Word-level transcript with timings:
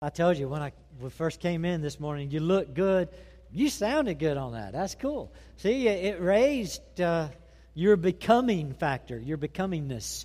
I 0.00 0.10
told 0.10 0.38
you 0.38 0.48
when 0.48 0.62
I 0.62 0.70
first 1.10 1.40
came 1.40 1.64
in 1.64 1.82
this 1.82 1.98
morning, 1.98 2.30
you 2.30 2.38
looked 2.38 2.72
good. 2.72 3.08
You 3.50 3.68
sounded 3.68 4.20
good 4.20 4.36
on 4.36 4.52
that. 4.52 4.72
That's 4.72 4.94
cool. 4.94 5.32
See, 5.56 5.88
it 5.88 6.20
raised 6.20 7.00
uh, 7.00 7.30
your 7.74 7.96
becoming 7.96 8.74
factor, 8.74 9.18
your 9.18 9.38
becomingness. 9.38 10.24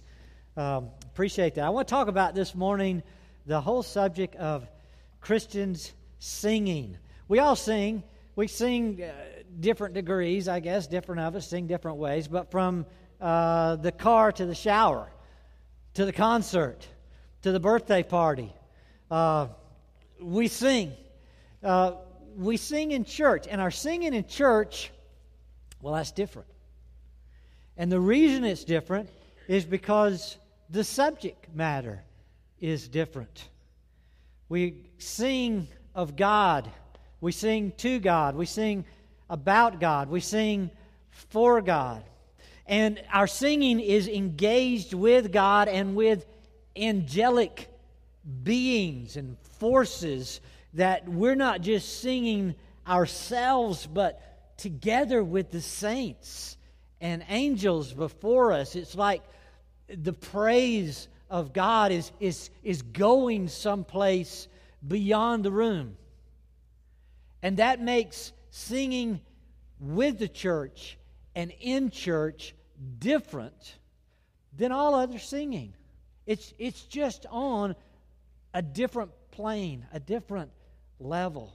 Um, 0.56 0.90
appreciate 1.06 1.56
that. 1.56 1.66
I 1.66 1.70
want 1.70 1.88
to 1.88 1.92
talk 1.92 2.08
about 2.08 2.36
this 2.36 2.54
morning 2.54 3.02
the 3.48 3.60
whole 3.62 3.82
subject 3.82 4.36
of 4.36 4.68
Christians 5.22 5.92
singing. 6.20 6.96
We 7.28 7.40
all 7.40 7.56
sing. 7.56 8.04
We 8.36 8.46
sing 8.46 9.02
uh, 9.02 9.12
different 9.60 9.96
degrees, 9.96 10.48
I 10.48 10.60
guess. 10.60 10.86
Different 10.86 11.22
of 11.22 11.36
us 11.36 11.48
sing 11.48 11.66
different 11.66 11.98
ways. 11.98 12.28
But 12.28 12.52
from 12.52 12.86
uh, 13.20 13.78
the 13.78 13.92
car 13.92 14.32
to 14.34 14.46
the 14.46 14.54
shower, 14.54 15.12
to 15.96 16.06
the 16.06 16.14
concert, 16.14 16.88
to 17.42 17.52
the 17.52 17.60
birthday 17.60 18.04
party, 18.04 18.54
uh, 19.10 19.48
we 20.24 20.48
sing. 20.48 20.94
Uh, 21.62 21.94
we 22.36 22.58
sing 22.58 22.92
in 22.92 23.06
church, 23.06 23.46
and 23.50 23.62
our 23.62 23.72
singing 23.72 24.14
in 24.14 24.26
church, 24.26 24.92
well, 25.82 25.94
that's 25.94 26.12
different. 26.12 26.48
And 27.78 27.92
the 27.92 28.00
reason 28.00 28.44
it's 28.44 28.64
different 28.64 29.10
is 29.48 29.66
because 29.66 30.38
the 30.70 30.84
subject 30.84 31.54
matter 31.54 32.04
is 32.60 32.88
different. 32.88 33.50
We 34.50 34.86
sing 34.98 35.68
of 35.94 36.16
God, 36.16 36.70
we 37.22 37.32
sing 37.32 37.74
to 37.78 38.00
God, 38.00 38.36
we 38.36 38.46
sing 38.46 38.86
about 39.30 39.80
God, 39.80 40.10
we 40.10 40.20
sing 40.20 40.72
for 41.12 41.62
God. 41.62 42.04
And 42.66 43.02
our 43.12 43.28
singing 43.28 43.80
is 43.80 44.08
engaged 44.08 44.94
with 44.94 45.32
God 45.32 45.68
and 45.68 45.96
with 45.96 46.26
angelic 46.76 47.70
beings 48.44 49.18
and 49.18 49.38
forces 49.64 50.42
that 50.74 51.08
we're 51.08 51.36
not 51.36 51.62
just 51.62 52.02
singing 52.02 52.54
ourselves, 52.86 53.88
but 53.88 54.58
together 54.58 55.24
with 55.24 55.52
the 55.52 55.62
saints 55.62 56.58
and 57.00 57.24
angels 57.30 57.94
before 57.94 58.52
us. 58.52 58.76
It's 58.76 58.94
like 58.94 59.24
the 59.88 60.12
praise 60.12 61.08
of 61.30 61.54
God 61.54 61.94
is, 61.94 62.12
is, 62.20 62.50
is 62.62 62.82
going 62.82 63.48
someplace 63.48 64.50
beyond 64.86 65.46
the 65.46 65.52
room. 65.52 65.96
And 67.42 67.56
that 67.56 67.80
makes 67.80 68.34
singing 68.50 69.22
with 69.80 70.20
the 70.20 70.28
church 70.28 70.98
and 71.36 71.54
in 71.62 71.90
church 71.90 72.54
different 73.00 73.78
than 74.58 74.74
all 74.74 74.94
other 74.94 75.20
singing. 75.20 75.74
It's, 76.26 76.54
it's 76.58 76.82
just 76.82 77.26
on 77.30 77.78
a 78.54 78.62
different 78.62 79.12
plane, 79.34 79.86
a 79.92 80.00
different 80.00 80.52
level. 81.00 81.52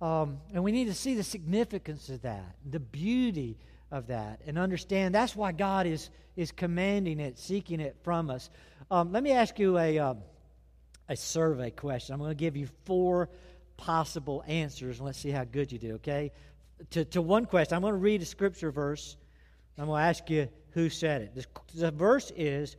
Um, 0.00 0.38
and 0.52 0.64
we 0.64 0.72
need 0.72 0.86
to 0.86 0.94
see 0.94 1.14
the 1.14 1.22
significance 1.22 2.08
of 2.08 2.22
that, 2.22 2.56
the 2.68 2.80
beauty 2.80 3.58
of 3.90 4.08
that, 4.08 4.40
and 4.46 4.58
understand 4.58 5.14
that's 5.14 5.36
why 5.36 5.52
God 5.52 5.86
is, 5.86 6.10
is 6.34 6.50
commanding 6.50 7.20
it, 7.20 7.38
seeking 7.38 7.78
it 7.78 7.96
from 8.02 8.30
us. 8.30 8.50
Um, 8.90 9.12
let 9.12 9.22
me 9.22 9.32
ask 9.32 9.58
you 9.58 9.78
a, 9.78 9.98
um, 9.98 10.18
a 11.08 11.16
survey 11.16 11.70
question. 11.70 12.14
I'm 12.14 12.18
going 12.18 12.30
to 12.30 12.34
give 12.34 12.56
you 12.56 12.68
four 12.84 13.28
possible 13.76 14.42
answers, 14.46 14.98
and 14.98 15.06
let's 15.06 15.18
see 15.18 15.30
how 15.30 15.44
good 15.44 15.70
you 15.70 15.78
do, 15.78 15.94
okay? 15.94 16.32
To, 16.90 17.04
to 17.04 17.22
one 17.22 17.44
question, 17.44 17.76
I'm 17.76 17.82
going 17.82 17.94
to 17.94 17.98
read 17.98 18.22
a 18.22 18.26
scripture 18.26 18.72
verse. 18.72 19.16
I'm 19.78 19.86
going 19.86 20.00
to 20.00 20.08
ask 20.08 20.28
you 20.30 20.48
who 20.70 20.88
said 20.88 21.22
it. 21.22 21.46
the 21.74 21.90
verse 21.90 22.32
is 22.34 22.76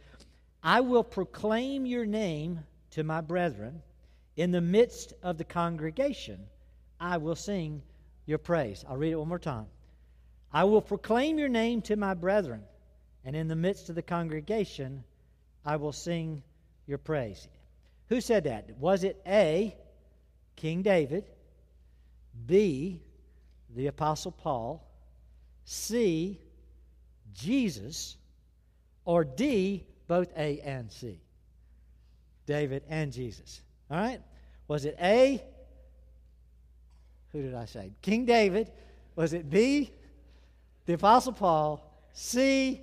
I 0.64 0.81
will 0.81 1.03
proclaim 1.03 1.86
your 1.86 2.05
name 2.05 2.59
to 2.94 3.03
my 3.03 3.22
brethren, 3.22 3.81
in 4.36 4.52
the 4.52 4.61
midst 4.61 5.13
of 5.23 5.38
the 5.38 5.44
congregation, 5.44 6.39
I 6.99 7.17
will 7.17 7.36
sing 7.36 7.81
your 8.25 8.38
praise. 8.38 8.86
I'll 8.88 8.97
read 8.97 9.11
it 9.11 9.17
one 9.17 9.27
more 9.27 9.39
time. 9.39 9.66
I 10.52 10.63
will 10.66 10.81
proclaim 10.81 11.39
your 11.39 11.49
name 11.49 11.81
to 11.83 11.95
my 11.95 12.14
brethren, 12.14 12.61
and 13.26 13.36
in 13.36 13.48
the 13.48 13.55
midst 13.55 13.89
of 13.89 13.95
the 13.95 14.03
congregation, 14.03 15.03
I 15.65 15.77
will 15.77 15.92
sing 15.92 16.43
your 16.86 16.99
praise. 16.99 17.48
Who 18.09 18.21
said 18.21 18.43
that? 18.43 18.77
Was 18.77 19.03
it 19.03 19.20
A, 19.26 19.76
King 20.55 20.83
David, 20.83 21.26
B, 22.45 23.02
the 23.76 23.87
Apostle 23.87 24.32
Paul, 24.32 24.87
C, 25.65 26.39
Jesus, 27.33 28.17
or 29.03 29.23
D, 29.23 29.87
both 30.08 30.32
A 30.37 30.59
and 30.59 30.92
C? 30.92 31.23
David, 32.45 32.83
and 32.89 33.11
Jesus. 33.11 33.61
All 33.89 33.98
right? 33.98 34.21
Was 34.67 34.86
it 34.86 34.98
A? 35.02 35.43
Who 37.31 37.42
did 37.42 37.55
I 37.55 37.65
say? 37.65 37.92
King 38.02 38.26
David. 38.26 38.71
Was 39.15 39.33
it 39.33 39.49
B? 39.49 39.92
The 40.86 40.93
Apostle 40.93 41.33
Paul. 41.33 41.83
C? 42.14 42.82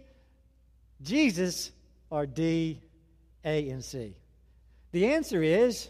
Jesus. 1.03 1.71
Or 2.11 2.27
D? 2.27 2.81
A 3.45 3.71
and 3.71 3.85
C? 3.85 4.15
The 4.93 5.07
answer 5.07 5.43
is 5.43 5.89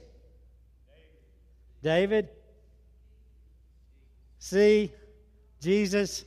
David. 1.82 2.28
C? 4.38 4.92
Jesus. 5.60 6.24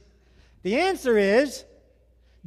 The 0.63 0.79
answer 0.79 1.17
is 1.17 1.65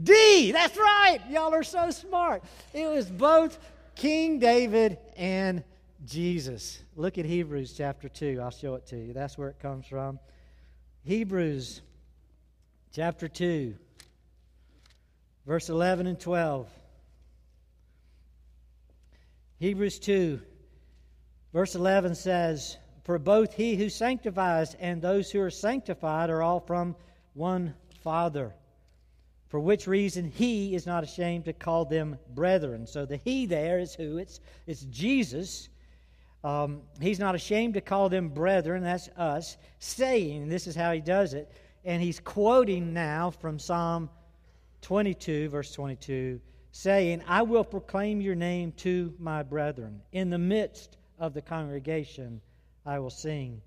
D. 0.03 0.53
That's 0.53 0.77
right. 0.77 1.19
Y'all 1.31 1.55
are 1.55 1.63
so 1.63 1.91
smart. 1.91 2.43
It 2.75 2.89
was 2.89 3.07
both 3.07 3.59
King 3.97 4.39
David 4.39 4.99
and 5.17 5.65
Jesus. 6.05 6.83
Look 6.95 7.17
at 7.17 7.25
Hebrews 7.25 7.73
chapter 7.77 8.11
2. 8.11 8.39
I'll 8.43 8.51
show 8.51 8.75
it 8.75 8.87
to 8.89 8.97
you. 8.97 9.15
That's 9.15 9.39
where 9.39 9.49
it 9.49 9.59
comes 9.59 9.87
from. 9.87 10.19
Hebrews 11.03 11.81
chapter 12.93 13.27
2, 13.27 13.75
verse 15.47 15.71
11 15.71 16.07
and 16.07 16.21
12. 16.21 16.69
Hebrews 19.59 19.99
2, 19.99 20.41
verse 21.55 21.75
11 21.75 22.17
says, 22.17 22.77
For 23.05 23.19
both 23.19 23.55
he 23.55 23.77
who 23.77 23.89
sanctifies 23.89 24.75
and 24.79 25.01
those 25.01 25.31
who 25.31 25.41
are 25.41 25.51
sanctified 25.51 26.29
are 26.29 26.43
all 26.43 26.61
from 26.61 26.97
one 27.33 27.73
Father 28.03 28.53
for 29.49 29.61
which 29.61 29.87
reason 29.87 30.25
he 30.25 30.75
is 30.75 30.87
not 30.87 31.05
ashamed 31.05 31.45
to 31.45 31.53
call 31.53 31.85
them 31.85 32.19
brethren. 32.35 32.87
So 32.87 33.07
the 33.07 33.17
he 33.17 33.47
there 33.47 33.79
is 33.79 33.95
who? 33.95 34.19
It's, 34.19 34.41
it's 34.67 34.83
Jesus. 34.83 35.69
Um, 36.43 36.83
he's 37.01 37.19
not 37.19 37.35
ashamed 37.35 37.75
to 37.75 37.81
call 37.81 38.09
them 38.09 38.29
brethren, 38.29 38.83
that's 38.83 39.09
us, 39.17 39.57
saying, 39.79 40.49
this 40.49 40.67
is 40.67 40.77
how 40.77 40.93
he 40.93 41.01
does 41.01 41.35
it, 41.35 41.51
and 41.85 42.03
he's 42.03 42.21
quoting 42.21 42.93
now 42.93 43.31
from 43.31 43.59
Psalm 43.59 44.11
22, 44.83 45.49
verse 45.49 45.73
22, 45.73 46.41
saying, 46.71 47.23
I 47.27 47.43
will 47.43 47.65
proclaim 47.65 48.21
your 48.21 48.35
name 48.35 48.73
to 48.79 49.13
my 49.19 49.43
brethren. 49.43 50.01
In 50.13 50.31
the 50.31 50.39
midst 50.39 50.99
of 51.19 51.35
the 51.35 51.43
congregation, 51.43 52.41
I 52.85 52.99
will 52.99 53.11
sing 53.11 53.61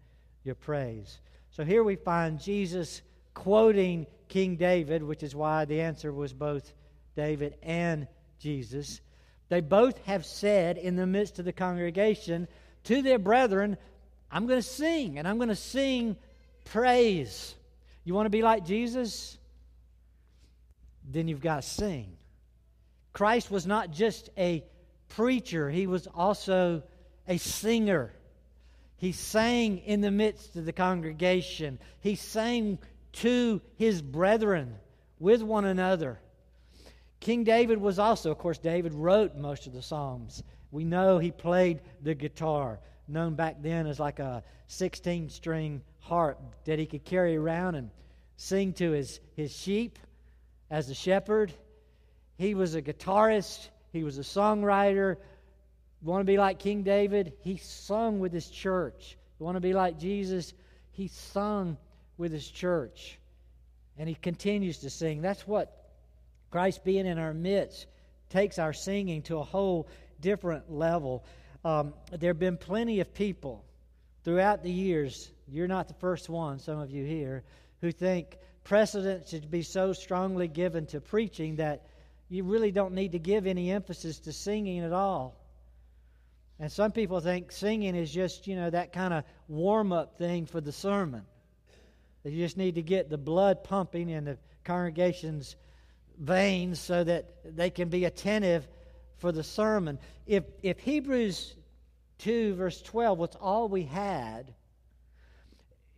your 0.43 0.55
praise. 0.55 1.19
So 1.51 1.65
here 1.65 1.83
we 1.83 1.95
find 1.95 2.39
Jesus 2.39 3.01
quoting 3.33 4.05
King 4.29 4.55
David, 4.55 5.03
which 5.03 5.23
is 5.23 5.35
why 5.35 5.65
the 5.65 5.81
answer 5.81 6.13
was 6.13 6.33
both 6.33 6.73
David 7.15 7.55
and 7.61 8.07
Jesus. 8.39 9.01
They 9.49 9.59
both 9.59 9.97
have 10.05 10.25
said 10.25 10.77
in 10.77 10.95
the 10.95 11.07
midst 11.07 11.39
of 11.39 11.45
the 11.45 11.51
congregation 11.51 12.47
to 12.85 13.01
their 13.01 13.19
brethren, 13.19 13.77
I'm 14.31 14.45
going 14.45 14.59
to 14.59 14.67
sing, 14.67 15.17
and 15.17 15.27
I'm 15.27 15.37
going 15.37 15.49
to 15.49 15.55
sing 15.55 16.15
praise. 16.65 17.55
You 18.03 18.13
want 18.13 18.27
to 18.27 18.31
be 18.31 18.43
like 18.43 18.65
Jesus? 18.65 19.37
Then 21.03 21.27
you've 21.27 21.41
got 21.41 21.63
to 21.63 21.67
sing. 21.67 22.15
Christ 23.11 23.49
was 23.49 23.65
not 23.65 23.91
just 23.91 24.29
a 24.37 24.63
preacher, 25.09 25.69
he 25.69 25.87
was 25.87 26.07
also 26.07 26.83
a 27.27 27.37
singer. 27.37 28.13
He 28.97 29.11
sang 29.13 29.79
in 29.79 30.01
the 30.01 30.11
midst 30.11 30.55
of 30.55 30.65
the 30.65 30.73
congregation. 30.73 31.79
He 32.01 32.15
sang 32.15 32.77
to 33.13 33.61
his 33.75 34.01
brethren 34.01 34.75
with 35.19 35.41
one 35.41 35.65
another. 35.65 36.19
King 37.19 37.43
David 37.43 37.79
was 37.79 37.99
also, 37.99 38.31
of 38.31 38.37
course, 38.37 38.57
David 38.57 38.93
wrote 38.93 39.35
most 39.35 39.67
of 39.67 39.73
the 39.73 39.81
Psalms. 39.81 40.43
We 40.71 40.85
know 40.85 41.17
he 41.17 41.31
played 41.31 41.81
the 42.01 42.15
guitar, 42.15 42.79
known 43.07 43.35
back 43.35 43.61
then 43.61 43.87
as 43.87 43.99
like 43.99 44.19
a 44.19 44.43
16 44.67 45.29
string 45.29 45.81
harp 45.99 46.39
that 46.65 46.79
he 46.79 46.85
could 46.85 47.03
carry 47.03 47.35
around 47.35 47.75
and 47.75 47.89
sing 48.37 48.71
to 48.73 48.91
his, 48.91 49.19
his 49.35 49.53
sheep 49.55 49.99
as 50.69 50.89
a 50.89 50.95
shepherd. 50.95 51.51
He 52.37 52.55
was 52.55 52.75
a 52.75 52.81
guitarist, 52.81 53.69
he 53.91 54.03
was 54.03 54.17
a 54.17 54.21
songwriter. 54.21 55.17
Want 56.01 56.21
to 56.21 56.25
be 56.25 56.37
like 56.37 56.59
King 56.59 56.83
David? 56.83 57.33
He 57.41 57.57
sung 57.57 58.19
with 58.19 58.31
his 58.31 58.49
church. 58.49 59.17
Want 59.39 59.55
to 59.55 59.61
be 59.61 59.73
like 59.73 59.99
Jesus? 59.99 60.53
He 60.91 61.07
sung 61.07 61.77
with 62.19 62.31
his 62.31 62.47
church. 62.47 63.17
And 63.97 64.07
he 64.07 64.15
continues 64.15 64.79
to 64.79 64.89
sing. 64.89 65.21
That's 65.21 65.47
what 65.47 65.89
Christ 66.51 66.83
being 66.83 67.05
in 67.05 67.17
our 67.17 67.33
midst 67.33 67.87
takes 68.29 68.59
our 68.59 68.73
singing 68.73 69.23
to 69.23 69.37
a 69.37 69.43
whole 69.43 69.87
different 70.21 70.71
level. 70.71 71.23
Um, 71.65 71.93
there 72.11 72.29
have 72.29 72.39
been 72.39 72.57
plenty 72.57 72.99
of 72.99 73.13
people 73.13 73.65
throughout 74.23 74.63
the 74.63 74.71
years, 74.71 75.31
you're 75.47 75.67
not 75.67 75.87
the 75.87 75.93
first 75.95 76.29
one, 76.29 76.59
some 76.59 76.79
of 76.79 76.91
you 76.91 77.03
here, 77.05 77.43
who 77.81 77.91
think 77.91 78.37
precedence 78.63 79.29
should 79.29 79.49
be 79.49 79.61
so 79.61 79.93
strongly 79.93 80.47
given 80.47 80.85
to 80.87 81.01
preaching 81.01 81.55
that 81.55 81.87
you 82.29 82.43
really 82.43 82.71
don't 82.71 82.93
need 82.93 83.13
to 83.13 83.19
give 83.19 83.47
any 83.47 83.71
emphasis 83.71 84.19
to 84.19 84.31
singing 84.31 84.79
at 84.79 84.93
all. 84.93 85.35
And 86.59 86.71
some 86.71 86.91
people 86.91 87.21
think 87.21 87.51
singing 87.51 87.95
is 87.95 88.11
just, 88.11 88.45
you 88.45 88.55
know, 88.55 88.69
that 88.69 88.91
kind 88.91 89.13
of 89.13 89.23
warm 89.47 89.93
up 89.93 90.17
thing 90.17 90.45
for 90.45 90.59
the 90.59 90.73
sermon. 90.73 91.23
You 92.23 92.43
just 92.43 92.57
need 92.57 92.75
to 92.75 92.81
get 92.81 93.09
the 93.09 93.17
blood 93.17 93.63
pumping 93.63 94.09
in 94.09 94.25
the 94.25 94.37
congregation's 94.63 95.55
veins 96.17 96.79
so 96.79 97.03
that 97.03 97.55
they 97.55 97.69
can 97.69 97.89
be 97.89 98.05
attentive 98.05 98.67
for 99.17 99.31
the 99.31 99.43
sermon. 99.43 99.99
If, 100.27 100.43
if 100.61 100.79
Hebrews 100.79 101.55
2, 102.19 102.55
verse 102.55 102.81
12, 102.81 103.17
was 103.17 103.35
all 103.39 103.69
we 103.69 103.83
had, 103.83 104.53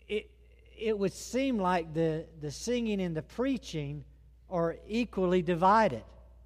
it, 0.07 0.29
it 0.77 0.97
would 0.97 1.13
seem 1.13 1.57
like 1.57 1.93
the, 1.93 2.25
the 2.39 2.51
singing 2.51 3.01
and 3.01 3.15
the 3.15 3.23
preaching 3.23 4.03
are 4.49 4.77
equally 4.87 5.41
divided, 5.41 6.03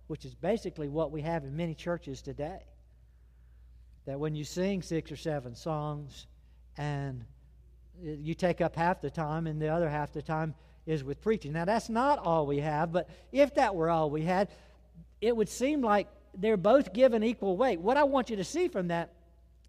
which 0.07 0.25
is 0.25 0.35
basically 0.35 0.87
what 0.87 1.11
we 1.11 1.21
have 1.21 1.43
in 1.43 1.55
many 1.55 1.75
churches 1.75 2.21
today 2.21 2.59
that 4.05 4.19
when 4.19 4.35
you 4.35 4.43
sing 4.43 4.81
six 4.81 5.11
or 5.11 5.15
seven 5.15 5.55
songs 5.55 6.27
and 6.77 7.25
you 8.01 8.33
take 8.33 8.61
up 8.61 8.75
half 8.75 9.01
the 9.01 9.09
time 9.09 9.47
and 9.47 9.61
the 9.61 9.69
other 9.69 9.89
half 9.89 10.11
the 10.11 10.21
time 10.21 10.53
is 10.85 11.03
with 11.03 11.21
preaching. 11.21 11.53
Now, 11.53 11.65
that's 11.65 11.89
not 11.89 12.19
all 12.19 12.45
we 12.45 12.59
have, 12.59 12.91
but 12.91 13.09
if 13.31 13.55
that 13.55 13.75
were 13.75 13.89
all 13.89 14.09
we 14.09 14.21
had, 14.21 14.49
it 15.21 15.35
would 15.35 15.49
seem 15.49 15.81
like 15.81 16.07
they're 16.37 16.57
both 16.57 16.93
given 16.93 17.23
equal 17.23 17.57
weight. 17.57 17.79
What 17.79 17.97
I 17.97 18.03
want 18.03 18.29
you 18.29 18.35
to 18.35 18.43
see 18.43 18.67
from 18.67 18.89
that 18.89 19.13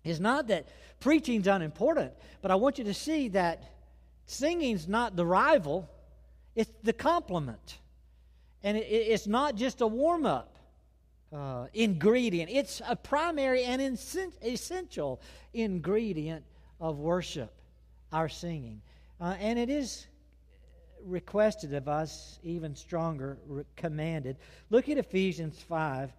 is 0.05 0.21
not 0.21 0.49
that 0.49 0.67
preaching's 1.01 1.47
unimportant, 1.47 2.13
but 2.43 2.51
I 2.51 2.55
want 2.57 2.79
you 2.79 2.85
to 2.85 2.95
see 2.95 3.29
that 3.29 3.63
singing's 4.27 4.87
not 4.87 5.17
the 5.17 5.25
rival, 5.25 5.89
it's 6.55 6.71
the 6.83 6.93
complement. 6.93 7.79
And 8.63 8.77
it, 8.77 8.87
it's 8.87 9.27
not 9.27 9.55
just 9.55 9.81
a 9.81 9.87
warm 9.87 10.27
up 10.27 10.57
uh, 11.33 11.67
ingredient. 11.75 12.51
It's 12.51 12.81
a 12.87 12.97
primary 12.97 13.65
and 13.65 13.81
essential 14.43 15.21
ingredient 15.53 16.45
of 16.81 16.99
worship, 16.99 17.53
our 18.17 18.31
singing. 18.31 18.81
Uh, 19.21 19.35
and 19.41 19.59
it 19.59 19.69
is 19.69 20.07
requested 21.05 21.75
of 21.75 21.87
us, 21.87 22.39
even 22.43 22.75
stronger, 22.75 23.37
commanded. 23.77 24.39
Look 24.71 24.89
at 24.89 24.97
Ephesians 24.97 25.61
5, 25.69 26.11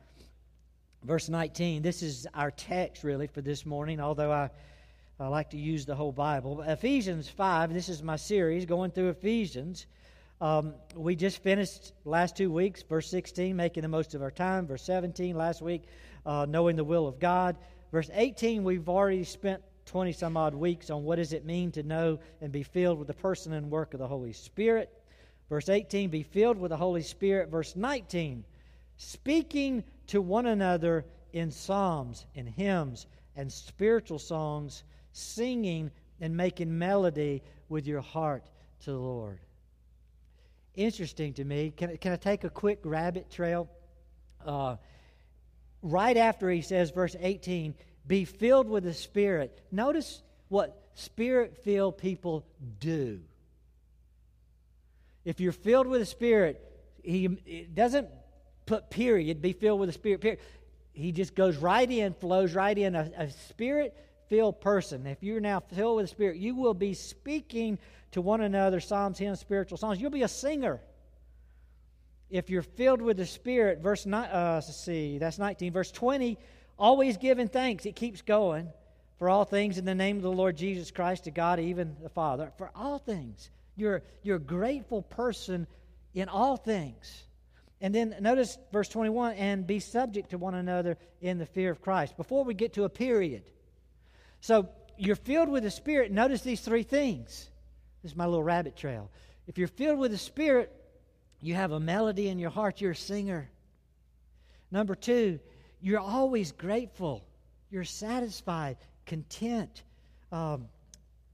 verse 1.03 1.27
19. 1.27 1.81
This 1.81 2.03
is 2.03 2.27
our 2.35 2.51
text, 2.51 3.03
really, 3.03 3.25
for 3.25 3.41
this 3.41 3.65
morning, 3.65 3.99
although 3.99 4.31
I, 4.31 4.51
I 5.19 5.27
like 5.27 5.49
to 5.49 5.57
use 5.57 5.87
the 5.87 5.95
whole 5.95 6.11
Bible. 6.11 6.61
Ephesians 6.61 7.27
5, 7.29 7.73
this 7.73 7.89
is 7.89 8.03
my 8.03 8.15
series 8.15 8.65
going 8.65 8.91
through 8.91 9.09
Ephesians. 9.09 9.87
Um, 10.39 10.75
we 10.95 11.15
just 11.15 11.41
finished 11.41 11.93
last 12.05 12.37
two 12.37 12.51
weeks, 12.51 12.83
verse 12.83 13.09
16, 13.09 13.55
making 13.55 13.81
the 13.81 13.89
most 13.89 14.13
of 14.13 14.21
our 14.21 14.29
time. 14.29 14.67
Verse 14.67 14.83
17, 14.83 15.35
last 15.35 15.63
week, 15.63 15.85
uh, 16.27 16.45
knowing 16.47 16.75
the 16.75 16.83
will 16.83 17.07
of 17.07 17.19
God. 17.19 17.57
Verse 17.91 18.11
18, 18.13 18.63
we've 18.63 18.87
already 18.87 19.23
spent 19.23 19.63
20 19.87 20.11
some 20.11 20.37
odd 20.37 20.53
weeks 20.53 20.89
on 20.89 21.03
what 21.03 21.15
does 21.15 21.33
it 21.33 21.45
mean 21.45 21.71
to 21.71 21.83
know 21.83 22.19
and 22.41 22.51
be 22.51 22.63
filled 22.63 22.99
with 22.99 23.07
the 23.07 23.13
person 23.13 23.53
and 23.53 23.71
work 23.71 23.93
of 23.93 23.99
the 23.99 24.07
Holy 24.07 24.33
Spirit. 24.33 24.91
Verse 25.49 25.69
18, 25.69 26.09
be 26.09 26.23
filled 26.23 26.57
with 26.57 26.69
the 26.69 26.77
Holy 26.77 27.01
Spirit. 27.01 27.49
Verse 27.49 27.75
19, 27.75 28.43
speaking 28.97 29.83
to 30.07 30.21
one 30.21 30.45
another 30.45 31.05
in 31.33 31.49
psalms 31.49 32.25
and 32.35 32.47
hymns 32.47 33.07
and 33.35 33.51
spiritual 33.51 34.19
songs, 34.19 34.83
singing 35.11 35.89
and 36.21 36.35
making 36.35 36.77
melody 36.77 37.41
with 37.69 37.87
your 37.87 38.01
heart 38.01 38.43
to 38.81 38.91
the 38.91 38.97
Lord 38.97 39.39
interesting 40.77 41.33
to 41.33 41.43
me. 41.43 41.73
Can, 41.75 41.97
can 41.97 42.13
I 42.13 42.15
take 42.15 42.45
a 42.45 42.49
quick 42.49 42.79
rabbit 42.85 43.29
trail? 43.29 43.67
Uh, 44.45 44.77
right 45.81 46.15
after 46.15 46.49
he 46.49 46.61
says, 46.61 46.91
verse 46.91 47.15
18, 47.19 47.73
be 48.07 48.25
filled 48.25 48.69
with 48.69 48.83
the 48.83 48.93
Spirit. 48.93 49.61
Notice 49.71 50.21
what 50.47 50.81
Spirit 50.95 51.57
filled 51.63 51.97
people 51.97 52.45
do. 52.79 53.19
If 55.25 55.39
you're 55.39 55.51
filled 55.51 55.87
with 55.87 55.99
the 55.99 56.05
Spirit, 56.05 56.63
he 57.03 57.27
doesn't 57.27 58.07
put 58.65 58.89
period, 58.89 59.41
be 59.41 59.53
filled 59.53 59.79
with 59.79 59.89
the 59.89 59.93
Spirit, 59.93 60.21
period. 60.21 60.39
He 60.93 61.11
just 61.11 61.35
goes 61.35 61.57
right 61.57 61.89
in, 61.89 62.13
flows 62.13 62.55
right 62.55 62.77
in. 62.77 62.95
A, 62.95 63.11
a 63.17 63.29
Spirit 63.29 63.95
filled 64.29 64.59
person, 64.61 65.07
if 65.07 65.23
you're 65.23 65.39
now 65.39 65.59
filled 65.59 65.97
with 65.97 66.05
the 66.05 66.09
Spirit, 66.09 66.37
you 66.37 66.55
will 66.55 66.73
be 66.73 66.93
speaking 66.93 67.79
to 68.11 68.21
one 68.21 68.41
another 68.41 68.79
psalms, 68.79 69.17
hymns, 69.17 69.39
spiritual 69.39 69.77
songs. 69.77 69.99
You'll 69.99 70.11
be 70.11 70.23
a 70.23 70.27
singer. 70.27 70.81
If 72.29 72.49
you're 72.49 72.61
filled 72.61 73.01
with 73.01 73.17
the 73.17 73.25
Spirit, 73.25 73.79
verse 73.79 74.05
uh, 74.05 74.59
see, 74.61 75.17
that's 75.17 75.39
19. 75.39 75.71
Verse 75.71 75.91
20, 75.91 76.37
always 76.77 77.17
giving 77.17 77.47
thanks. 77.47 77.85
It 77.85 77.95
keeps 77.95 78.21
going 78.21 78.69
for 79.17 79.29
all 79.29 79.45
things 79.45 79.77
in 79.77 79.85
the 79.85 79.95
name 79.95 80.17
of 80.17 80.23
the 80.23 80.31
Lord 80.31 80.55
Jesus 80.55 80.91
Christ 80.91 81.23
to 81.25 81.31
God, 81.31 81.59
even 81.59 81.95
the 82.01 82.09
Father. 82.09 82.51
For 82.57 82.71
all 82.75 82.99
things. 82.99 83.49
You're, 83.75 84.03
you're 84.23 84.37
a 84.37 84.39
grateful 84.39 85.01
person 85.01 85.67
in 86.13 86.29
all 86.29 86.57
things. 86.57 87.23
And 87.79 87.93
then 87.93 88.15
notice 88.21 88.57
verse 88.71 88.89
21 88.89 89.35
and 89.35 89.67
be 89.67 89.79
subject 89.79 90.31
to 90.31 90.37
one 90.37 90.55
another 90.55 90.97
in 91.21 91.37
the 91.37 91.45
fear 91.45 91.71
of 91.71 91.81
Christ. 91.81 92.17
Before 92.17 92.43
we 92.43 92.53
get 92.53 92.73
to 92.73 92.85
a 92.85 92.89
period. 92.89 93.43
So 94.41 94.69
you're 94.97 95.15
filled 95.15 95.49
with 95.49 95.63
the 95.63 95.71
Spirit. 95.71 96.11
Notice 96.11 96.41
these 96.41 96.61
three 96.61 96.83
things 96.83 97.49
this 98.03 98.11
is 98.11 98.17
my 98.17 98.25
little 98.25 98.43
rabbit 98.43 98.75
trail. 98.75 99.09
If 99.47 99.57
you're 99.57 99.67
filled 99.67 99.99
with 99.99 100.11
the 100.11 100.17
Spirit, 100.17 100.71
you 101.41 101.55
have 101.55 101.71
a 101.71 101.79
melody 101.79 102.29
in 102.29 102.39
your 102.39 102.49
heart, 102.49 102.81
you're 102.81 102.91
a 102.91 102.95
singer. 102.95 103.49
Number 104.71 104.95
two, 104.95 105.39
you're 105.81 105.99
always 105.99 106.51
grateful. 106.51 107.23
You're 107.69 107.83
satisfied, 107.83 108.77
content, 109.05 109.83
um, 110.31 110.67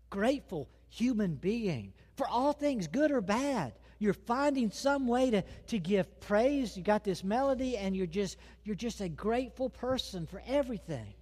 grateful 0.09 0.69
human 0.89 1.35
being 1.35 1.93
for 2.15 2.27
all 2.27 2.53
things, 2.53 2.87
good 2.87 3.11
or 3.11 3.21
bad. 3.21 3.73
You're 3.99 4.13
finding 4.13 4.69
some 4.69 5.07
way 5.07 5.31
to, 5.31 5.43
to 5.67 5.79
give 5.79 6.19
praise. 6.19 6.75
You 6.75 6.83
got 6.83 7.03
this 7.03 7.23
melody, 7.23 7.77
and 7.77 7.95
you're 7.95 8.05
just 8.05 8.37
you're 8.63 8.75
just 8.75 9.01
a 9.01 9.09
grateful 9.09 9.69
person 9.69 10.27
for 10.27 10.41
everything, 10.47 11.13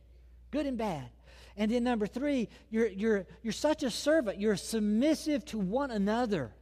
good 0.49 0.65
and 0.65 0.77
bad. 0.77 1.09
And 1.57 1.71
then 1.71 1.83
number 1.83 2.07
three, 2.07 2.47
you're, 2.69 2.87
you're, 2.87 3.25
you're 3.43 3.53
such 3.53 3.83
a 3.83 3.91
servant. 3.91 4.39
You're 4.39 4.55
submissive 4.55 5.43
to 5.45 5.59
one 5.59 5.91
another. 5.91 6.53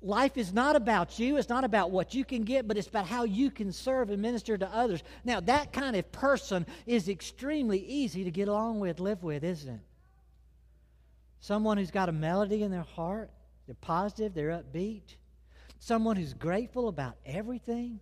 Life 0.00 0.36
is 0.36 0.52
not 0.52 0.76
about 0.76 1.18
you. 1.18 1.36
It's 1.38 1.48
not 1.48 1.64
about 1.64 1.90
what 1.90 2.14
you 2.14 2.24
can 2.24 2.44
get, 2.44 2.68
but 2.68 2.76
it's 2.76 2.86
about 2.86 3.06
how 3.06 3.24
you 3.24 3.50
can 3.50 3.72
serve 3.72 4.10
and 4.10 4.22
minister 4.22 4.56
to 4.56 4.68
others. 4.72 5.02
Now, 5.24 5.40
that 5.40 5.72
kind 5.72 5.96
of 5.96 6.10
person 6.12 6.66
is 6.86 7.08
extremely 7.08 7.80
easy 7.80 8.22
to 8.24 8.30
get 8.30 8.46
along 8.46 8.78
with, 8.78 9.00
live 9.00 9.24
with, 9.24 9.42
isn't 9.42 9.74
it? 9.74 9.80
Someone 11.40 11.78
who's 11.78 11.90
got 11.90 12.08
a 12.08 12.12
melody 12.12 12.62
in 12.62 12.70
their 12.70 12.82
heart, 12.82 13.30
they're 13.66 13.76
positive, 13.80 14.34
they're 14.34 14.50
upbeat. 14.50 15.16
Someone 15.80 16.16
who's 16.16 16.34
grateful 16.34 16.88
about 16.88 17.16
everything. 17.26 18.00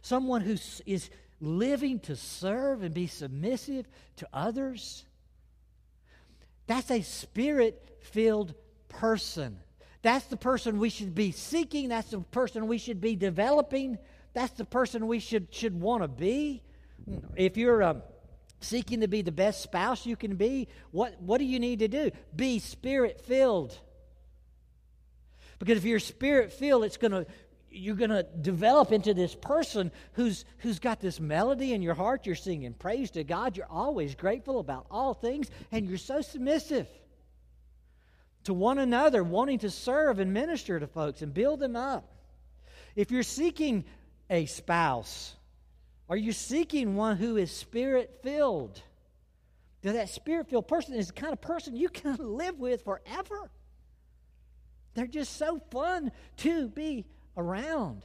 Someone 0.00 0.42
who 0.42 0.56
is 0.86 1.10
living 1.40 1.98
to 2.00 2.14
serve 2.14 2.82
and 2.82 2.94
be 2.94 3.08
submissive 3.08 3.86
to 4.16 4.28
others. 4.32 5.04
That's 6.68 6.90
a 6.90 7.02
spirit 7.02 7.98
filled 8.00 8.54
person. 8.88 9.58
That's 10.02 10.26
the 10.26 10.36
person 10.36 10.78
we 10.78 10.90
should 10.90 11.14
be 11.14 11.30
seeking. 11.30 11.88
That's 11.88 12.10
the 12.10 12.20
person 12.20 12.66
we 12.66 12.78
should 12.78 13.00
be 13.00 13.14
developing. 13.16 13.98
That's 14.34 14.52
the 14.52 14.64
person 14.64 15.06
we 15.06 15.20
should, 15.20 15.54
should 15.54 15.80
want 15.80 16.02
to 16.02 16.08
be. 16.08 16.62
If 17.36 17.56
you're 17.56 17.82
um, 17.82 18.02
seeking 18.60 19.00
to 19.00 19.08
be 19.08 19.22
the 19.22 19.32
best 19.32 19.62
spouse 19.62 20.04
you 20.04 20.16
can 20.16 20.36
be, 20.36 20.68
what, 20.90 21.20
what 21.20 21.38
do 21.38 21.44
you 21.44 21.60
need 21.60 21.80
to 21.80 21.88
do? 21.88 22.10
Be 22.34 22.58
spirit 22.58 23.20
filled. 23.24 23.78
Because 25.58 25.78
if 25.78 25.84
you're 25.84 26.00
spirit 26.00 26.52
filled, 26.52 26.84
it's 26.84 26.96
going 26.96 27.12
to 27.12 27.26
you're 27.74 27.96
going 27.96 28.10
to 28.10 28.22
develop 28.42 28.92
into 28.92 29.14
this 29.14 29.34
person 29.34 29.90
who's 30.12 30.44
who's 30.58 30.78
got 30.78 31.00
this 31.00 31.18
melody 31.18 31.72
in 31.72 31.80
your 31.80 31.94
heart 31.94 32.26
you're 32.26 32.34
singing 32.34 32.74
praise 32.74 33.10
to 33.10 33.24
god 33.24 33.56
you're 33.56 33.64
always 33.70 34.14
grateful 34.14 34.60
about 34.60 34.84
all 34.90 35.14
things 35.14 35.50
and 35.70 35.88
you're 35.88 35.96
so 35.96 36.20
submissive 36.20 36.86
to 38.44 38.54
one 38.54 38.78
another 38.78 39.22
wanting 39.22 39.58
to 39.58 39.70
serve 39.70 40.18
and 40.18 40.32
minister 40.32 40.78
to 40.78 40.86
folks 40.86 41.22
and 41.22 41.32
build 41.32 41.60
them 41.60 41.76
up 41.76 42.12
if 42.96 43.10
you're 43.10 43.22
seeking 43.22 43.84
a 44.30 44.46
spouse 44.46 45.34
are 46.08 46.16
you 46.16 46.32
seeking 46.32 46.96
one 46.96 47.16
who 47.16 47.36
is 47.36 47.50
spirit 47.50 48.20
filled 48.22 48.82
that 49.82 50.08
spirit 50.08 50.48
filled 50.48 50.68
person 50.68 50.94
is 50.94 51.08
the 51.08 51.12
kind 51.12 51.32
of 51.32 51.40
person 51.40 51.74
you 51.74 51.88
can 51.88 52.16
live 52.18 52.58
with 52.58 52.84
forever 52.84 53.50
they're 54.94 55.06
just 55.06 55.36
so 55.36 55.60
fun 55.70 56.12
to 56.38 56.68
be 56.68 57.04
around. 57.36 58.04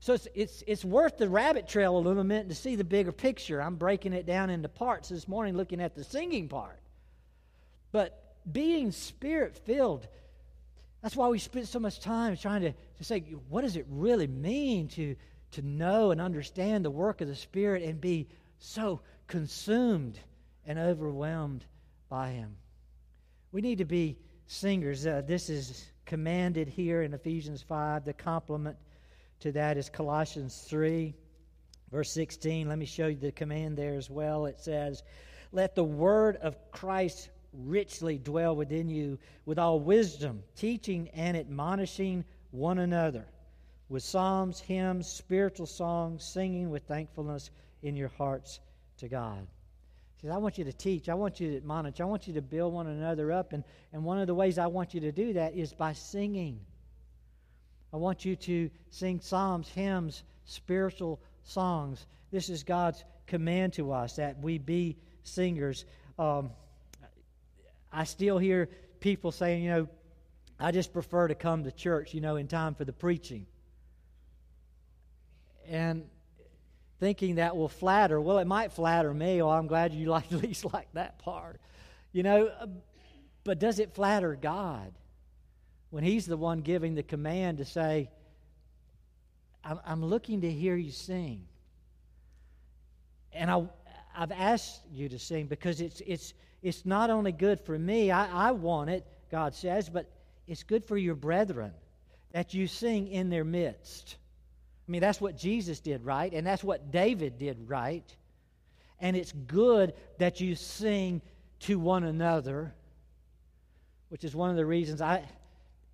So 0.00 0.14
it's, 0.14 0.28
it's, 0.34 0.64
it's 0.66 0.84
worth 0.84 1.16
the 1.16 1.28
rabbit 1.28 1.68
trail 1.68 1.96
a 1.96 2.00
little 2.00 2.24
bit 2.24 2.48
to 2.48 2.54
see 2.54 2.74
the 2.74 2.84
bigger 2.84 3.12
picture. 3.12 3.62
I'm 3.62 3.76
breaking 3.76 4.12
it 4.12 4.26
down 4.26 4.50
into 4.50 4.68
parts 4.68 5.08
this 5.08 5.28
morning, 5.28 5.56
looking 5.56 5.80
at 5.80 5.94
the 5.94 6.02
singing 6.02 6.48
part. 6.48 6.80
But 7.92 8.21
being 8.50 8.90
spirit 8.90 9.56
filled, 9.56 10.06
that's 11.02 11.16
why 11.16 11.28
we 11.28 11.38
spend 11.38 11.66
so 11.66 11.80
much 11.80 12.00
time 12.00 12.36
trying 12.36 12.62
to, 12.62 12.72
to 12.72 13.04
say, 13.04 13.20
what 13.48 13.62
does 13.62 13.76
it 13.76 13.86
really 13.90 14.28
mean 14.28 14.86
to, 14.88 15.16
to 15.52 15.62
know 15.62 16.12
and 16.12 16.20
understand 16.20 16.84
the 16.84 16.90
work 16.90 17.20
of 17.20 17.28
the 17.28 17.34
Spirit 17.34 17.82
and 17.82 18.00
be 18.00 18.28
so 18.58 19.00
consumed 19.26 20.18
and 20.64 20.78
overwhelmed 20.78 21.64
by 22.08 22.30
Him? 22.30 22.54
We 23.50 23.62
need 23.62 23.78
to 23.78 23.84
be 23.84 24.16
singers. 24.46 25.04
Uh, 25.04 25.22
this 25.26 25.50
is 25.50 25.84
commanded 26.06 26.68
here 26.68 27.02
in 27.02 27.14
Ephesians 27.14 27.62
5. 27.62 28.04
The 28.04 28.12
complement 28.12 28.76
to 29.40 29.50
that 29.52 29.76
is 29.76 29.90
Colossians 29.90 30.64
3, 30.68 31.12
verse 31.90 32.12
16. 32.12 32.68
Let 32.68 32.78
me 32.78 32.86
show 32.86 33.08
you 33.08 33.16
the 33.16 33.32
command 33.32 33.76
there 33.76 33.94
as 33.94 34.08
well. 34.08 34.46
It 34.46 34.60
says, 34.60 35.02
Let 35.50 35.74
the 35.74 35.82
word 35.82 36.36
of 36.36 36.56
Christ 36.70 37.30
richly 37.52 38.18
dwell 38.18 38.56
within 38.56 38.88
you 38.88 39.18
with 39.44 39.58
all 39.58 39.80
wisdom, 39.80 40.42
teaching 40.56 41.08
and 41.10 41.36
admonishing 41.36 42.24
one 42.50 42.78
another 42.78 43.26
with 43.92 44.02
psalms, 44.02 44.58
hymns, 44.58 45.06
spiritual 45.06 45.66
songs, 45.66 46.24
singing 46.24 46.70
with 46.70 46.82
thankfulness 46.84 47.50
in 47.82 47.94
your 47.94 48.08
hearts 48.08 48.60
to 48.96 49.06
God. 49.06 49.46
He 50.16 50.22
says, 50.22 50.34
I 50.34 50.38
want 50.38 50.56
you 50.56 50.64
to 50.64 50.72
teach. 50.72 51.10
I 51.10 51.14
want 51.14 51.40
you 51.40 51.50
to 51.50 51.56
admonish. 51.58 52.00
I 52.00 52.04
want 52.04 52.26
you 52.26 52.32
to 52.32 52.40
build 52.40 52.72
one 52.72 52.86
another 52.86 53.30
up. 53.30 53.52
And, 53.52 53.62
and 53.92 54.02
one 54.02 54.18
of 54.18 54.26
the 54.26 54.34
ways 54.34 54.56
I 54.56 54.66
want 54.66 54.94
you 54.94 55.00
to 55.00 55.12
do 55.12 55.34
that 55.34 55.54
is 55.54 55.74
by 55.74 55.92
singing. 55.92 56.58
I 57.92 57.98
want 57.98 58.24
you 58.24 58.34
to 58.34 58.70
sing 58.88 59.20
psalms, 59.20 59.68
hymns, 59.68 60.22
spiritual 60.46 61.20
songs. 61.42 62.06
This 62.30 62.48
is 62.48 62.62
God's 62.62 63.04
command 63.26 63.74
to 63.74 63.92
us 63.92 64.16
that 64.16 64.40
we 64.40 64.56
be 64.56 64.96
singers. 65.22 65.84
Um, 66.18 66.50
I 67.92 68.04
still 68.04 68.38
hear 68.38 68.68
people 69.00 69.32
saying, 69.32 69.62
you 69.62 69.70
know, 69.70 69.88
I 70.58 70.70
just 70.70 70.92
prefer 70.92 71.28
to 71.28 71.34
come 71.34 71.64
to 71.64 71.72
church, 71.72 72.14
you 72.14 72.20
know, 72.20 72.36
in 72.36 72.48
time 72.48 72.74
for 72.74 72.84
the 72.84 72.92
preaching. 72.92 73.46
And 75.68 76.04
thinking 77.00 77.36
that 77.36 77.56
will 77.56 77.68
flatter. 77.68 78.20
Well, 78.20 78.38
it 78.38 78.46
might 78.46 78.72
flatter 78.72 79.12
me. 79.12 79.42
Oh, 79.42 79.50
I'm 79.50 79.66
glad 79.66 79.92
you 79.92 80.06
like 80.10 80.32
at 80.32 80.42
least 80.42 80.72
like 80.72 80.88
that 80.94 81.18
part. 81.18 81.60
You 82.12 82.22
know, 82.22 82.46
uh, 82.46 82.66
but 83.44 83.58
does 83.58 83.78
it 83.78 83.94
flatter 83.94 84.36
God? 84.36 84.92
when 85.92 86.02
He's 86.02 86.24
the 86.24 86.38
one 86.38 86.62
giving 86.62 86.94
the 86.94 87.02
command 87.02 87.58
to 87.58 87.66
say, 87.66 88.08
I'm, 89.62 89.78
I'm 89.84 90.02
looking 90.02 90.40
to 90.40 90.50
hear 90.50 90.74
you 90.74 90.90
sing. 90.90 91.44
And 93.30 93.50
I, 93.50 93.62
I've 94.16 94.32
asked 94.32 94.80
you 94.90 95.10
to 95.10 95.18
sing 95.18 95.48
because 95.48 95.82
it's, 95.82 96.00
it's, 96.06 96.32
it's 96.62 96.86
not 96.86 97.10
only 97.10 97.32
good 97.32 97.60
for 97.60 97.78
me, 97.78 98.10
I, 98.10 98.48
I 98.48 98.52
want 98.52 98.90
it, 98.90 99.06
God 99.30 99.54
says, 99.54 99.88
but 99.88 100.10
it's 100.46 100.62
good 100.62 100.84
for 100.84 100.96
your 100.96 101.14
brethren 101.14 101.72
that 102.32 102.54
you 102.54 102.66
sing 102.66 103.08
in 103.08 103.30
their 103.30 103.44
midst. 103.44 104.16
I 104.88 104.90
mean, 104.90 105.00
that's 105.00 105.20
what 105.20 105.36
Jesus 105.36 105.80
did, 105.80 106.04
right? 106.04 106.32
And 106.32 106.46
that's 106.46 106.64
what 106.64 106.90
David 106.90 107.38
did, 107.38 107.68
right? 107.68 108.04
And 109.00 109.16
it's 109.16 109.32
good 109.32 109.94
that 110.18 110.40
you 110.40 110.54
sing 110.54 111.22
to 111.60 111.78
one 111.78 112.04
another, 112.04 112.74
which 114.08 114.24
is 114.24 114.34
one 114.34 114.50
of 114.50 114.56
the 114.56 114.66
reasons 114.66 115.00
I, 115.00 115.24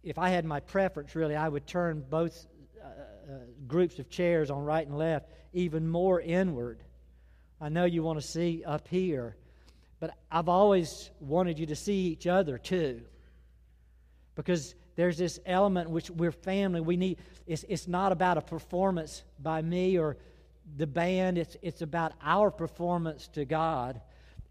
if 0.03 0.19
I 0.19 0.29
had 0.31 0.45
my 0.45 0.61
preference, 0.61 1.15
really, 1.15 1.37
I 1.37 1.49
would 1.49 1.67
turn 1.67 2.05
both 2.09 2.47
uh, 2.83 2.87
uh, 2.87 3.37
groups 3.67 3.99
of 3.99 4.09
chairs 4.09 4.51
on 4.51 4.65
right 4.65 4.87
and 4.87 4.97
left 4.97 5.29
even 5.53 5.89
more 5.89 6.21
inward. 6.21 6.83
I 7.61 7.69
know 7.69 7.85
you 7.85 8.03
want 8.03 8.21
to 8.21 8.27
see 8.27 8.63
up 8.65 8.89
here, 8.89 9.37
but 10.01 10.17
I've 10.31 10.49
always 10.49 11.11
wanted 11.21 11.59
you 11.59 11.67
to 11.67 11.77
see 11.77 12.07
each 12.07 12.27
other 12.27 12.59
too. 12.59 13.03
Because 14.35 14.75
there's 14.97 15.19
this 15.19 15.41
element 15.47 15.91
which 15.91 16.11
we're 16.11 16.33
family. 16.33 16.81
We 16.81 16.97
need, 16.97 17.19
it's, 17.47 17.65
it's 17.69 17.89
not 17.89 18.13
about 18.13 18.39
a 18.39 18.41
performance 18.41 19.23
by 19.41 19.63
me 19.63 19.99
or 19.99 20.17
the 20.77 20.87
band, 20.87 21.39
it's, 21.39 21.57
it's 21.63 21.83
about 21.83 22.13
our 22.23 22.51
performance 22.51 23.29
to 23.29 23.45
God. 23.45 24.01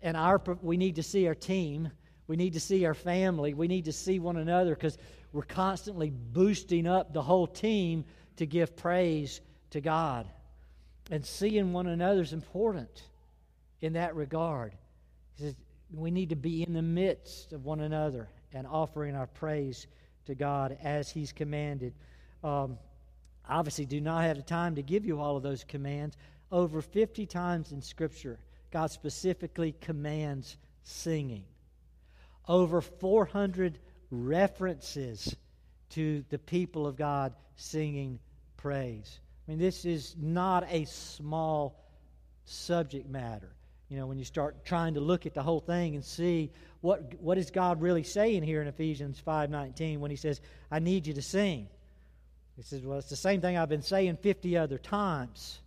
And 0.02 0.18
our, 0.18 0.42
we 0.62 0.78
need 0.78 0.96
to 0.96 1.04
see 1.04 1.28
our 1.28 1.36
team. 1.36 1.92
We 2.28 2.36
need 2.36 2.54
to 2.54 2.60
see 2.60 2.86
our 2.86 2.94
family. 2.94 3.54
We 3.54 3.68
need 3.68 3.86
to 3.86 3.94
see 3.94 4.20
one 4.20 4.38
another 4.38 4.76
because 4.76 4.98
we're 5.32 5.44
constantly 5.44 6.10
boosting 6.10 6.88
up 6.88 7.14
the 7.14 7.22
whole 7.22 7.48
team 7.48 8.06
to 8.38 8.46
give 8.46 8.76
praise 8.76 9.42
to 9.72 9.82
God. 9.82 10.28
And 11.12 11.26
seeing 11.26 11.74
one 11.74 11.88
another 11.88 12.22
is 12.22 12.34
important 12.34 13.04
in 13.82 13.94
that 13.94 14.16
regard. 14.16 14.74
He 15.38 15.44
says 15.44 15.56
we 15.94 16.12
need 16.12 16.30
to 16.30 16.36
be 16.36 16.64
in 16.64 16.74
the 16.74 16.82
midst 16.82 17.54
of 17.54 17.66
one 17.66 17.80
another 17.80 18.28
and 18.54 18.68
offering 18.68 19.16
our 19.16 19.28
praise 19.28 19.88
to 20.26 20.36
God 20.36 20.78
as 20.84 21.10
He's 21.10 21.32
commanded. 21.32 21.94
Um, 22.44 22.78
obviously, 23.48 23.86
do 23.86 24.02
not 24.02 24.24
have 24.24 24.38
the 24.38 24.44
time 24.44 24.76
to 24.76 24.82
give 24.82 25.06
you 25.06 25.20
all 25.20 25.38
of 25.38 25.44
those 25.44 25.64
commands. 25.64 26.18
Over 26.52 26.82
50 26.82 27.26
times 27.26 27.72
in 27.72 27.82
Scripture, 27.82 28.40
God 28.72 28.92
specifically 28.92 29.76
commands 29.82 30.58
singing. 30.84 31.44
Over 32.48 32.82
400 32.82 33.80
references 34.12 35.36
to 35.90 36.24
the 36.30 36.40
people 36.40 36.88
of 36.88 36.96
God 36.96 37.34
singing 37.56 38.20
praise. 38.56 39.20
I 39.48 39.52
mean, 39.52 39.60
this 39.60 39.86
is 39.86 40.16
not 40.20 40.66
a 40.70 40.86
small 40.86 41.84
subject 42.46 43.10
matter. 43.10 43.52
You 43.90 43.98
know, 43.98 44.08
when 44.08 44.18
you 44.18 44.26
start 44.26 44.66
trying 44.66 44.96
to 44.96 45.00
look 45.00 45.26
at 45.26 45.34
the 45.34 45.44
whole 45.44 45.62
thing 45.62 45.96
and 45.96 46.04
see 46.04 46.52
what 46.82 47.14
what 47.22 47.38
is 47.38 47.52
God 47.52 47.82
really 47.82 48.04
saying 48.04 48.44
here 48.44 48.62
in 48.62 48.68
Ephesians 48.68 49.20
5:19 49.20 50.00
when 50.02 50.12
he 50.12 50.18
says, 50.18 50.42
"I 50.70 50.80
need 50.80 51.08
you 51.08 51.14
to 51.14 51.22
sing." 51.22 51.70
He 52.56 52.64
says, 52.64 52.86
"Well, 52.86 52.98
it's 52.98 53.10
the 53.10 53.16
same 53.16 53.40
thing 53.40 53.58
I've 53.58 53.70
been 53.70 53.82
saying 53.82 54.18
50 54.18 54.58
other 54.58 54.78
times. 54.78 55.62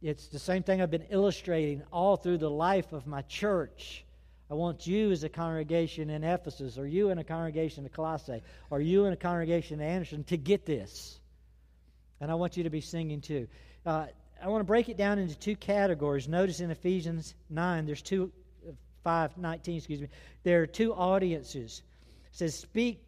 It's 0.00 0.28
the 0.28 0.38
same 0.38 0.62
thing 0.62 0.80
I've 0.80 0.90
been 0.90 1.06
illustrating 1.10 1.82
all 1.92 2.16
through 2.16 2.38
the 2.38 2.50
life 2.50 2.92
of 2.92 3.06
my 3.06 3.22
church." 3.22 4.04
I 4.50 4.54
want 4.54 4.86
you 4.86 5.10
as 5.10 5.24
a 5.24 5.28
congregation 5.28 6.10
in 6.10 6.22
Ephesus, 6.22 6.76
or 6.76 6.86
you 6.86 7.08
in 7.10 7.18
a 7.18 7.24
congregation 7.24 7.84
in 7.84 7.90
Colossae, 7.90 8.42
or 8.68 8.80
you 8.80 9.06
in 9.06 9.12
a 9.12 9.16
congregation 9.16 9.80
in 9.80 9.86
Anderson 9.86 10.22
to 10.24 10.36
get 10.36 10.66
this. 10.66 11.18
And 12.20 12.30
I 12.30 12.34
want 12.34 12.56
you 12.56 12.64
to 12.64 12.70
be 12.70 12.82
singing 12.82 13.20
too. 13.20 13.48
Uh, 13.86 14.06
I 14.44 14.48
want 14.48 14.60
to 14.60 14.66
break 14.66 14.90
it 14.90 14.98
down 14.98 15.18
into 15.18 15.34
two 15.34 15.56
categories. 15.56 16.28
Notice 16.28 16.60
in 16.60 16.70
Ephesians 16.70 17.34
9, 17.48 17.86
there's 17.86 18.02
two, 18.02 18.30
uh, 18.68 18.72
5, 19.02 19.38
19, 19.38 19.76
excuse 19.78 20.02
me, 20.02 20.08
there 20.42 20.60
are 20.60 20.66
two 20.66 20.92
audiences. 20.92 21.80
It 22.30 22.36
says, 22.36 22.54
speak, 22.54 23.02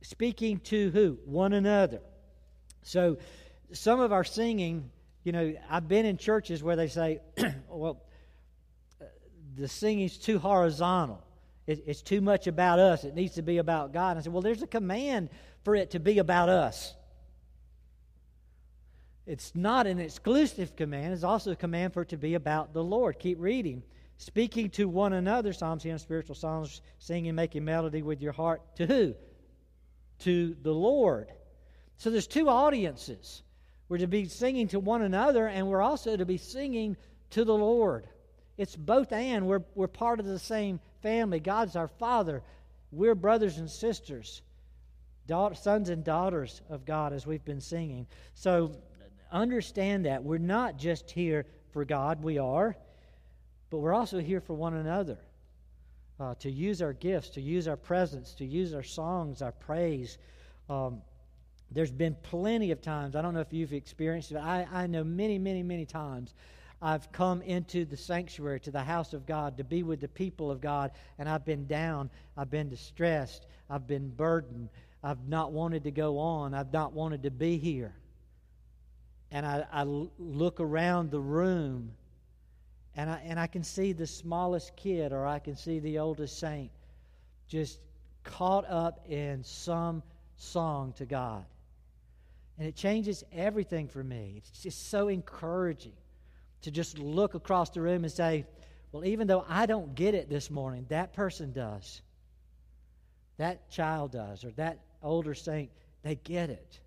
speaking 0.00 0.58
to 0.60 0.90
who? 0.92 1.18
One 1.26 1.52
another. 1.52 2.00
So 2.82 3.18
some 3.72 4.00
of 4.00 4.10
our 4.10 4.24
singing, 4.24 4.90
you 5.22 5.32
know, 5.32 5.54
I've 5.68 5.86
been 5.86 6.06
in 6.06 6.16
churches 6.16 6.62
where 6.62 6.76
they 6.76 6.88
say, 6.88 7.20
well, 7.68 8.00
the 9.58 9.68
singing's 9.68 10.16
too 10.16 10.38
horizontal. 10.38 11.22
It, 11.66 11.84
it's 11.86 12.00
too 12.00 12.22
much 12.22 12.46
about 12.46 12.78
us. 12.78 13.04
It 13.04 13.14
needs 13.14 13.34
to 13.34 13.42
be 13.42 13.58
about 13.58 13.92
God. 13.92 14.12
And 14.12 14.20
I 14.20 14.22
said, 14.22 14.32
well, 14.32 14.40
there's 14.40 14.62
a 14.62 14.66
command 14.66 15.28
for 15.62 15.74
it 15.74 15.90
to 15.90 16.00
be 16.00 16.20
about 16.20 16.48
us. 16.48 16.94
It's 19.26 19.52
not 19.54 19.86
an 19.86 19.98
exclusive 19.98 20.76
command. 20.76 21.12
It's 21.12 21.24
also 21.24 21.52
a 21.52 21.56
command 21.56 21.92
for 21.94 22.02
it 22.02 22.08
to 22.08 22.16
be 22.16 22.34
about 22.34 22.72
the 22.72 22.82
Lord. 22.82 23.18
Keep 23.18 23.40
reading. 23.40 23.82
Speaking 24.16 24.70
to 24.70 24.88
one 24.88 25.12
another, 25.12 25.52
Psalms, 25.52 25.82
hymns, 25.82 26.02
spiritual 26.02 26.34
songs, 26.34 26.82
singing, 26.98 27.34
making 27.34 27.64
melody 27.64 28.02
with 28.02 28.20
your 28.20 28.32
heart. 28.32 28.60
To 28.76 28.86
who? 28.86 29.14
To 30.20 30.56
the 30.62 30.74
Lord. 30.74 31.28
So 31.96 32.10
there's 32.10 32.26
two 32.26 32.48
audiences. 32.48 33.42
We're 33.88 33.98
to 33.98 34.06
be 34.06 34.26
singing 34.26 34.68
to 34.68 34.80
one 34.80 35.02
another, 35.02 35.46
and 35.46 35.66
we're 35.66 35.82
also 35.82 36.16
to 36.16 36.24
be 36.24 36.36
singing 36.36 36.96
to 37.30 37.44
the 37.44 37.54
Lord. 37.54 38.06
It's 38.56 38.76
both 38.76 39.12
and. 39.12 39.46
We're, 39.46 39.62
we're 39.74 39.88
part 39.88 40.20
of 40.20 40.26
the 40.26 40.38
same 40.38 40.80
family. 41.02 41.40
God's 41.40 41.76
our 41.76 41.88
Father. 41.88 42.42
We're 42.92 43.14
brothers 43.14 43.58
and 43.58 43.70
sisters, 43.70 44.42
sons 45.54 45.88
and 45.88 46.04
daughters 46.04 46.60
of 46.68 46.84
God, 46.84 47.12
as 47.12 47.26
we've 47.26 47.44
been 47.44 47.60
singing. 47.60 48.06
So 48.34 48.72
understand 49.32 50.06
that. 50.06 50.22
We're 50.22 50.38
not 50.38 50.76
just 50.76 51.10
here 51.10 51.46
for 51.72 51.84
God, 51.84 52.22
we 52.22 52.38
are, 52.38 52.76
but 53.70 53.78
we're 53.78 53.94
also 53.94 54.18
here 54.18 54.40
for 54.40 54.54
one 54.54 54.74
another. 54.74 55.18
Uh, 56.18 56.34
to 56.40 56.50
use 56.50 56.82
our 56.82 56.92
gifts, 56.92 57.30
to 57.30 57.40
use 57.40 57.66
our 57.66 57.76
presence, 57.76 58.34
to 58.34 58.44
use 58.44 58.74
our 58.74 58.82
songs, 58.82 59.40
our 59.40 59.52
praise. 59.52 60.18
Um, 60.68 61.00
there's 61.70 61.90
been 61.92 62.16
plenty 62.22 62.72
of 62.72 62.82
times, 62.82 63.16
I 63.16 63.22
don't 63.22 63.32
know 63.32 63.40
if 63.40 63.52
you've 63.52 63.72
experienced 63.72 64.32
it, 64.32 64.36
I, 64.36 64.66
I 64.70 64.86
know 64.86 65.04
many, 65.04 65.38
many, 65.38 65.62
many 65.62 65.86
times 65.86 66.34
I've 66.82 67.12
come 67.12 67.42
into 67.42 67.84
the 67.84 67.96
sanctuary, 67.96 68.58
to 68.60 68.70
the 68.70 68.82
house 68.82 69.12
of 69.12 69.26
God, 69.26 69.56
to 69.58 69.64
be 69.64 69.82
with 69.82 70.00
the 70.00 70.08
people 70.08 70.50
of 70.50 70.60
God, 70.60 70.92
and 71.18 71.28
I've 71.28 71.44
been 71.44 71.66
down, 71.66 72.10
I've 72.36 72.50
been 72.50 72.68
distressed, 72.68 73.46
I've 73.68 73.86
been 73.86 74.08
burdened, 74.08 74.70
I've 75.02 75.28
not 75.28 75.52
wanted 75.52 75.84
to 75.84 75.90
go 75.90 76.18
on, 76.18 76.54
I've 76.54 76.72
not 76.72 76.92
wanted 76.92 77.22
to 77.22 77.30
be 77.30 77.58
here. 77.58 77.94
And 79.30 79.46
I, 79.46 79.64
I 79.72 79.84
look 79.84 80.60
around 80.60 81.10
the 81.10 81.20
room 81.20 81.92
and 82.96 83.08
I, 83.08 83.22
and 83.24 83.38
I 83.38 83.46
can 83.46 83.62
see 83.62 83.92
the 83.92 84.06
smallest 84.06 84.76
kid 84.76 85.12
or 85.12 85.26
I 85.26 85.38
can 85.38 85.56
see 85.56 85.78
the 85.78 85.98
oldest 85.98 86.38
saint 86.38 86.70
just 87.48 87.80
caught 88.24 88.68
up 88.68 89.06
in 89.08 89.44
some 89.44 90.02
song 90.36 90.92
to 90.94 91.06
God. 91.06 91.44
And 92.58 92.68
it 92.68 92.76
changes 92.76 93.24
everything 93.32 93.88
for 93.88 94.02
me. 94.02 94.34
It's 94.36 94.62
just 94.62 94.90
so 94.90 95.08
encouraging 95.08 95.94
to 96.62 96.70
just 96.70 96.98
look 96.98 97.34
across 97.34 97.70
the 97.70 97.80
room 97.80 98.04
and 98.04 98.12
say, 98.12 98.44
well, 98.92 99.04
even 99.04 99.26
though 99.26 99.44
I 99.48 99.66
don't 99.66 99.94
get 99.94 100.14
it 100.14 100.28
this 100.28 100.50
morning, 100.50 100.84
that 100.88 101.12
person 101.12 101.52
does. 101.52 102.02
That 103.38 103.70
child 103.70 104.12
does, 104.12 104.44
or 104.44 104.50
that 104.52 104.80
older 105.02 105.34
saint, 105.34 105.70
they 106.02 106.16
get 106.16 106.50
it. 106.50 106.80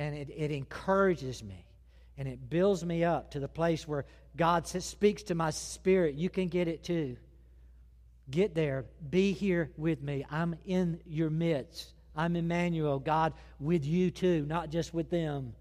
And 0.00 0.14
it, 0.14 0.30
it 0.34 0.50
encourages 0.50 1.44
me 1.44 1.66
and 2.16 2.26
it 2.26 2.48
builds 2.48 2.82
me 2.82 3.04
up 3.04 3.32
to 3.32 3.38
the 3.38 3.48
place 3.48 3.86
where 3.86 4.06
God 4.34 4.66
speaks 4.66 5.24
to 5.24 5.34
my 5.34 5.50
spirit. 5.50 6.14
You 6.14 6.30
can 6.30 6.48
get 6.48 6.68
it 6.68 6.82
too. 6.82 7.18
Get 8.30 8.54
there. 8.54 8.86
Be 9.10 9.32
here 9.32 9.70
with 9.76 10.00
me. 10.00 10.24
I'm 10.30 10.56
in 10.64 11.00
your 11.04 11.28
midst. 11.28 11.92
I'm 12.16 12.34
Emmanuel, 12.34 12.98
God 12.98 13.34
with 13.58 13.84
you 13.84 14.10
too, 14.10 14.46
not 14.46 14.70
just 14.70 14.94
with 14.94 15.10
them. 15.10 15.52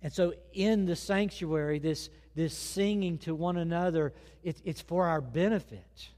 And 0.00 0.10
so 0.10 0.32
in 0.54 0.86
the 0.86 0.96
sanctuary, 0.96 1.80
this, 1.80 2.08
this 2.34 2.56
singing 2.56 3.18
to 3.18 3.34
one 3.34 3.58
another, 3.58 4.14
it, 4.42 4.56
it's 4.64 4.80
for 4.80 5.06
our 5.06 5.20
benefit. 5.20 6.08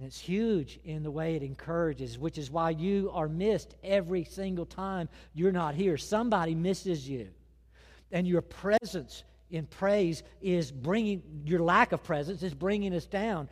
And 0.00 0.06
it's 0.06 0.18
huge 0.18 0.80
in 0.82 1.02
the 1.02 1.10
way 1.10 1.36
it 1.36 1.42
encourages, 1.42 2.18
which 2.18 2.38
is 2.38 2.50
why 2.50 2.70
you 2.70 3.10
are 3.12 3.28
missed 3.28 3.74
every 3.84 4.24
single 4.24 4.64
time 4.64 5.10
you're 5.34 5.52
not 5.52 5.74
here. 5.74 5.98
Somebody 5.98 6.54
misses 6.54 7.06
you. 7.06 7.28
And 8.10 8.26
your 8.26 8.40
presence 8.40 9.24
in 9.50 9.66
praise 9.66 10.22
is 10.40 10.72
bringing, 10.72 11.42
your 11.44 11.60
lack 11.60 11.92
of 11.92 12.02
presence 12.02 12.42
is 12.42 12.54
bringing 12.54 12.94
us 12.94 13.04
down. 13.04 13.50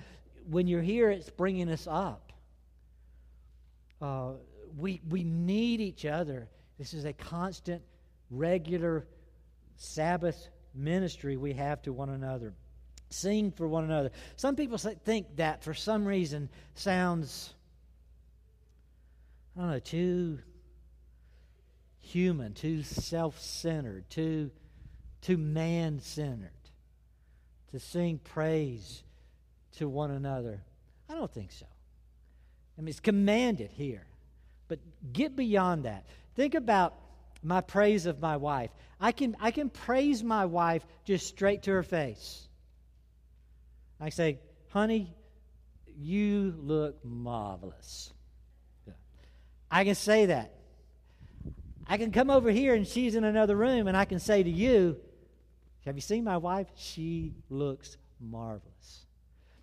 When 0.49 0.67
you're 0.67 0.81
here, 0.81 1.11
it's 1.11 1.29
bringing 1.29 1.69
us 1.69 1.87
up. 1.87 2.33
Uh, 4.01 4.31
we, 4.75 5.03
we 5.11 5.25
need 5.25 5.83
each 5.83 6.07
other. 6.07 6.49
This 6.79 6.95
is 6.95 7.05
a 7.05 7.13
constant, 7.13 7.83
regular 8.31 9.07
Sabbath 9.77 10.49
ministry 10.75 11.37
we 11.37 11.53
have 11.53 11.83
to 11.83 11.93
one 11.93 12.09
another. 12.09 12.55
Sing 13.11 13.51
for 13.53 13.67
one 13.67 13.85
another. 13.85 14.11
Some 14.37 14.57
people 14.57 14.79
think 14.79 15.37
that 15.37 15.65
for 15.65 15.75
some 15.75 16.05
reason 16.05 16.49
sounds, 16.75 17.55
I 19.57 19.61
don't 19.61 19.71
know, 19.71 19.79
too 19.79 20.39
human, 22.01 22.55
too 22.55 22.83
self 22.83 23.41
centered, 23.41 24.09
too, 24.11 24.51
too 25.23 25.39
man 25.39 26.01
centered 26.01 26.51
to 27.73 27.79
sing 27.81 28.19
praise 28.19 29.03
to 29.77 29.89
one 29.89 30.11
another. 30.11 30.63
I 31.09 31.15
don't 31.15 31.33
think 31.33 31.53
so. 31.53 31.67
I 32.77 32.81
mean, 32.81 32.89
it's 32.89 33.01
commanded 33.01 33.71
here. 33.71 34.07
But 34.69 34.79
get 35.13 35.35
beyond 35.35 35.85
that. 35.85 36.05
Think 36.35 36.55
about 36.55 36.95
my 37.43 37.61
praise 37.61 38.07
of 38.07 38.21
my 38.21 38.37
wife. 38.37 38.71
I 39.01 39.13
can, 39.13 39.37
I 39.41 39.51
can 39.51 39.71
praise 39.71 40.23
my 40.23 40.47
wife 40.47 40.85
just 41.05 41.27
straight 41.27 41.65
to 41.65 41.73
her 41.73 41.83
face. 41.83 42.48
I 44.01 44.11
say, 44.11 44.39
honey, 44.69 45.15
you 45.99 46.55
look 46.59 47.05
marvelous. 47.05 48.13
I 49.71 49.85
can 49.85 49.95
say 49.95 50.27
that. 50.27 50.55
I 51.87 51.97
can 51.97 52.13
come 52.13 52.31
over 52.31 52.51
here 52.51 52.75
and 52.75 52.87
she's 52.87 53.15
in 53.15 53.25
another 53.25 53.57
room 53.57 53.87
and 53.87 53.97
I 53.97 54.05
can 54.05 54.19
say 54.19 54.43
to 54.43 54.51
you, 54.51 54.97
Have 55.85 55.97
you 55.97 56.01
seen 56.01 56.25
my 56.25 56.37
wife? 56.37 56.69
She 56.77 57.35
looks 57.51 57.97
marvelous. 58.21 59.07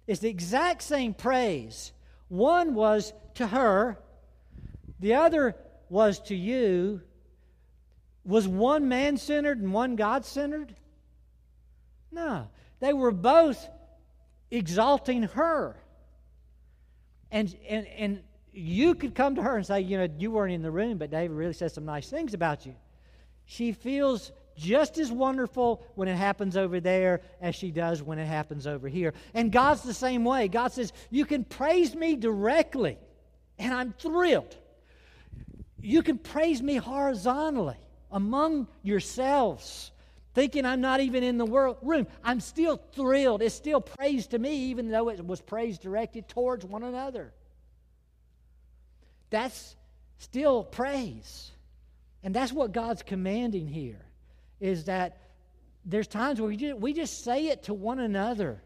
It's 0.07 0.19
the 0.19 0.29
exact 0.29 0.81
same 0.81 1.13
praise. 1.13 1.91
One 2.27 2.73
was 2.73 3.13
to 3.35 3.47
her, 3.47 3.99
the 4.99 5.15
other 5.15 5.55
was 5.89 6.19
to 6.21 6.35
you. 6.35 7.01
Was 8.23 8.47
one 8.47 8.89
man 8.89 9.17
centered 9.17 9.59
and 9.59 9.71
one 9.71 9.95
God 9.95 10.25
centered? 10.25 10.75
No. 12.11 12.47
They 12.79 12.91
were 12.91 13.11
both 13.11 13.67
exalting 14.55 15.23
her. 15.23 15.75
And, 17.31 17.55
and, 17.67 17.87
and 17.87 18.23
you 18.53 18.95
could 18.95 19.15
come 19.15 19.35
to 19.35 19.41
her 19.41 19.57
and 19.57 19.65
say, 19.65 19.81
you 19.81 19.97
know, 19.97 20.07
you 20.17 20.31
weren't 20.31 20.53
in 20.53 20.61
the 20.61 20.71
room, 20.71 20.97
but 20.97 21.11
David 21.11 21.35
really 21.35 21.53
said 21.53 21.71
some 21.71 21.85
nice 21.85 22.09
things 22.09 22.33
about 22.33 22.65
you. 22.65 22.75
She 23.45 23.73
feels 23.73 24.31
just 24.55 24.97
as 24.97 25.11
wonderful 25.11 25.83
when 25.95 26.07
it 26.07 26.15
happens 26.15 26.55
over 26.55 26.79
there 26.79 27.21
as 27.41 27.55
she 27.55 27.71
does 27.71 28.01
when 28.01 28.17
it 28.17 28.25
happens 28.25 28.65
over 28.65 28.87
here. 28.87 29.13
And 29.33 29.51
God's 29.51 29.81
the 29.81 29.93
same 29.93 30.23
way. 30.23 30.47
God 30.47 30.71
says, 30.71 30.93
You 31.09 31.25
can 31.25 31.43
praise 31.43 31.93
me 31.93 32.15
directly, 32.15 32.97
and 33.59 33.73
I'm 33.73 33.93
thrilled. 33.93 34.55
You 35.81 36.01
can 36.01 36.17
praise 36.17 36.61
me 36.61 36.77
horizontally 36.77 37.75
among 38.11 38.67
yourselves, 38.81 39.91
thinking 40.35 40.65
I'm 40.65 40.81
not 40.81 40.99
even 40.99 41.23
in 41.23 41.37
the 41.37 41.45
world, 41.45 41.77
room. 41.81 42.05
I'm 42.23 42.41
still 42.41 42.79
thrilled. 42.93 43.41
It's 43.41 43.55
still 43.55 43.81
praise 43.81 44.27
to 44.27 44.37
me, 44.37 44.65
even 44.65 44.89
though 44.89 45.09
it 45.09 45.25
was 45.25 45.41
praise 45.41 45.79
directed 45.79 46.27
towards 46.27 46.65
one 46.65 46.83
another. 46.83 47.33
That's 49.29 49.75
still 50.17 50.63
praise. 50.63 51.51
And 52.21 52.35
that's 52.35 52.51
what 52.51 52.73
God's 52.73 53.01
commanding 53.01 53.67
here 53.67 54.05
is 54.59 54.85
that 54.85 55.17
there's 55.85 56.07
times 56.07 56.39
where 56.41 56.49
we 56.49 56.57
just, 56.57 56.79
we 56.79 56.93
just 56.93 57.23
say 57.23 57.47
it 57.47 57.63
to 57.63 57.73
one 57.73 57.99
another. 57.99 58.61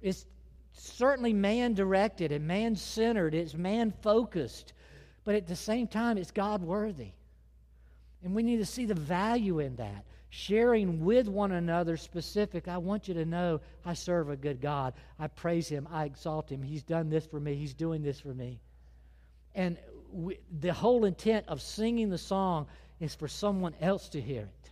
It's 0.00 0.26
certainly 0.74 1.32
man 1.32 1.74
directed 1.74 2.30
and 2.30 2.46
man 2.46 2.76
centered, 2.76 3.34
it's 3.34 3.54
man 3.54 3.92
focused, 4.02 4.74
but 5.24 5.34
at 5.34 5.46
the 5.46 5.56
same 5.56 5.86
time, 5.86 6.18
it's 6.18 6.30
God 6.30 6.62
worthy. 6.62 7.12
And 8.24 8.34
we 8.34 8.42
need 8.42 8.58
to 8.58 8.66
see 8.66 8.84
the 8.84 8.94
value 8.94 9.58
in 9.58 9.76
that. 9.76 10.04
Sharing 10.30 11.04
with 11.04 11.28
one 11.28 11.52
another 11.52 11.96
specific. 11.96 12.66
I 12.66 12.78
want 12.78 13.06
you 13.06 13.14
to 13.14 13.24
know 13.24 13.60
I 13.84 13.92
serve 13.92 14.30
a 14.30 14.36
good 14.36 14.60
God. 14.60 14.94
I 15.18 15.26
praise 15.26 15.68
Him. 15.68 15.86
I 15.90 16.04
exalt 16.04 16.50
Him. 16.50 16.62
He's 16.62 16.82
done 16.82 17.10
this 17.10 17.26
for 17.26 17.38
me. 17.38 17.54
He's 17.54 17.74
doing 17.74 18.02
this 18.02 18.18
for 18.18 18.32
me. 18.32 18.58
And 19.54 19.76
we, 20.10 20.38
the 20.60 20.72
whole 20.72 21.04
intent 21.04 21.46
of 21.48 21.60
singing 21.60 22.08
the 22.08 22.18
song 22.18 22.66
is 22.98 23.14
for 23.14 23.28
someone 23.28 23.74
else 23.80 24.08
to 24.10 24.20
hear 24.20 24.42
it, 24.42 24.70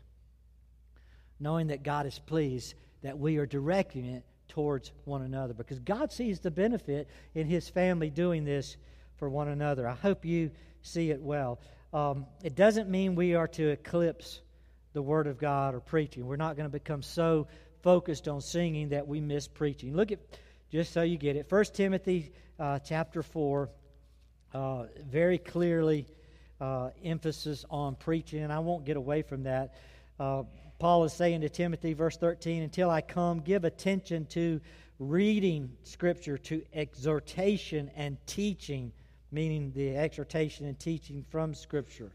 knowing 1.38 1.66
that 1.66 1.82
God 1.82 2.06
is 2.06 2.18
pleased 2.18 2.74
that 3.02 3.18
we 3.18 3.36
are 3.38 3.46
directing 3.46 4.04
it 4.06 4.24
towards 4.48 4.92
one 5.04 5.22
another 5.22 5.54
because 5.54 5.78
God 5.78 6.12
sees 6.12 6.40
the 6.40 6.50
benefit 6.50 7.08
in 7.34 7.46
His 7.46 7.68
family 7.68 8.10
doing 8.10 8.44
this 8.44 8.76
for 9.16 9.28
one 9.28 9.48
another. 9.48 9.88
I 9.88 9.94
hope 9.94 10.24
you 10.24 10.50
see 10.82 11.10
it 11.10 11.20
well. 11.20 11.60
Um, 11.92 12.26
it 12.44 12.54
doesn't 12.54 12.88
mean 12.88 13.14
we 13.14 13.34
are 13.34 13.48
to 13.48 13.68
eclipse 13.68 14.40
the 14.92 15.02
Word 15.02 15.26
of 15.26 15.38
God 15.38 15.74
or 15.74 15.80
preaching. 15.80 16.26
We're 16.26 16.36
not 16.36 16.56
going 16.56 16.68
to 16.68 16.72
become 16.72 17.02
so 17.02 17.48
focused 17.82 18.28
on 18.28 18.40
singing 18.40 18.90
that 18.90 19.06
we 19.06 19.20
miss 19.20 19.48
preaching. 19.48 19.94
Look 19.94 20.12
at, 20.12 20.20
just 20.70 20.92
so 20.92 21.02
you 21.02 21.18
get 21.18 21.36
it, 21.36 21.50
1 21.50 21.64
Timothy 21.74 22.32
uh, 22.58 22.78
chapter 22.78 23.22
4 23.22 23.68
uh, 24.52 24.84
very 25.08 25.38
clearly 25.38 26.06
uh, 26.60 26.90
emphasis 27.04 27.64
on 27.70 27.94
preaching, 27.94 28.42
and 28.42 28.52
I 28.52 28.58
won't 28.58 28.84
get 28.84 28.96
away 28.96 29.22
from 29.22 29.44
that. 29.44 29.74
Uh, 30.18 30.42
Paul 30.78 31.04
is 31.04 31.12
saying 31.12 31.42
to 31.42 31.48
Timothy, 31.48 31.92
verse 31.92 32.16
13, 32.16 32.62
until 32.62 32.90
I 32.90 33.00
come, 33.00 33.40
give 33.40 33.64
attention 33.64 34.26
to 34.26 34.60
reading 34.98 35.72
Scripture, 35.82 36.38
to 36.38 36.62
exhortation 36.74 37.90
and 37.96 38.16
teaching, 38.26 38.92
meaning 39.32 39.72
the 39.74 39.96
exhortation 39.96 40.66
and 40.66 40.78
teaching 40.78 41.24
from 41.30 41.54
Scripture. 41.54 42.12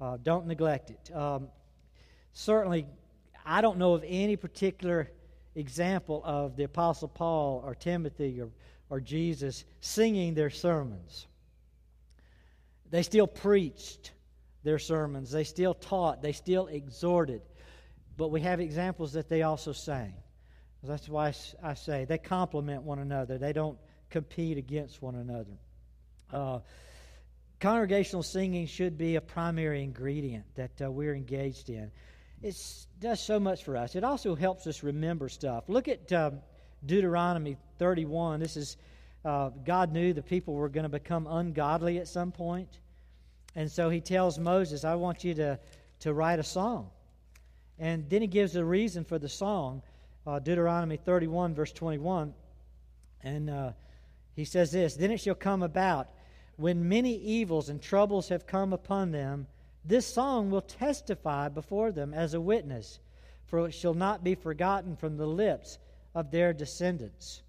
Uh, 0.00 0.16
don't 0.22 0.46
neglect 0.46 0.90
it. 0.90 1.14
Um, 1.14 1.48
certainly, 2.32 2.86
I 3.44 3.60
don't 3.60 3.78
know 3.78 3.94
of 3.94 4.04
any 4.06 4.36
particular 4.36 5.10
example 5.54 6.22
of 6.24 6.56
the 6.56 6.64
Apostle 6.64 7.08
Paul 7.08 7.62
or 7.64 7.74
Timothy 7.74 8.40
or, 8.40 8.50
or 8.90 9.00
Jesus 9.00 9.64
singing 9.80 10.34
their 10.34 10.50
sermons. 10.50 11.26
They 12.90 13.02
still 13.02 13.26
preached 13.26 14.12
their 14.62 14.78
sermons, 14.78 15.30
they 15.30 15.44
still 15.44 15.74
taught, 15.74 16.22
they 16.22 16.32
still 16.32 16.66
exhorted. 16.66 17.42
But 18.16 18.28
we 18.28 18.40
have 18.40 18.60
examples 18.60 19.12
that 19.12 19.28
they 19.28 19.42
also 19.42 19.72
sang. 19.72 20.14
That's 20.82 21.08
why 21.08 21.32
I 21.62 21.74
say 21.74 22.04
they 22.04 22.18
complement 22.18 22.82
one 22.82 22.98
another, 22.98 23.38
they 23.38 23.52
don't 23.52 23.78
compete 24.10 24.58
against 24.58 25.02
one 25.02 25.16
another. 25.16 25.58
Uh, 26.32 26.60
congregational 27.60 28.22
singing 28.22 28.66
should 28.66 28.98
be 28.98 29.16
a 29.16 29.20
primary 29.20 29.82
ingredient 29.82 30.44
that 30.54 30.70
uh, 30.82 30.90
we're 30.90 31.14
engaged 31.14 31.70
in. 31.70 31.90
It 32.42 32.56
does 33.00 33.20
so 33.20 33.40
much 33.40 33.64
for 33.64 33.76
us. 33.76 33.96
It 33.96 34.04
also 34.04 34.34
helps 34.34 34.66
us 34.66 34.82
remember 34.82 35.28
stuff. 35.28 35.64
Look 35.68 35.88
at 35.88 36.12
um, 36.12 36.38
Deuteronomy 36.86 37.56
31. 37.78 38.40
This 38.40 38.56
is 38.56 38.76
uh, 39.24 39.50
God 39.64 39.92
knew 39.92 40.12
the 40.12 40.22
people 40.22 40.54
were 40.54 40.68
going 40.68 40.84
to 40.84 40.88
become 40.88 41.26
ungodly 41.26 41.98
at 41.98 42.06
some 42.06 42.30
point. 42.30 42.78
And 43.56 43.70
so 43.70 43.90
he 43.90 44.00
tells 44.00 44.38
Moses, 44.38 44.84
I 44.84 44.94
want 44.94 45.24
you 45.24 45.34
to 45.34 45.58
to 46.00 46.12
write 46.12 46.38
a 46.38 46.44
song. 46.44 46.90
And 47.78 48.08
then 48.08 48.22
he 48.22 48.28
gives 48.28 48.56
a 48.56 48.64
reason 48.64 49.04
for 49.04 49.18
the 49.18 49.28
song 49.28 49.82
uh, 50.26 50.38
Deuteronomy 50.38 50.96
31, 50.96 51.54
verse 51.54 51.72
21. 51.72 52.34
And 53.22 53.50
uh, 53.50 53.72
he 54.34 54.44
says 54.44 54.72
this 54.72 54.94
Then 54.94 55.10
it 55.10 55.18
shall 55.18 55.34
come 55.34 55.62
about 55.62 56.08
when 56.58 56.88
many 56.88 57.14
evils 57.14 57.68
and 57.68 57.80
troubles 57.80 58.28
have 58.28 58.44
come 58.44 58.72
upon 58.72 59.12
them, 59.12 59.46
this 59.84 60.04
song 60.04 60.50
will 60.50 60.60
testify 60.60 61.48
before 61.48 61.92
them 61.92 62.12
as 62.12 62.34
a 62.34 62.40
witness, 62.40 62.98
for 63.46 63.68
it 63.68 63.72
shall 63.72 63.94
not 63.94 64.24
be 64.24 64.34
forgotten 64.34 64.96
from 64.96 65.16
the 65.16 65.26
lips 65.26 65.78
of 66.16 66.32
their 66.32 66.52
descendants. 66.52 67.42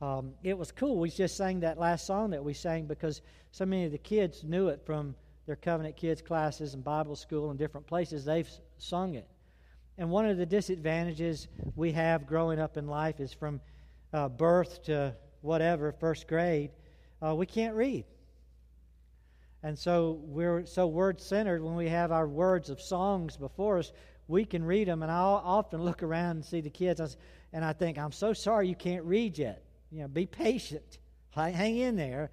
Um, 0.00 0.32
it 0.44 0.56
was 0.56 0.70
cool. 0.70 1.00
We 1.00 1.10
just 1.10 1.36
sang 1.36 1.60
that 1.60 1.76
last 1.76 2.06
song 2.06 2.30
that 2.30 2.44
we 2.44 2.54
sang 2.54 2.86
because 2.86 3.20
so 3.50 3.66
many 3.66 3.84
of 3.84 3.90
the 3.90 3.98
kids 3.98 4.44
knew 4.44 4.68
it 4.68 4.80
from 4.86 5.16
their 5.46 5.56
Covenant 5.56 5.96
Kids 5.96 6.22
classes 6.22 6.74
and 6.74 6.84
Bible 6.84 7.16
school 7.16 7.50
and 7.50 7.58
different 7.58 7.88
places. 7.88 8.24
They've 8.24 8.48
sung 8.78 9.16
it. 9.16 9.26
And 9.98 10.08
one 10.08 10.24
of 10.24 10.36
the 10.36 10.46
disadvantages 10.46 11.48
we 11.74 11.90
have 11.92 12.28
growing 12.28 12.60
up 12.60 12.76
in 12.76 12.86
life 12.86 13.18
is 13.18 13.32
from 13.32 13.60
uh, 14.12 14.28
birth 14.28 14.84
to 14.84 15.16
whatever, 15.40 15.90
first 15.90 16.28
grade, 16.28 16.70
uh, 17.20 17.34
we 17.34 17.46
can't 17.46 17.74
read. 17.74 18.04
And 19.62 19.78
so 19.78 20.20
we're 20.22 20.66
so 20.66 20.86
word 20.86 21.20
centered 21.20 21.62
when 21.62 21.74
we 21.74 21.88
have 21.88 22.12
our 22.12 22.28
words 22.28 22.70
of 22.70 22.80
songs 22.80 23.36
before 23.36 23.78
us, 23.78 23.92
we 24.28 24.44
can 24.44 24.64
read 24.64 24.88
them. 24.88 25.02
And 25.02 25.10
I 25.10 25.16
often 25.16 25.82
look 25.82 26.02
around 26.02 26.36
and 26.36 26.44
see 26.44 26.60
the 26.60 26.70
kids, 26.70 27.16
and 27.52 27.64
I 27.64 27.72
think, 27.72 27.98
I'm 27.98 28.12
so 28.12 28.32
sorry 28.32 28.68
you 28.68 28.74
can't 28.74 29.04
read 29.04 29.38
yet. 29.38 29.62
You 29.90 30.02
know, 30.02 30.08
be 30.08 30.26
patient. 30.26 30.98
Hang 31.30 31.76
in 31.76 31.96
there, 31.96 32.30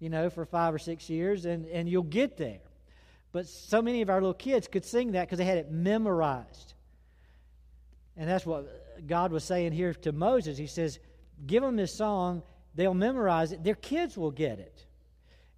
you 0.00 0.10
know, 0.10 0.28
for 0.28 0.44
five 0.44 0.74
or 0.74 0.78
six 0.78 1.08
years, 1.08 1.44
and, 1.44 1.66
and 1.66 1.88
you'll 1.88 2.02
get 2.02 2.36
there. 2.36 2.60
But 3.32 3.46
so 3.46 3.80
many 3.80 4.02
of 4.02 4.10
our 4.10 4.20
little 4.20 4.34
kids 4.34 4.66
could 4.66 4.84
sing 4.84 5.12
that 5.12 5.22
because 5.26 5.38
they 5.38 5.44
had 5.44 5.58
it 5.58 5.70
memorized. 5.70 6.74
And 8.16 8.28
that's 8.28 8.44
what 8.44 9.06
God 9.06 9.30
was 9.30 9.44
saying 9.44 9.72
here 9.72 9.94
to 9.94 10.12
Moses. 10.12 10.58
He 10.58 10.66
says, 10.66 10.98
Give 11.46 11.62
them 11.62 11.76
this 11.76 11.94
song, 11.94 12.42
they'll 12.74 12.92
memorize 12.92 13.52
it, 13.52 13.62
their 13.64 13.74
kids 13.74 14.18
will 14.18 14.32
get 14.32 14.58
it. 14.58 14.84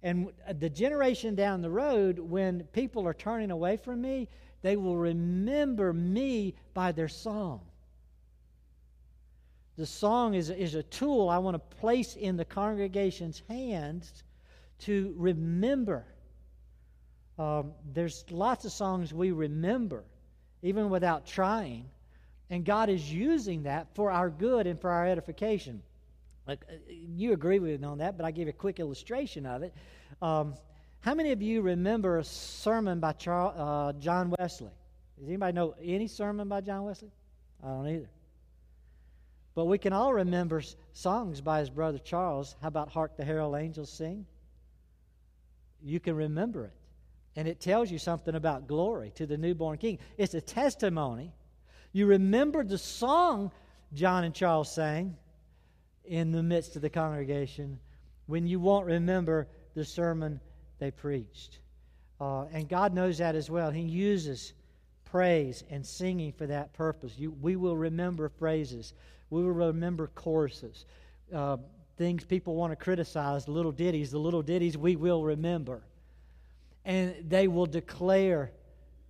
And 0.03 0.31
the 0.59 0.69
generation 0.69 1.33
down 1.33 1.61
the 1.61 1.69
road, 1.69 2.19
when 2.19 2.63
people 2.73 3.07
are 3.07 3.13
turning 3.13 3.51
away 3.51 3.77
from 3.77 4.01
me, 4.01 4.27
they 4.61 4.75
will 4.75 4.97
remember 4.97 5.93
me 5.93 6.55
by 6.73 6.91
their 6.91 7.07
song. 7.07 7.61
The 9.77 9.85
song 9.85 10.35
is, 10.35 10.49
is 10.49 10.75
a 10.75 10.83
tool 10.83 11.29
I 11.29 11.37
want 11.37 11.55
to 11.55 11.77
place 11.77 12.15
in 12.15 12.35
the 12.35 12.45
congregation's 12.45 13.41
hands 13.49 14.23
to 14.79 15.13
remember. 15.17 16.05
Um, 17.39 17.71
there's 17.93 18.25
lots 18.29 18.65
of 18.65 18.71
songs 18.71 19.13
we 19.13 19.31
remember, 19.31 20.03
even 20.61 20.89
without 20.89 21.25
trying. 21.25 21.89
And 22.49 22.65
God 22.65 22.89
is 22.89 23.11
using 23.11 23.63
that 23.63 23.87
for 23.95 24.11
our 24.11 24.29
good 24.29 24.67
and 24.67 24.79
for 24.79 24.91
our 24.91 25.07
edification. 25.07 25.81
Like, 26.47 26.65
uh, 26.69 26.73
you 26.87 27.33
agree 27.33 27.59
with 27.59 27.79
me 27.79 27.87
on 27.87 27.99
that, 27.99 28.17
but 28.17 28.25
I 28.25 28.31
give 28.31 28.47
a 28.47 28.53
quick 28.53 28.79
illustration 28.79 29.45
of 29.45 29.63
it. 29.63 29.73
Um, 30.21 30.55
how 30.99 31.13
many 31.13 31.31
of 31.31 31.41
you 31.41 31.61
remember 31.61 32.17
a 32.17 32.23
sermon 32.23 32.99
by 32.99 33.13
Charles, 33.13 33.53
uh, 33.57 33.99
John 33.99 34.33
Wesley? 34.37 34.71
Does 35.17 35.27
anybody 35.27 35.53
know 35.53 35.75
any 35.81 36.07
sermon 36.07 36.47
by 36.47 36.61
John 36.61 36.83
Wesley? 36.83 37.11
I 37.63 37.67
don't 37.67 37.87
either. 37.87 38.09
But 39.55 39.65
we 39.65 39.77
can 39.77 39.93
all 39.93 40.13
remember 40.13 40.61
songs 40.93 41.39
by 41.39 41.59
his 41.59 41.69
brother 41.69 41.99
Charles. 41.99 42.55
How 42.61 42.67
about 42.67 42.89
Hark 42.89 43.17
the 43.17 43.23
Herald 43.23 43.55
Angels 43.55 43.91
Sing? 43.91 44.25
You 45.81 45.99
can 45.99 46.15
remember 46.15 46.65
it. 46.65 46.73
And 47.35 47.47
it 47.47 47.59
tells 47.59 47.91
you 47.91 47.97
something 47.97 48.35
about 48.35 48.67
glory 48.67 49.11
to 49.15 49.25
the 49.25 49.37
newborn 49.37 49.77
king. 49.77 49.99
It's 50.17 50.33
a 50.33 50.41
testimony. 50.41 51.33
You 51.91 52.07
remember 52.07 52.63
the 52.63 52.77
song 52.77 53.51
John 53.93 54.23
and 54.23 54.33
Charles 54.33 54.71
sang 54.73 55.15
in 56.05 56.31
the 56.31 56.43
midst 56.43 56.75
of 56.75 56.81
the 56.81 56.89
congregation 56.89 57.79
when 58.27 58.47
you 58.47 58.59
won't 58.59 58.85
remember 58.85 59.47
the 59.75 59.85
sermon 59.85 60.39
they 60.79 60.91
preached. 60.91 61.59
Uh, 62.19 62.45
and 62.53 62.69
God 62.69 62.93
knows 62.93 63.17
that 63.17 63.35
as 63.35 63.49
well. 63.49 63.71
He 63.71 63.81
uses 63.81 64.53
praise 65.05 65.63
and 65.69 65.85
singing 65.85 66.31
for 66.31 66.47
that 66.47 66.73
purpose. 66.73 67.13
You, 67.17 67.35
we 67.41 67.55
will 67.55 67.77
remember 67.77 68.29
phrases, 68.29 68.93
we 69.29 69.43
will 69.43 69.51
remember 69.51 70.07
choruses, 70.07 70.85
uh, 71.33 71.57
things 71.97 72.23
people 72.23 72.55
want 72.55 72.71
to 72.71 72.75
criticize, 72.75 73.47
little 73.47 73.71
ditties, 73.71 74.11
the 74.11 74.19
little 74.19 74.41
ditties 74.41 74.77
we 74.77 74.95
will 74.95 75.23
remember. 75.23 75.83
And 76.85 77.15
they 77.27 77.47
will 77.47 77.65
declare 77.65 78.51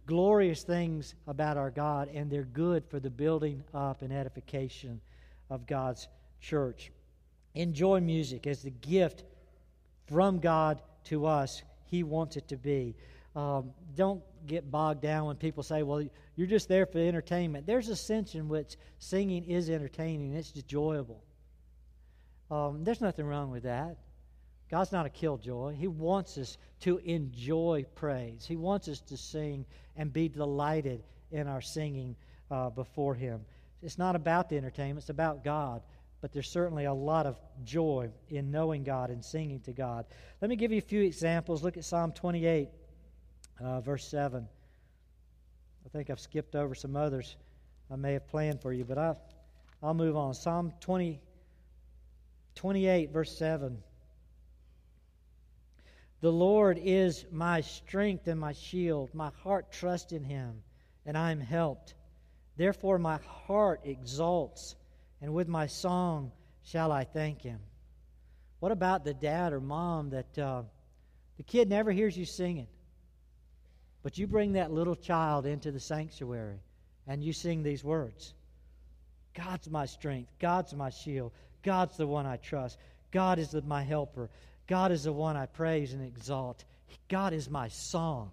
glorious 0.05 0.63
things 0.63 1.15
about 1.27 1.57
our 1.57 1.71
God, 1.71 2.09
and 2.13 2.29
they're 2.29 2.43
good 2.43 2.83
for 2.89 2.99
the 2.99 3.09
building 3.09 3.63
up 3.73 4.01
and 4.01 4.11
edification 4.11 4.99
of 5.49 5.65
God's 5.65 6.07
church. 6.43 6.91
Enjoy 7.55 7.99
music 7.99 8.45
as 8.45 8.61
the 8.61 8.69
gift 8.69 9.23
from 10.07 10.39
God 10.39 10.81
to 11.05 11.25
us. 11.25 11.63
He 11.85 12.03
wants 12.03 12.37
it 12.37 12.47
to 12.49 12.57
be. 12.57 12.95
Um, 13.35 13.71
don't 13.95 14.21
get 14.45 14.69
bogged 14.69 15.01
down 15.01 15.27
when 15.27 15.37
people 15.37 15.63
say, 15.63 15.81
well, 15.81 16.05
you're 16.35 16.47
just 16.47 16.67
there 16.67 16.85
for 16.85 16.99
entertainment. 16.99 17.65
There's 17.65 17.89
a 17.89 17.95
sense 17.95 18.35
in 18.35 18.47
which 18.47 18.75
singing 18.99 19.45
is 19.45 19.69
entertaining, 19.69 20.33
it's 20.33 20.53
enjoyable. 20.55 21.23
Um, 22.51 22.83
there's 22.83 23.01
nothing 23.01 23.25
wrong 23.25 23.49
with 23.49 23.63
that. 23.63 23.97
God's 24.69 24.91
not 24.91 25.05
a 25.05 25.09
killjoy. 25.09 25.75
He 25.75 25.87
wants 25.87 26.37
us 26.37 26.57
to 26.81 26.97
enjoy 26.99 27.85
praise. 27.95 28.45
He 28.47 28.55
wants 28.55 28.87
us 28.87 29.01
to 29.01 29.17
sing 29.17 29.65
and 29.95 30.11
be 30.11 30.27
delighted 30.27 31.03
in 31.31 31.47
our 31.47 31.61
singing 31.61 32.15
uh, 32.51 32.69
before 32.69 33.15
Him. 33.15 33.41
It's 33.81 33.97
not 33.97 34.15
about 34.15 34.49
the 34.49 34.57
entertainment, 34.57 34.99
it's 34.99 35.09
about 35.09 35.43
God. 35.43 35.81
But 36.23 36.31
there's 36.31 36.49
certainly 36.49 36.85
a 36.85 36.93
lot 36.93 37.25
of 37.25 37.35
joy 37.65 38.09
in 38.29 38.49
knowing 38.49 38.85
God 38.85 39.09
and 39.09 39.21
singing 39.21 39.59
to 39.65 39.73
God. 39.73 40.05
Let 40.41 40.47
me 40.47 40.55
give 40.55 40.71
you 40.71 40.77
a 40.77 40.81
few 40.81 41.01
examples. 41.01 41.63
Look 41.63 41.75
at 41.75 41.83
Psalm 41.83 42.13
28, 42.13 42.69
uh, 43.59 43.81
verse 43.81 44.07
7. 44.07 44.47
I 45.85 45.89
think 45.89 46.09
I've 46.09 46.21
skipped 46.21 46.55
over 46.55 46.75
some 46.75 46.95
others 46.95 47.35
I 47.91 47.97
may 47.97 48.13
have 48.13 48.25
planned 48.29 48.61
for 48.61 48.71
you, 48.71 48.85
but 48.85 48.97
I, 48.97 49.15
I'll 49.81 49.93
move 49.93 50.15
on. 50.15 50.33
Psalm 50.33 50.71
20, 50.79 51.19
28, 52.55 53.11
verse 53.11 53.37
7. 53.37 53.83
The 56.21 56.31
Lord 56.31 56.79
is 56.81 57.25
my 57.33 57.59
strength 57.59 58.27
and 58.27 58.39
my 58.39 58.53
shield. 58.53 59.13
My 59.13 59.31
heart 59.43 59.73
trusts 59.73 60.13
in 60.13 60.23
him, 60.23 60.63
and 61.05 61.17
I 61.17 61.31
am 61.31 61.41
helped. 61.41 61.95
Therefore, 62.55 62.97
my 62.97 63.17
heart 63.17 63.81
exalts, 63.83 64.77
and 65.23 65.33
with 65.33 65.47
my 65.47 65.65
song 65.67 66.33
shall 66.63 66.91
I 66.91 67.05
thank 67.05 67.41
him. 67.41 67.59
What 68.59 68.73
about 68.73 69.05
the 69.05 69.13
dad 69.13 69.53
or 69.53 69.61
mom 69.61 70.09
that 70.09 70.37
uh, 70.37 70.63
the 71.37 71.43
kid 71.43 71.69
never 71.69 71.91
hears 71.91 72.17
you 72.17 72.25
singing, 72.25 72.67
but 74.03 74.17
you 74.17 74.27
bring 74.27 74.53
that 74.53 74.71
little 74.71 74.95
child 74.95 75.45
into 75.45 75.71
the 75.71 75.79
sanctuary 75.79 76.59
and 77.07 77.23
you 77.23 77.31
sing 77.31 77.63
these 77.63 77.85
words 77.85 78.33
God's 79.33 79.69
my 79.69 79.85
strength, 79.85 80.29
God's 80.39 80.75
my 80.75 80.89
shield, 80.89 81.31
God's 81.63 81.95
the 81.95 82.05
one 82.05 82.25
I 82.25 82.35
trust, 82.35 82.77
God 83.09 83.39
is 83.39 83.55
my 83.65 83.81
helper. 83.81 84.29
God 84.67 84.91
is 84.91 85.03
the 85.03 85.13
one 85.13 85.37
I 85.37 85.45
praise 85.45 85.93
and 85.93 86.05
exalt. 86.05 86.65
God 87.07 87.31
is 87.31 87.49
my 87.49 87.69
song. 87.69 88.31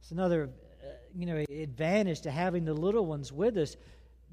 It's 0.00 0.10
another, 0.10 0.50
uh, 0.82 0.88
you 1.14 1.26
know, 1.26 1.44
advantage 1.48 2.22
to 2.22 2.30
having 2.30 2.64
the 2.64 2.74
little 2.74 3.06
ones 3.06 3.32
with 3.32 3.56
us. 3.56 3.76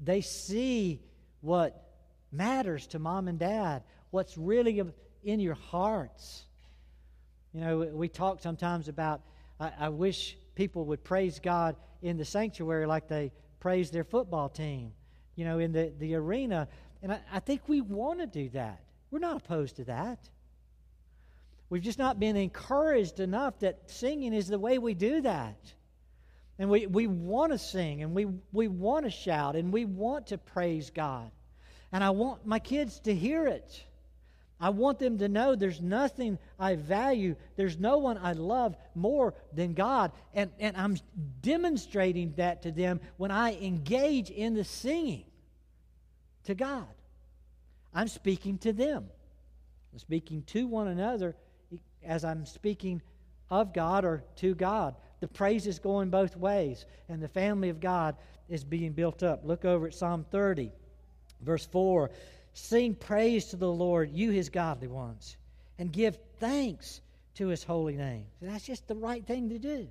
They 0.02 0.20
see 0.20 1.00
what 1.44 1.84
matters 2.32 2.86
to 2.88 2.98
mom 2.98 3.28
and 3.28 3.38
dad, 3.38 3.82
what's 4.10 4.36
really 4.36 4.82
in 5.22 5.40
your 5.40 5.54
hearts. 5.54 6.44
You 7.52 7.60
know, 7.60 7.78
we 7.92 8.08
talk 8.08 8.40
sometimes 8.40 8.88
about, 8.88 9.20
I, 9.60 9.72
I 9.78 9.88
wish 9.90 10.36
people 10.54 10.86
would 10.86 11.04
praise 11.04 11.38
God 11.38 11.76
in 12.02 12.16
the 12.16 12.24
sanctuary 12.24 12.86
like 12.86 13.08
they 13.08 13.30
praise 13.60 13.90
their 13.90 14.04
football 14.04 14.48
team, 14.48 14.92
you 15.36 15.44
know, 15.44 15.58
in 15.58 15.72
the, 15.72 15.92
the 15.98 16.14
arena. 16.14 16.68
And 17.02 17.12
I, 17.12 17.20
I 17.32 17.40
think 17.40 17.62
we 17.68 17.80
want 17.80 18.20
to 18.20 18.26
do 18.26 18.48
that. 18.50 18.80
We're 19.10 19.20
not 19.20 19.36
opposed 19.36 19.76
to 19.76 19.84
that. 19.84 20.18
We've 21.70 21.82
just 21.82 21.98
not 21.98 22.18
been 22.18 22.36
encouraged 22.36 23.20
enough 23.20 23.60
that 23.60 23.90
singing 23.90 24.32
is 24.32 24.48
the 24.48 24.58
way 24.58 24.78
we 24.78 24.94
do 24.94 25.20
that. 25.22 25.56
And 26.58 26.70
we, 26.70 26.86
we 26.86 27.06
want 27.06 27.52
to 27.52 27.58
sing 27.58 28.02
and 28.02 28.14
we, 28.14 28.26
we 28.52 28.68
want 28.68 29.04
to 29.04 29.10
shout 29.10 29.56
and 29.56 29.72
we 29.72 29.84
want 29.84 30.28
to 30.28 30.38
praise 30.38 30.90
God. 30.90 31.30
And 31.92 32.02
I 32.02 32.10
want 32.10 32.46
my 32.46 32.58
kids 32.58 33.00
to 33.00 33.14
hear 33.14 33.46
it. 33.46 33.84
I 34.60 34.70
want 34.70 34.98
them 34.98 35.18
to 35.18 35.28
know 35.28 35.56
there's 35.56 35.80
nothing 35.80 36.38
I 36.58 36.76
value, 36.76 37.34
there's 37.56 37.78
no 37.78 37.98
one 37.98 38.18
I 38.18 38.32
love 38.32 38.76
more 38.94 39.34
than 39.52 39.74
God. 39.74 40.12
And, 40.32 40.50
and 40.60 40.76
I'm 40.76 40.96
demonstrating 41.42 42.34
that 42.36 42.62
to 42.62 42.72
them 42.72 43.00
when 43.16 43.30
I 43.30 43.54
engage 43.56 44.30
in 44.30 44.54
the 44.54 44.64
singing 44.64 45.24
to 46.44 46.54
God. 46.54 46.86
I'm 47.92 48.08
speaking 48.08 48.58
to 48.58 48.72
them, 48.72 49.06
I'm 49.92 49.98
speaking 49.98 50.42
to 50.48 50.66
one 50.66 50.88
another 50.88 51.36
as 52.04 52.24
I'm 52.24 52.46
speaking 52.46 53.02
of 53.50 53.72
God 53.72 54.04
or 54.04 54.24
to 54.36 54.54
God. 54.54 54.94
The 55.24 55.28
praise 55.28 55.66
is 55.66 55.78
going 55.78 56.10
both 56.10 56.36
ways, 56.36 56.84
and 57.08 57.22
the 57.22 57.28
family 57.28 57.70
of 57.70 57.80
God 57.80 58.14
is 58.50 58.62
being 58.62 58.92
built 58.92 59.22
up. 59.22 59.40
Look 59.42 59.64
over 59.64 59.86
at 59.86 59.94
Psalm 59.94 60.26
30, 60.30 60.70
verse 61.40 61.64
4. 61.64 62.10
Sing 62.52 62.94
praise 62.94 63.46
to 63.46 63.56
the 63.56 63.72
Lord, 63.72 64.12
you 64.12 64.32
his 64.32 64.50
godly 64.50 64.86
ones, 64.86 65.38
and 65.78 65.90
give 65.90 66.18
thanks 66.40 67.00
to 67.36 67.46
his 67.46 67.64
holy 67.64 67.96
name. 67.96 68.26
that's 68.42 68.66
just 68.66 68.86
the 68.86 68.96
right 68.96 69.24
thing 69.24 69.48
to 69.48 69.58
do. 69.58 69.88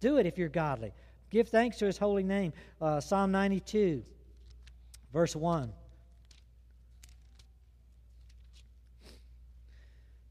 Do 0.00 0.18
it 0.18 0.26
if 0.26 0.36
you're 0.36 0.50
godly. 0.50 0.92
Give 1.30 1.48
thanks 1.48 1.78
to 1.78 1.86
his 1.86 1.96
holy 1.96 2.22
name. 2.22 2.52
Uh, 2.78 3.00
Psalm 3.00 3.32
92, 3.32 4.04
verse 5.14 5.34
1. 5.34 5.72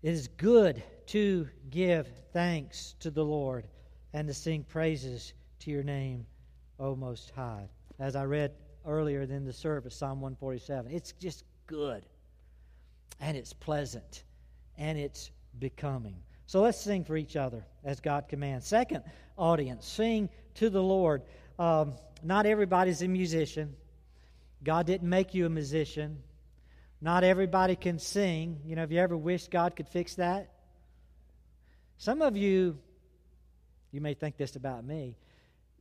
It 0.03 0.13
is 0.13 0.27
good 0.27 0.83
to 1.07 1.49
give 1.71 2.07
thanks 2.33 2.93
to 2.99 3.09
the 3.09 3.25
Lord 3.25 3.65
and 4.13 4.27
to 4.27 4.33
sing 4.33 4.63
praises 4.63 5.33
to 5.59 5.71
your 5.71 5.83
name, 5.83 6.25
O 6.79 6.95
Most 6.95 7.31
High. 7.31 7.69
As 7.99 8.15
I 8.15 8.25
read 8.25 8.51
earlier 8.85 9.21
in 9.21 9.45
the 9.45 9.53
service, 9.53 9.95
Psalm 9.95 10.21
147, 10.21 10.91
it's 10.91 11.13
just 11.13 11.43
good 11.67 12.05
and 13.19 13.37
it's 13.37 13.53
pleasant 13.53 14.23
and 14.77 14.97
it's 14.97 15.31
becoming. 15.59 16.15
So 16.47 16.61
let's 16.61 16.79
sing 16.79 17.05
for 17.05 17.15
each 17.15 17.35
other 17.35 17.63
as 17.83 17.99
God 18.01 18.27
commands. 18.27 18.67
Second 18.67 19.03
audience, 19.37 19.87
sing 19.87 20.29
to 20.55 20.69
the 20.69 20.83
Lord. 20.83 21.21
Um, 21.57 21.93
not 22.23 22.45
everybody's 22.45 23.01
a 23.01 23.07
musician. 23.07 23.75
God 24.63 24.85
didn't 24.85 25.09
make 25.09 25.33
you 25.33 25.45
a 25.45 25.49
musician. 25.49 26.21
Not 26.99 27.23
everybody 27.23 27.75
can 27.75 27.99
sing. 27.99 28.59
You 28.65 28.75
know, 28.75 28.81
have 28.81 28.91
you 28.91 28.99
ever 28.99 29.17
wished 29.17 29.49
God 29.49 29.75
could 29.75 29.87
fix 29.87 30.15
that? 30.15 30.51
Some 31.97 32.21
of 32.21 32.35
you, 32.35 32.77
you 33.91 34.01
may 34.01 34.13
think 34.13 34.37
this 34.37 34.55
about 34.55 34.85
me. 34.85 35.17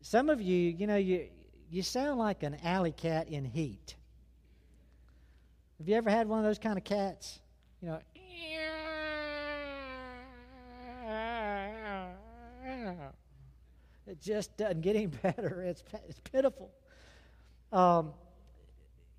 Some 0.03 0.29
of 0.29 0.41
you, 0.41 0.57
you 0.57 0.87
know, 0.87 0.97
you, 0.97 1.29
you 1.71 1.83
sound 1.83 2.19
like 2.19 2.43
an 2.43 2.57
alley 2.65 2.93
cat 2.93 3.29
in 3.29 3.45
heat. 3.45 3.95
Have 5.79 5.89
you 5.89 5.95
ever 5.95 6.11
had 6.11 6.29
one 6.29 6.39
of 6.39 6.45
those 6.45 6.59
kind 6.59 6.77
of 6.77 6.85
cats? 6.85 7.39
You 7.81 7.89
know, 7.89 8.01
it 14.07 14.21
just 14.21 14.57
doesn't 14.57 14.81
get 14.81 14.97
any 14.97 15.07
better. 15.23 15.63
It's, 15.63 15.83
it's 16.09 16.21
pitiful. 16.21 16.71
Um, 17.73 18.13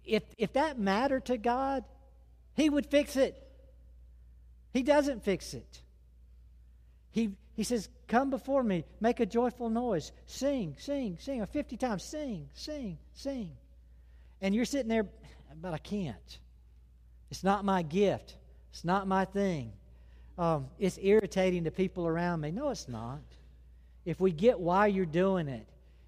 if, 0.03 0.23
if 0.37 0.53
that 0.53 0.77
mattered 0.77 1.25
to 1.25 1.37
God, 1.37 1.83
He 2.53 2.69
would 2.69 2.85
fix 2.85 3.15
it. 3.15 3.41
He 4.73 4.83
doesn't 4.83 5.23
fix 5.23 5.53
it. 5.53 5.81
He, 7.11 7.31
he 7.61 7.63
says, 7.63 7.89
Come 8.07 8.31
before 8.31 8.63
me, 8.63 8.85
make 8.99 9.19
a 9.19 9.25
joyful 9.27 9.69
noise, 9.69 10.11
sing, 10.25 10.75
sing, 10.79 11.19
sing, 11.19 11.45
50 11.45 11.77
times, 11.77 12.03
sing, 12.03 12.49
sing, 12.55 12.97
sing. 13.13 13.51
And 14.41 14.55
you're 14.55 14.65
sitting 14.65 14.87
there, 14.87 15.05
but 15.61 15.71
I 15.71 15.77
can't. 15.77 16.39
It's 17.29 17.43
not 17.43 17.63
my 17.63 17.83
gift, 17.83 18.35
it's 18.71 18.83
not 18.83 19.07
my 19.07 19.25
thing. 19.25 19.73
Um, 20.39 20.69
it's 20.79 20.97
irritating 20.99 21.65
to 21.65 21.71
people 21.71 22.07
around 22.07 22.41
me. 22.41 22.49
No, 22.49 22.69
it's 22.69 22.87
not. 22.87 23.21
If 24.05 24.19
we 24.19 24.31
get 24.31 24.59
why 24.59 24.87
you're 24.87 25.05
doing 25.05 25.47
it, 25.47 25.67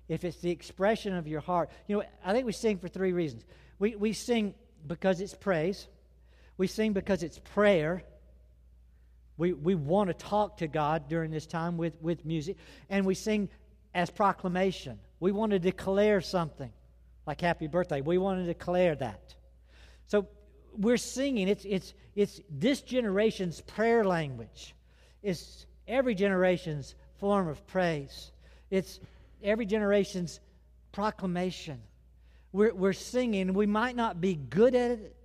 if 0.10 0.24
it's 0.24 0.38
the 0.38 0.50
expression 0.50 1.14
of 1.14 1.28
your 1.28 1.42
heart, 1.42 1.70
you 1.88 1.98
know, 1.98 2.04
I 2.26 2.34
think 2.34 2.48
we 2.48 2.52
sing 2.52 2.80
for 2.80 2.88
three 2.88 3.12
reasons. 3.12 3.44
We, 3.78 3.96
we 3.96 4.14
sing 4.14 4.56
because 4.88 5.22
it's 5.22 5.36
praise, 5.36 5.86
we 6.58 6.66
sing 6.66 6.94
because 6.94 7.22
it's 7.22 7.38
prayer. 7.38 8.02
We, 9.38 9.54
we 9.54 9.76
want 9.76 10.10
to 10.10 10.14
talk 10.14 10.58
to 10.58 10.68
God 10.68 11.08
during 11.08 11.32
this 11.32 11.46
time 11.46 11.78
with, 11.78 12.00
with 12.02 12.26
music, 12.26 12.58
and 12.90 13.06
we 13.06 13.16
sing 13.16 13.50
as 13.94 14.10
proclamation. 14.10 15.00
We 15.20 15.32
want 15.32 15.52
to 15.52 15.60
declare 15.60 16.22
something 16.22 16.72
like 17.26 17.42
happy 17.42 17.68
birthday. 17.68 18.02
We 18.02 18.18
want 18.18 18.40
to 18.40 18.46
declare 18.46 18.96
that. 18.96 19.36
So 20.08 20.28
we're 20.78 20.98
singing. 20.98 21.48
It's, 21.48 21.66
it's, 21.66 21.94
it's 22.16 22.42
this 22.50 22.82
generation's 22.82 23.62
prayer 23.62 24.04
language. 24.04 24.76
It's 25.22 25.66
every 25.88 26.16
generation's 26.16 26.96
form 27.20 27.48
of 27.48 27.66
praise. 27.68 28.32
It's 28.70 29.00
every 29.42 29.66
generation's 29.66 30.40
proclamation. 30.92 31.82
We're, 32.52 32.74
we're 32.74 32.94
singing. 32.94 33.54
We 33.54 33.66
might 33.66 33.96
not 33.96 34.22
be 34.22 34.36
good 34.36 34.76
at 34.76 34.92
it. 34.92 35.16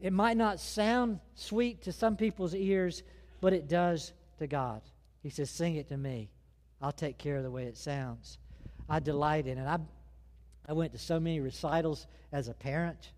It 0.00 0.12
might 0.12 0.36
not 0.36 0.60
sound 0.60 1.20
sweet 1.34 1.82
to 1.82 1.92
some 1.92 2.16
people's 2.16 2.54
ears, 2.54 3.02
but 3.40 3.52
it 3.52 3.68
does 3.68 4.12
to 4.38 4.46
God. 4.46 4.82
He 5.22 5.30
says, 5.30 5.50
Sing 5.50 5.76
it 5.76 5.88
to 5.88 5.96
me. 5.96 6.30
I'll 6.80 6.92
take 6.92 7.18
care 7.18 7.36
of 7.36 7.42
the 7.42 7.50
way 7.50 7.64
it 7.64 7.76
sounds. 7.76 8.38
I 8.88 9.00
delight 9.00 9.46
in 9.46 9.58
it. 9.58 9.66
I, 9.66 9.78
I 10.68 10.72
went 10.72 10.92
to 10.92 10.98
so 10.98 11.18
many 11.18 11.40
recitals 11.40 12.06
as 12.32 12.48
a 12.48 12.54
parent. 12.54 13.10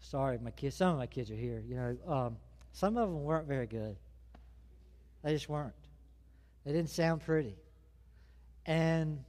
Sorry, 0.00 0.38
my 0.38 0.50
kids. 0.50 0.76
Some 0.76 0.92
of 0.92 0.98
my 0.98 1.06
kids 1.06 1.30
are 1.30 1.36
here. 1.36 1.62
You 1.66 1.74
know, 1.74 1.96
um, 2.06 2.36
some 2.72 2.96
of 2.96 3.08
them 3.08 3.24
weren't 3.24 3.48
very 3.48 3.66
good. 3.66 3.96
They 5.22 5.32
just 5.32 5.48
weren't. 5.48 5.74
They 6.64 6.72
didn't 6.72 6.90
sound 6.90 7.22
pretty. 7.22 7.56
And 8.66 9.24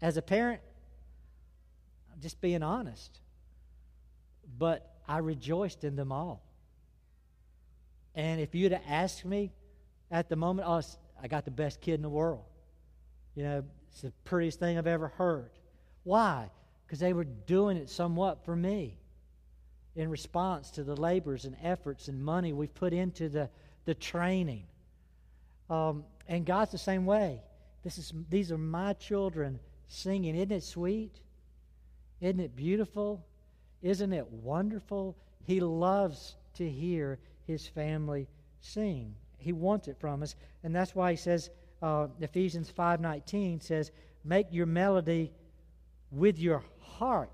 as 0.00 0.16
a 0.16 0.22
parent, 0.22 0.60
I'm 2.12 2.20
just 2.20 2.40
being 2.40 2.62
honest. 2.62 3.20
But 4.58 4.94
I 5.06 5.18
rejoiced 5.18 5.84
in 5.84 5.96
them 5.96 6.12
all. 6.12 6.43
And 8.14 8.40
if 8.40 8.54
you'd 8.54 8.72
have 8.72 8.82
asked 8.88 9.24
me 9.24 9.52
at 10.10 10.28
the 10.28 10.36
moment, 10.36 10.68
oh, 10.68 10.82
I 11.22 11.28
got 11.28 11.44
the 11.44 11.50
best 11.50 11.80
kid 11.80 11.94
in 11.94 12.02
the 12.02 12.08
world. 12.08 12.44
You 13.34 13.42
know, 13.42 13.64
it's 13.90 14.02
the 14.02 14.12
prettiest 14.24 14.60
thing 14.60 14.78
I've 14.78 14.86
ever 14.86 15.08
heard. 15.08 15.50
Why? 16.04 16.50
Because 16.86 17.00
they 17.00 17.12
were 17.12 17.24
doing 17.24 17.76
it 17.76 17.90
somewhat 17.90 18.44
for 18.44 18.54
me 18.54 18.98
in 19.96 20.10
response 20.10 20.70
to 20.72 20.84
the 20.84 20.96
labors 20.96 21.44
and 21.44 21.56
efforts 21.62 22.08
and 22.08 22.22
money 22.22 22.52
we've 22.52 22.74
put 22.74 22.92
into 22.92 23.28
the, 23.28 23.48
the 23.84 23.94
training. 23.94 24.64
Um, 25.70 26.04
and 26.28 26.44
God's 26.44 26.72
the 26.72 26.78
same 26.78 27.06
way. 27.06 27.40
This 27.82 27.98
is, 27.98 28.12
these 28.28 28.50
are 28.50 28.58
my 28.58 28.94
children 28.94 29.58
singing. 29.88 30.36
Isn't 30.36 30.52
it 30.52 30.62
sweet? 30.62 31.20
Isn't 32.20 32.40
it 32.40 32.56
beautiful? 32.56 33.24
Isn't 33.82 34.12
it 34.12 34.30
wonderful? 34.30 35.16
He 35.44 35.60
loves 35.60 36.36
to 36.54 36.68
hear 36.68 37.18
his 37.46 37.66
family 37.66 38.28
sing. 38.60 39.14
He 39.38 39.52
wants 39.52 39.88
it 39.88 39.98
from 40.00 40.22
us, 40.22 40.34
and 40.62 40.74
that's 40.74 40.94
why 40.94 41.10
he 41.12 41.16
says 41.16 41.50
uh, 41.82 42.08
Ephesians 42.20 42.70
five 42.70 43.00
nineteen 43.00 43.60
says, 43.60 43.90
"Make 44.24 44.46
your 44.50 44.66
melody 44.66 45.32
with 46.10 46.38
your 46.38 46.62
heart." 46.80 47.30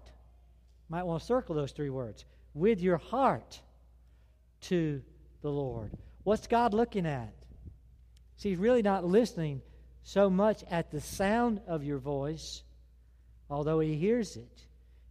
Might 0.88 1.04
want 1.04 1.20
to 1.20 1.26
circle 1.26 1.54
those 1.54 1.72
three 1.72 1.90
words 1.90 2.24
with 2.52 2.80
your 2.80 2.96
heart 2.96 3.60
to 4.62 5.02
the 5.42 5.50
Lord. 5.50 5.92
What's 6.24 6.48
God 6.48 6.74
looking 6.74 7.06
at? 7.06 7.32
See, 8.36 8.50
He's 8.50 8.58
really 8.58 8.82
not 8.82 9.04
listening 9.04 9.62
so 10.02 10.28
much 10.28 10.64
at 10.70 10.90
the 10.90 11.00
sound 11.00 11.60
of 11.68 11.84
your 11.84 11.98
voice, 11.98 12.62
although 13.48 13.78
He 13.78 13.94
hears 13.94 14.36
it. 14.36 14.66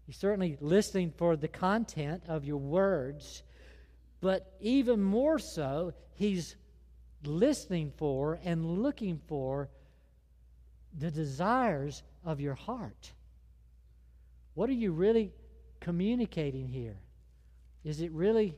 He's 0.06 0.18
certainly 0.18 0.58
listening 0.60 1.14
for 1.16 1.36
the 1.36 1.48
content 1.48 2.24
of 2.28 2.44
your 2.44 2.58
words, 2.58 3.44
but 4.22 4.54
even 4.60 5.02
more 5.02 5.40
so, 5.40 5.94
He's 6.14 6.56
listening 7.24 7.92
for 7.98 8.40
and 8.44 8.82
looking 8.82 9.20
for 9.28 9.70
the 10.98 11.12
desires 11.12 12.04
of 12.26 12.40
your 12.40 12.56
heart. 12.56 13.12
What 14.54 14.70
are 14.70 14.74
you 14.74 14.92
really 14.92 15.32
communicating 15.80 16.68
here? 16.68 16.98
Is 17.84 18.02
it 18.02 18.12
really 18.12 18.58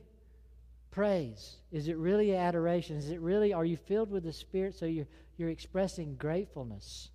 praise? 0.90 1.56
Is 1.70 1.88
it 1.88 1.96
really 1.96 2.34
adoration? 2.34 2.96
Is 2.96 3.10
it 3.10 3.20
really, 3.20 3.52
are 3.52 3.64
you 3.64 3.76
filled 3.76 4.10
with 4.10 4.24
the 4.24 4.32
Spirit 4.32 4.74
so 4.74 4.86
you're, 4.86 5.06
you're 5.36 5.50
expressing 5.50 6.16
gratefulness 6.16 7.10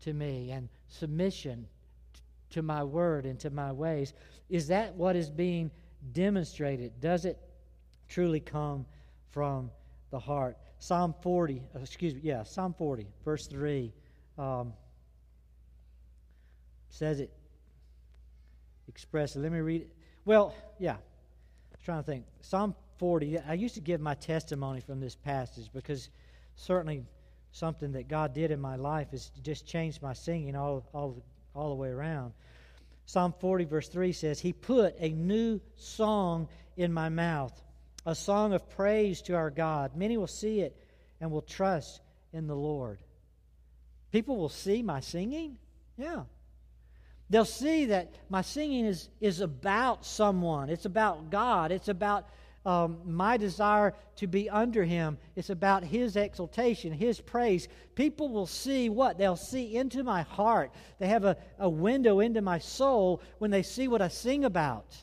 to 0.00 0.12
me 0.12 0.50
and 0.50 0.68
submission 0.88 1.66
to 2.50 2.62
my 2.62 2.82
word 2.82 3.26
and 3.26 3.38
to 3.40 3.50
my 3.50 3.72
ways? 3.72 4.14
Is 4.48 4.68
that 4.68 4.94
what 4.94 5.16
is 5.16 5.30
being 5.30 5.70
demonstrated? 6.12 7.00
Does 7.00 7.24
it 7.24 7.38
truly 8.08 8.40
come 8.40 8.86
from 9.30 9.70
the 10.10 10.18
heart? 10.18 10.56
Psalm 10.78 11.14
40, 11.22 11.62
uh, 11.74 11.78
excuse 11.80 12.14
me, 12.14 12.20
yeah, 12.24 12.42
Psalm 12.42 12.74
40, 12.76 13.06
verse 13.24 13.46
3 13.46 13.92
um, 14.38 14.72
says 16.88 17.20
it 17.20 17.30
expressly. 18.88 19.42
Let 19.42 19.52
me 19.52 19.60
read 19.60 19.82
it. 19.82 19.90
Well, 20.24 20.54
yeah. 20.78 20.92
I 20.92 20.96
was 21.72 21.84
trying 21.84 22.00
to 22.00 22.06
think. 22.06 22.24
Psalm 22.40 22.74
40. 22.98 23.38
I 23.38 23.54
used 23.54 23.74
to 23.74 23.80
give 23.80 24.00
my 24.00 24.14
testimony 24.14 24.80
from 24.80 25.00
this 25.00 25.14
passage 25.14 25.70
because 25.72 26.08
certainly 26.56 27.04
something 27.52 27.92
that 27.92 28.08
God 28.08 28.34
did 28.34 28.50
in 28.50 28.60
my 28.60 28.76
life 28.76 29.10
has 29.10 29.30
just 29.42 29.66
changed 29.66 30.02
my 30.02 30.12
singing 30.12 30.56
all, 30.56 30.84
all, 30.92 31.22
all 31.54 31.68
the 31.70 31.74
way 31.74 31.88
around. 31.88 32.32
Psalm 33.12 33.34
40, 33.40 33.66
verse 33.66 33.88
3 33.88 34.10
says, 34.12 34.40
He 34.40 34.54
put 34.54 34.94
a 34.98 35.10
new 35.10 35.60
song 35.76 36.48
in 36.78 36.90
my 36.90 37.10
mouth, 37.10 37.52
a 38.06 38.14
song 38.14 38.54
of 38.54 38.70
praise 38.70 39.20
to 39.20 39.34
our 39.34 39.50
God. 39.50 39.94
Many 39.94 40.16
will 40.16 40.26
see 40.26 40.60
it 40.60 40.74
and 41.20 41.30
will 41.30 41.42
trust 41.42 42.00
in 42.32 42.46
the 42.46 42.56
Lord. 42.56 43.00
People 44.12 44.38
will 44.38 44.48
see 44.48 44.82
my 44.82 45.00
singing? 45.00 45.58
Yeah. 45.98 46.22
They'll 47.28 47.44
see 47.44 47.84
that 47.84 48.14
my 48.30 48.40
singing 48.40 48.86
is, 48.86 49.10
is 49.20 49.42
about 49.42 50.06
someone, 50.06 50.70
it's 50.70 50.86
about 50.86 51.28
God, 51.28 51.70
it's 51.70 51.88
about 51.88 52.30
um, 52.64 52.98
my 53.04 53.36
desire 53.36 53.94
to 54.16 54.26
be 54.26 54.48
under 54.48 54.84
Him, 54.84 55.18
it's 55.34 55.50
about 55.50 55.82
His 55.82 56.16
exaltation, 56.16 56.92
His 56.92 57.20
praise. 57.20 57.68
People 57.94 58.28
will 58.28 58.46
see 58.46 58.88
what? 58.88 59.18
They'll 59.18 59.36
see 59.36 59.76
into 59.76 60.04
my 60.04 60.22
heart. 60.22 60.72
They 60.98 61.08
have 61.08 61.24
a, 61.24 61.36
a 61.58 61.68
window 61.68 62.20
into 62.20 62.40
my 62.40 62.58
soul 62.58 63.20
when 63.38 63.50
they 63.50 63.62
see 63.62 63.88
what 63.88 64.00
I 64.00 64.08
sing 64.08 64.44
about, 64.44 64.96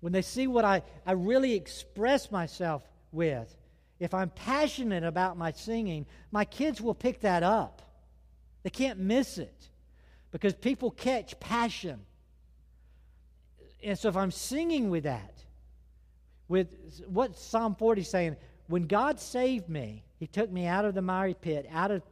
when 0.00 0.12
they 0.12 0.22
see 0.22 0.46
what 0.46 0.64
I, 0.64 0.82
I 1.04 1.12
really 1.12 1.54
express 1.54 2.30
myself 2.30 2.82
with. 3.10 3.56
If 3.98 4.14
I'm 4.14 4.30
passionate 4.30 5.04
about 5.04 5.36
my 5.36 5.52
singing, 5.52 6.06
my 6.30 6.44
kids 6.44 6.80
will 6.80 6.94
pick 6.94 7.20
that 7.20 7.42
up. 7.42 7.82
They 8.62 8.70
can't 8.70 8.98
miss 8.98 9.36
it 9.36 9.68
because 10.30 10.54
people 10.54 10.90
catch 10.90 11.38
passion. 11.40 12.00
And 13.82 13.98
so 13.98 14.08
if 14.08 14.16
I'm 14.16 14.30
singing 14.30 14.90
with 14.90 15.04
that, 15.04 15.39
with 16.50 17.04
what 17.06 17.38
Psalm 17.38 17.76
40 17.76 18.00
is 18.00 18.08
saying, 18.08 18.36
when 18.66 18.88
God 18.88 19.20
saved 19.20 19.68
me, 19.68 20.02
He 20.18 20.26
took 20.26 20.50
me 20.50 20.66
out 20.66 20.84
of 20.84 20.94
the 20.94 21.00
miry 21.00 21.32
pit, 21.32 21.64
out 21.72 21.92
of 21.92 22.02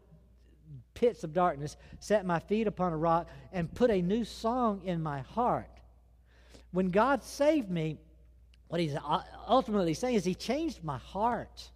pits 0.94 1.24
of 1.24 1.34
darkness, 1.34 1.76
set 1.98 2.24
my 2.24 2.38
feet 2.38 2.68
upon 2.68 2.92
a 2.92 2.96
rock, 2.96 3.28
and 3.52 3.74
put 3.74 3.90
a 3.90 4.00
new 4.00 4.24
song 4.24 4.80
in 4.84 5.02
my 5.02 5.20
heart. 5.22 5.68
When 6.70 6.90
God 6.90 7.24
saved 7.24 7.68
me, 7.68 7.98
what 8.68 8.80
He's 8.80 8.94
uh, 8.94 9.22
ultimately 9.48 9.92
saying 9.92 10.14
is 10.14 10.24
He 10.24 10.36
changed 10.36 10.84
my 10.84 10.98
heart. 10.98 11.70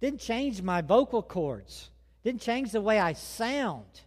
Didn't 0.00 0.20
change 0.20 0.62
my 0.62 0.80
vocal 0.80 1.24
cords. 1.24 1.90
Didn't 2.22 2.40
change 2.40 2.70
the 2.70 2.80
way 2.80 3.00
I 3.00 3.14
sound. 3.14 4.02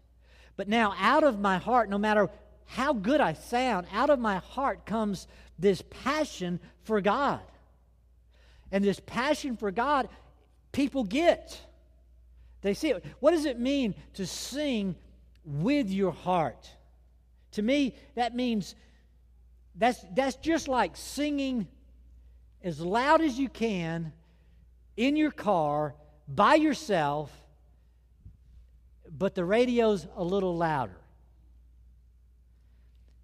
But 0.56 0.70
now, 0.70 0.94
out 0.98 1.26
of 1.26 1.38
my 1.38 1.58
heart, 1.58 1.90
no 1.90 1.98
matter 1.98 2.30
how 2.64 2.94
good 2.94 3.20
I 3.20 3.34
sound, 3.34 3.88
out 3.92 4.10
of 4.10 4.20
my 4.20 4.38
heart 4.38 4.86
comes 4.86 5.28
this 5.58 5.84
passion 6.04 6.60
for 6.84 7.02
God. 7.02 7.42
And 8.72 8.84
this 8.84 9.00
passion 9.00 9.56
for 9.56 9.72
God, 9.72 10.10
people 10.72 11.04
get. 11.04 11.60
They 12.62 12.74
see 12.74 12.90
it. 12.90 13.06
What 13.20 13.32
does 13.32 13.46
it 13.46 13.60
mean 13.60 13.96
to 14.14 14.26
sing 14.26 14.96
with 15.46 15.90
your 15.90 16.12
heart? 16.12 16.70
To 17.52 17.62
me, 17.62 17.96
that 18.16 18.36
means 18.36 18.76
that's, 19.76 20.04
that's 20.14 20.36
just 20.36 20.68
like 20.68 20.98
singing 20.98 21.68
as 22.64 22.82
loud 22.82 23.22
as 23.22 23.40
you 23.40 23.48
can 23.48 24.12
in 24.98 25.16
your 25.16 25.32
car 25.32 25.96
by 26.28 26.56
yourself 26.56 27.32
but 29.18 29.36
the 29.36 29.46
radio's 29.46 30.08
a 30.16 30.24
little 30.24 30.56
louder. 30.56 30.98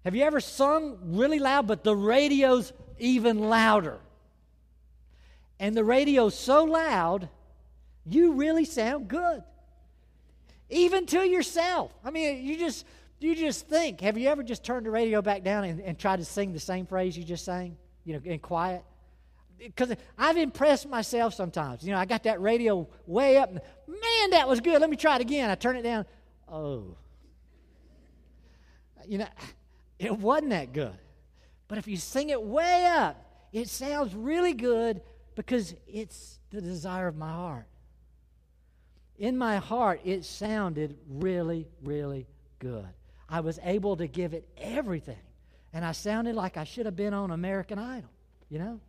Have 0.04 0.14
you 0.14 0.22
ever 0.22 0.40
sung 0.40 0.98
really 1.02 1.38
loud, 1.38 1.66
but 1.66 1.82
the 1.82 1.96
radio's 1.96 2.72
even 2.98 3.38
louder? 3.38 3.98
And 5.58 5.74
the 5.74 5.84
radio's 5.84 6.38
so 6.38 6.64
loud, 6.64 7.28
you 8.04 8.32
really 8.32 8.64
sound 8.64 9.08
good. 9.08 9.42
Even 10.68 11.06
to 11.06 11.26
yourself. 11.26 11.92
I 12.04 12.10
mean, 12.10 12.44
you 12.44 12.58
just 12.58 12.84
you 13.20 13.34
just 13.34 13.66
think, 13.68 14.02
have 14.02 14.18
you 14.18 14.28
ever 14.28 14.42
just 14.42 14.64
turned 14.64 14.84
the 14.84 14.90
radio 14.90 15.22
back 15.22 15.42
down 15.42 15.64
and, 15.64 15.80
and 15.80 15.98
tried 15.98 16.18
to 16.18 16.24
sing 16.24 16.52
the 16.52 16.60
same 16.60 16.84
phrase 16.84 17.16
you 17.16 17.24
just 17.24 17.44
sang? 17.44 17.76
You 18.04 18.14
know, 18.14 18.20
in 18.24 18.38
quiet? 18.38 18.82
because 19.58 19.94
I've 20.18 20.36
impressed 20.36 20.88
myself 20.88 21.34
sometimes. 21.34 21.84
You 21.84 21.92
know, 21.92 21.98
I 21.98 22.04
got 22.04 22.24
that 22.24 22.40
radio 22.40 22.88
way 23.06 23.36
up, 23.38 23.50
and 23.50 23.60
man, 23.86 24.30
that 24.30 24.48
was 24.48 24.60
good. 24.60 24.80
Let 24.80 24.90
me 24.90 24.96
try 24.96 25.16
it 25.16 25.22
again. 25.22 25.50
I 25.50 25.54
turn 25.54 25.76
it 25.76 25.82
down. 25.82 26.06
Oh, 26.48 26.96
you 29.06 29.18
know, 29.18 29.26
it 30.04 30.18
wasn't 30.18 30.50
that 30.50 30.72
good. 30.72 30.96
But 31.68 31.78
if 31.78 31.88
you 31.88 31.96
sing 31.96 32.30
it 32.30 32.42
way 32.42 32.86
up, 32.86 33.16
it 33.52 33.68
sounds 33.68 34.14
really 34.14 34.52
good 34.52 35.00
because 35.34 35.74
it's 35.86 36.38
the 36.50 36.60
desire 36.60 37.08
of 37.08 37.16
my 37.16 37.30
heart. 37.30 37.66
In 39.18 39.38
my 39.38 39.56
heart, 39.56 40.00
it 40.04 40.24
sounded 40.24 40.96
really, 41.08 41.66
really 41.82 42.26
good. 42.58 42.86
I 43.28 43.40
was 43.40 43.58
able 43.62 43.96
to 43.96 44.06
give 44.06 44.34
it 44.34 44.48
everything. 44.58 45.16
And 45.72 45.84
I 45.84 45.92
sounded 45.92 46.34
like 46.34 46.56
I 46.56 46.64
should 46.64 46.86
have 46.86 46.96
been 46.96 47.14
on 47.14 47.30
American 47.30 47.78
Idol, 47.78 48.10
you 48.48 48.58
know? 48.58 48.80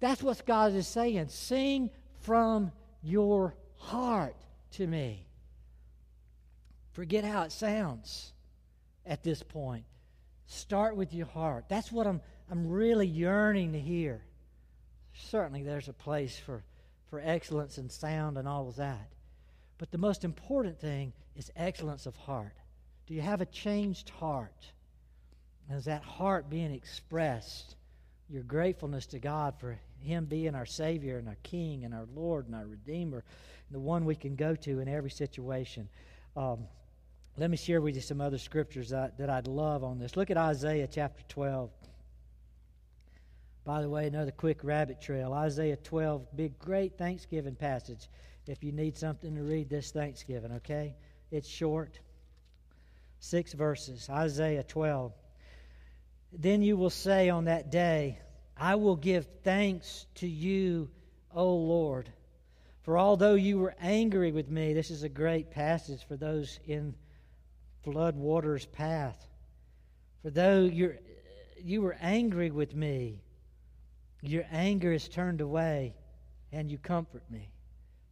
That's 0.00 0.22
what 0.22 0.44
God 0.46 0.74
is 0.74 0.88
saying. 0.88 1.28
Sing 1.28 1.90
from 2.20 2.72
your 3.02 3.54
heart 3.76 4.36
to 4.72 4.86
me. 4.86 5.26
Forget 6.92 7.24
how 7.24 7.42
it 7.42 7.52
sounds 7.52 8.32
at 9.10 9.24
this 9.24 9.42
point. 9.42 9.84
Start 10.46 10.96
with 10.96 11.12
your 11.12 11.26
heart. 11.26 11.66
That's 11.68 11.92
what 11.92 12.06
I'm, 12.06 12.22
I'm 12.50 12.68
really 12.68 13.06
yearning 13.06 13.72
to 13.72 13.80
hear. 13.80 14.22
Certainly, 15.12 15.64
there's 15.64 15.88
a 15.88 15.92
place 15.92 16.38
for, 16.38 16.62
for 17.10 17.20
excellence 17.22 17.76
and 17.76 17.90
sound 17.90 18.38
and 18.38 18.48
all 18.48 18.68
of 18.68 18.76
that. 18.76 19.10
But 19.78 19.90
the 19.90 19.98
most 19.98 20.24
important 20.24 20.80
thing 20.80 21.12
is 21.36 21.50
excellence 21.56 22.06
of 22.06 22.16
heart. 22.16 22.54
Do 23.06 23.14
you 23.14 23.20
have 23.20 23.40
a 23.40 23.46
changed 23.46 24.10
heart? 24.10 24.64
Is 25.70 25.84
that 25.84 26.02
heart 26.02 26.48
being 26.48 26.72
expressed? 26.72 27.74
Your 28.28 28.44
gratefulness 28.44 29.06
to 29.06 29.18
God 29.18 29.54
for 29.58 29.76
him 30.02 30.26
being 30.26 30.54
our 30.54 30.66
Savior 30.66 31.18
and 31.18 31.28
our 31.28 31.38
King 31.42 31.84
and 31.84 31.92
our 31.92 32.06
Lord 32.14 32.46
and 32.46 32.54
our 32.54 32.66
Redeemer, 32.66 33.24
and 33.68 33.74
the 33.74 33.80
one 33.80 34.04
we 34.04 34.14
can 34.14 34.36
go 34.36 34.54
to 34.54 34.78
in 34.78 34.88
every 34.88 35.10
situation. 35.10 35.88
Um, 36.36 36.60
let 37.40 37.48
me 37.48 37.56
share 37.56 37.80
with 37.80 37.94
you 37.94 38.02
some 38.02 38.20
other 38.20 38.36
scriptures 38.36 38.90
that, 38.90 39.16
that 39.16 39.30
I'd 39.30 39.48
love 39.48 39.82
on 39.82 39.98
this. 39.98 40.14
Look 40.14 40.30
at 40.30 40.36
Isaiah 40.36 40.86
chapter 40.86 41.22
12. 41.30 41.70
By 43.64 43.80
the 43.80 43.88
way, 43.88 44.06
another 44.06 44.30
quick 44.30 44.62
rabbit 44.62 45.00
trail. 45.00 45.32
Isaiah 45.32 45.78
12, 45.78 46.36
big, 46.36 46.58
great 46.58 46.98
Thanksgiving 46.98 47.54
passage 47.54 48.10
if 48.46 48.62
you 48.62 48.72
need 48.72 48.98
something 48.98 49.34
to 49.34 49.42
read 49.42 49.70
this 49.70 49.90
Thanksgiving, 49.90 50.52
okay? 50.52 50.94
It's 51.30 51.48
short. 51.48 51.98
Six 53.20 53.54
verses. 53.54 54.10
Isaiah 54.10 54.62
12. 54.62 55.14
Then 56.34 56.60
you 56.60 56.76
will 56.76 56.90
say 56.90 57.30
on 57.30 57.46
that 57.46 57.70
day, 57.70 58.18
I 58.54 58.74
will 58.74 58.96
give 58.96 59.26
thanks 59.44 60.04
to 60.16 60.28
you, 60.28 60.90
O 61.34 61.54
Lord. 61.54 62.12
For 62.82 62.98
although 62.98 63.34
you 63.34 63.58
were 63.58 63.74
angry 63.80 64.30
with 64.30 64.50
me, 64.50 64.74
this 64.74 64.90
is 64.90 65.04
a 65.04 65.08
great 65.08 65.50
passage 65.50 66.06
for 66.06 66.16
those 66.18 66.60
in 66.66 66.94
flood 67.82 68.16
waters 68.16 68.66
path. 68.66 69.26
For 70.22 70.30
though 70.30 70.60
you 70.62 70.96
you 71.62 71.82
were 71.82 71.96
angry 72.00 72.50
with 72.50 72.74
me, 72.74 73.22
your 74.22 74.44
anger 74.50 74.92
is 74.92 75.08
turned 75.08 75.40
away, 75.40 75.94
and 76.52 76.70
you 76.70 76.78
comfort 76.78 77.22
me. 77.30 77.50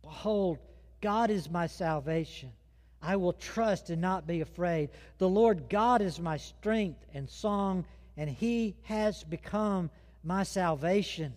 Behold, 0.03 0.59
God 1.01 1.31
is 1.31 1.51
my 1.51 1.67
salvation. 1.67 2.53
I 3.01 3.17
will 3.17 3.33
trust 3.33 3.91
and 3.91 4.03
not 4.03 4.27
be 4.27 4.41
afraid. 4.41 4.91
The 5.19 5.29
Lord 5.29 5.69
God 5.69 6.03
is 6.03 6.19
my 6.19 6.37
strength 6.37 7.05
and 7.15 7.29
song, 7.29 7.85
and 8.17 8.29
he 8.29 8.77
has 8.83 9.23
become 9.25 9.91
my 10.25 10.43
salvation. 10.43 11.33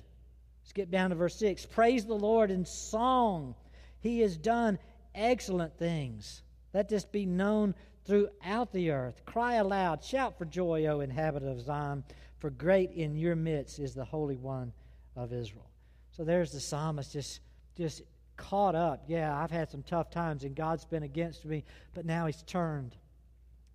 Get 0.74 0.90
down 0.90 1.10
to 1.10 1.18
verse 1.18 1.36
6. 1.36 1.66
Praise 1.66 2.06
the 2.06 2.14
Lord 2.14 2.50
in 2.50 2.66
song. 2.66 3.56
He 4.00 4.22
has 4.22 4.38
done 4.38 4.80
excellent 5.14 5.78
things. 5.78 6.44
Let 6.74 6.88
this 6.88 7.04
be 7.04 7.26
known 7.26 7.76
throughout 8.06 8.72
the 8.72 8.92
earth. 8.92 9.22
Cry 9.26 9.56
aloud, 9.56 10.04
shout 10.04 10.38
for 10.38 10.46
joy, 10.46 10.86
O 10.88 11.02
inhabitant 11.02 11.52
of 11.52 11.66
Zion, 11.66 12.04
for 12.40 12.50
great 12.50 12.92
in 12.92 13.16
your 13.16 13.36
midst 13.36 13.80
is 13.80 13.94
the 13.94 14.06
Holy 14.06 14.38
One 14.38 14.74
of 15.16 15.32
Israel. 15.34 15.70
So 16.12 16.24
there's 16.24 16.52
the 16.52 16.60
psalmist 16.60 17.14
just, 17.14 17.40
just 17.78 18.02
caught 18.38 18.76
up. 18.76 19.04
Yeah, 19.08 19.36
I've 19.38 19.52
had 19.52 19.70
some 19.70 19.84
tough 19.84 20.10
times 20.10 20.44
and 20.44 20.56
God's 20.56 20.86
been 20.86 21.04
against 21.04 21.46
me, 21.46 21.64
but 21.94 22.06
now 22.06 22.26
He's 22.26 22.42
turned 22.44 22.96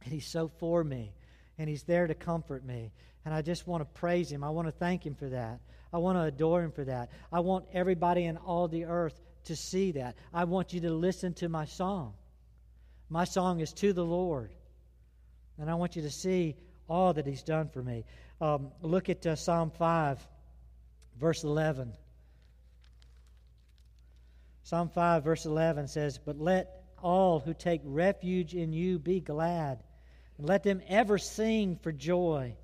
and 0.02 0.12
He's 0.12 0.26
so 0.26 0.48
for 0.58 0.82
me 0.82 1.12
and 1.58 1.68
He's 1.68 1.84
there 1.84 2.06
to 2.06 2.14
comfort 2.14 2.64
me. 2.64 2.92
And 3.24 3.34
I 3.34 3.42
just 3.42 3.66
want 3.66 3.80
to 3.80 3.98
praise 4.00 4.30
Him. 4.30 4.44
I 4.44 4.50
want 4.50 4.68
to 4.68 4.72
thank 4.72 5.04
Him 5.04 5.14
for 5.14 5.28
that. 5.28 5.60
I 5.92 5.98
want 5.98 6.18
to 6.18 6.22
adore 6.22 6.62
Him 6.62 6.72
for 6.72 6.84
that. 6.84 7.10
I 7.32 7.40
want 7.40 7.66
everybody 7.72 8.24
in 8.24 8.36
all 8.36 8.68
the 8.68 8.84
earth 8.84 9.20
to 9.44 9.56
see 9.56 9.92
that. 9.92 10.16
I 10.34 10.44
want 10.44 10.72
you 10.72 10.80
to 10.80 10.90
listen 10.90 11.32
to 11.34 11.48
my 11.48 11.64
song. 11.64 12.14
My 13.08 13.24
song 13.24 13.60
is 13.60 13.72
to 13.74 13.92
the 13.92 14.04
Lord. 14.04 14.52
And 15.58 15.70
I 15.70 15.74
want 15.74 15.96
you 15.96 16.02
to 16.02 16.10
see 16.10 16.56
all 16.88 17.12
that 17.14 17.26
He's 17.26 17.42
done 17.42 17.68
for 17.68 17.82
me. 17.82 18.04
Um, 18.40 18.72
look 18.82 19.08
at 19.08 19.26
uh, 19.26 19.36
Psalm 19.36 19.70
5, 19.70 20.18
verse 21.18 21.44
11. 21.44 21.92
Psalm 24.64 24.88
5, 24.88 25.24
verse 25.24 25.46
11 25.46 25.88
says, 25.88 26.18
But 26.18 26.38
let 26.38 26.82
all 27.02 27.38
who 27.40 27.54
take 27.54 27.80
refuge 27.84 28.54
in 28.54 28.72
you 28.72 28.98
be 28.98 29.20
glad, 29.20 29.82
and 30.38 30.48
let 30.48 30.62
them 30.62 30.82
ever 30.88 31.18
sing 31.18 31.78
for 31.82 31.92
joy. 31.92 32.56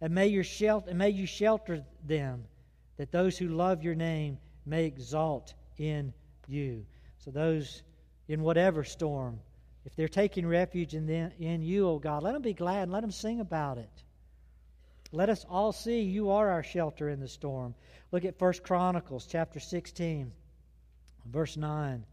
and 0.00 0.14
may, 0.14 0.28
your 0.28 0.44
shelter, 0.44 0.90
and 0.90 0.98
may 0.98 1.10
you 1.10 1.26
shelter 1.26 1.84
them, 2.06 2.44
that 2.96 3.10
those 3.10 3.36
who 3.36 3.48
love 3.48 3.82
your 3.82 3.96
name 3.96 4.38
may 4.64 4.84
exalt 4.84 5.54
in 5.76 6.12
you. 6.46 6.86
So, 7.18 7.30
those 7.30 7.82
in 8.28 8.42
whatever 8.42 8.84
storm, 8.84 9.40
if 9.88 9.96
they're 9.96 10.06
taking 10.06 10.46
refuge 10.46 10.92
in, 10.92 11.08
in 11.08 11.62
you, 11.62 11.88
O 11.88 11.92
oh 11.92 11.98
God, 11.98 12.22
let 12.22 12.34
them 12.34 12.42
be 12.42 12.52
glad 12.52 12.82
and 12.82 12.92
let 12.92 13.00
them 13.00 13.10
sing 13.10 13.40
about 13.40 13.78
it. 13.78 14.02
Let 15.12 15.30
us 15.30 15.46
all 15.48 15.72
see 15.72 16.02
you 16.02 16.28
are 16.28 16.50
our 16.50 16.62
shelter 16.62 17.08
in 17.08 17.20
the 17.20 17.26
storm. 17.26 17.74
Look 18.12 18.26
at 18.26 18.38
1 18.38 18.52
Chronicles 18.62 19.26
chapter 19.26 19.58
16, 19.58 20.30
verse 21.24 21.56
9. 21.56 22.04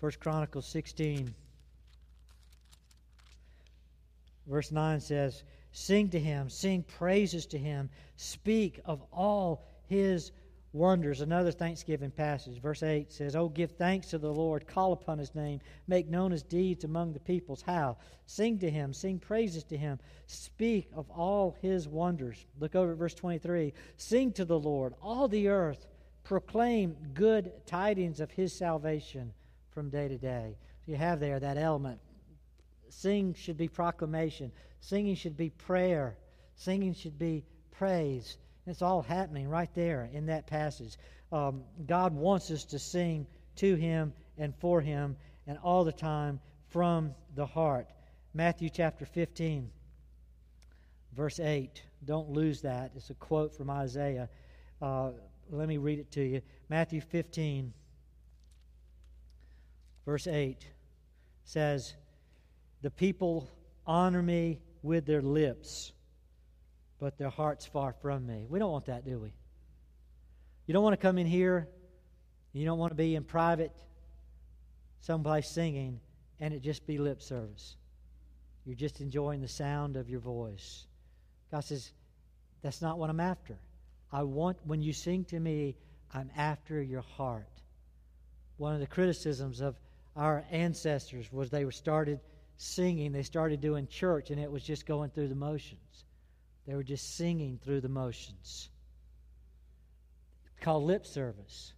1 0.00 0.12
Chronicles 0.18 0.66
16, 0.66 1.34
verse 4.46 4.72
9 4.72 5.00
says, 5.00 5.42
Sing 5.72 6.08
to 6.08 6.18
him, 6.18 6.48
sing 6.48 6.84
praises 6.84 7.44
to 7.48 7.58
him, 7.58 7.90
speak 8.16 8.80
of 8.86 9.02
all 9.12 9.62
his 9.88 10.32
wonders. 10.72 11.20
Another 11.20 11.52
Thanksgiving 11.52 12.10
passage. 12.10 12.60
Verse 12.60 12.82
8 12.82 13.12
says, 13.12 13.36
Oh, 13.36 13.48
give 13.48 13.72
thanks 13.72 14.08
to 14.08 14.18
the 14.18 14.32
Lord, 14.32 14.66
call 14.66 14.92
upon 14.92 15.18
his 15.18 15.34
name, 15.34 15.60
make 15.86 16.08
known 16.08 16.30
his 16.30 16.42
deeds 16.42 16.84
among 16.84 17.12
the 17.12 17.20
peoples. 17.20 17.62
How? 17.62 17.98
Sing 18.26 18.58
to 18.60 18.70
him, 18.70 18.92
sing 18.92 19.18
praises 19.18 19.64
to 19.64 19.76
him, 19.76 19.98
speak 20.26 20.88
of 20.94 21.10
all 21.10 21.56
his 21.60 21.88
wonders. 21.88 22.46
Look 22.58 22.74
over 22.74 22.92
at 22.92 22.98
verse 22.98 23.14
23. 23.14 23.72
Sing 23.96 24.32
to 24.32 24.44
the 24.44 24.58
Lord, 24.58 24.94
all 25.02 25.28
the 25.28 25.48
earth, 25.48 25.86
proclaim 26.24 26.96
good 27.14 27.52
tidings 27.66 28.20
of 28.20 28.30
his 28.30 28.52
salvation 28.52 29.32
from 29.70 29.90
day 29.90 30.08
to 30.08 30.18
day. 30.18 30.56
You 30.86 30.96
have 30.96 31.20
there 31.20 31.40
that 31.40 31.58
element. 31.58 32.00
Sing 32.88 33.34
should 33.34 33.56
be 33.56 33.68
proclamation, 33.68 34.52
singing 34.80 35.14
should 35.14 35.36
be 35.36 35.50
prayer, 35.50 36.16
singing 36.54 36.94
should 36.94 37.18
be 37.18 37.44
praise. 37.70 38.36
It's 38.66 38.82
all 38.82 39.02
happening 39.02 39.48
right 39.48 39.72
there 39.74 40.08
in 40.12 40.26
that 40.26 40.46
passage. 40.46 40.96
Um, 41.32 41.64
God 41.86 42.14
wants 42.14 42.50
us 42.50 42.64
to 42.66 42.78
sing 42.78 43.26
to 43.56 43.74
Him 43.74 44.12
and 44.38 44.54
for 44.56 44.80
Him 44.80 45.16
and 45.46 45.58
all 45.62 45.84
the 45.84 45.92
time 45.92 46.40
from 46.68 47.14
the 47.34 47.46
heart. 47.46 47.88
Matthew 48.34 48.70
chapter 48.70 49.04
15, 49.04 49.70
verse 51.16 51.40
8. 51.40 51.82
Don't 52.04 52.30
lose 52.30 52.62
that. 52.62 52.92
It's 52.96 53.10
a 53.10 53.14
quote 53.14 53.54
from 53.56 53.68
Isaiah. 53.68 54.28
Uh, 54.80 55.10
let 55.50 55.68
me 55.68 55.76
read 55.76 55.98
it 55.98 56.10
to 56.12 56.22
you. 56.22 56.40
Matthew 56.68 57.00
15, 57.00 57.72
verse 60.06 60.26
8 60.26 60.66
says, 61.44 61.94
The 62.82 62.90
people 62.90 63.50
honor 63.86 64.22
me 64.22 64.60
with 64.82 65.04
their 65.04 65.22
lips 65.22 65.92
but 67.02 67.18
their 67.18 67.30
heart's 67.30 67.66
far 67.66 67.92
from 68.00 68.24
me. 68.24 68.46
We 68.48 68.60
don't 68.60 68.70
want 68.70 68.86
that, 68.86 69.04
do 69.04 69.18
we? 69.18 69.32
You 70.66 70.72
don't 70.72 70.84
want 70.84 70.92
to 70.92 71.04
come 71.04 71.18
in 71.18 71.26
here, 71.26 71.66
you 72.52 72.64
don't 72.64 72.78
want 72.78 72.92
to 72.92 72.94
be 72.94 73.16
in 73.16 73.24
private, 73.24 73.72
someplace 75.00 75.48
singing, 75.48 75.98
and 76.38 76.54
it 76.54 76.62
just 76.62 76.86
be 76.86 76.98
lip 76.98 77.20
service. 77.20 77.74
You're 78.64 78.76
just 78.76 79.00
enjoying 79.00 79.40
the 79.40 79.48
sound 79.48 79.96
of 79.96 80.08
your 80.08 80.20
voice. 80.20 80.86
God 81.50 81.64
says, 81.64 81.90
That's 82.62 82.80
not 82.80 82.98
what 82.98 83.10
I'm 83.10 83.18
after. 83.18 83.58
I 84.12 84.22
want, 84.22 84.58
when 84.64 84.80
you 84.80 84.92
sing 84.92 85.24
to 85.24 85.40
me, 85.40 85.74
I'm 86.14 86.30
after 86.36 86.80
your 86.80 87.02
heart. 87.02 87.48
One 88.58 88.74
of 88.74 88.80
the 88.80 88.86
criticisms 88.86 89.60
of 89.60 89.74
our 90.14 90.44
ancestors 90.52 91.32
was 91.32 91.50
they 91.50 91.64
were 91.64 91.72
started 91.72 92.20
singing, 92.58 93.10
they 93.10 93.24
started 93.24 93.60
doing 93.60 93.88
church, 93.88 94.30
and 94.30 94.40
it 94.40 94.52
was 94.52 94.62
just 94.62 94.86
going 94.86 95.10
through 95.10 95.26
the 95.26 95.34
motions. 95.34 96.04
They 96.66 96.74
were 96.74 96.82
just 96.82 97.16
singing 97.16 97.58
through 97.62 97.80
the 97.80 97.88
motions. 97.88 98.68
It's 100.54 100.64
called 100.64 100.84
lip 100.84 101.06
service. 101.06 101.72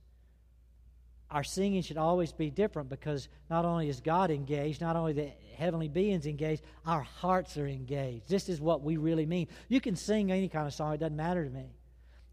Our 1.30 1.42
singing 1.42 1.82
should 1.82 1.96
always 1.96 2.32
be 2.32 2.50
different 2.50 2.88
because 2.88 3.28
not 3.48 3.64
only 3.64 3.88
is 3.88 4.00
God 4.00 4.30
engaged, 4.30 4.80
not 4.80 4.94
only 4.94 5.14
the 5.14 5.30
heavenly 5.56 5.88
beings 5.88 6.26
engaged, 6.26 6.62
our 6.86 7.00
hearts 7.00 7.56
are 7.56 7.66
engaged. 7.66 8.28
This 8.28 8.48
is 8.48 8.60
what 8.60 8.82
we 8.82 8.98
really 8.98 9.26
mean. 9.26 9.48
You 9.68 9.80
can 9.80 9.96
sing 9.96 10.30
any 10.30 10.48
kind 10.48 10.66
of 10.66 10.74
song, 10.74 10.94
it 10.94 11.00
doesn't 11.00 11.16
matter 11.16 11.44
to 11.44 11.50
me. 11.50 11.74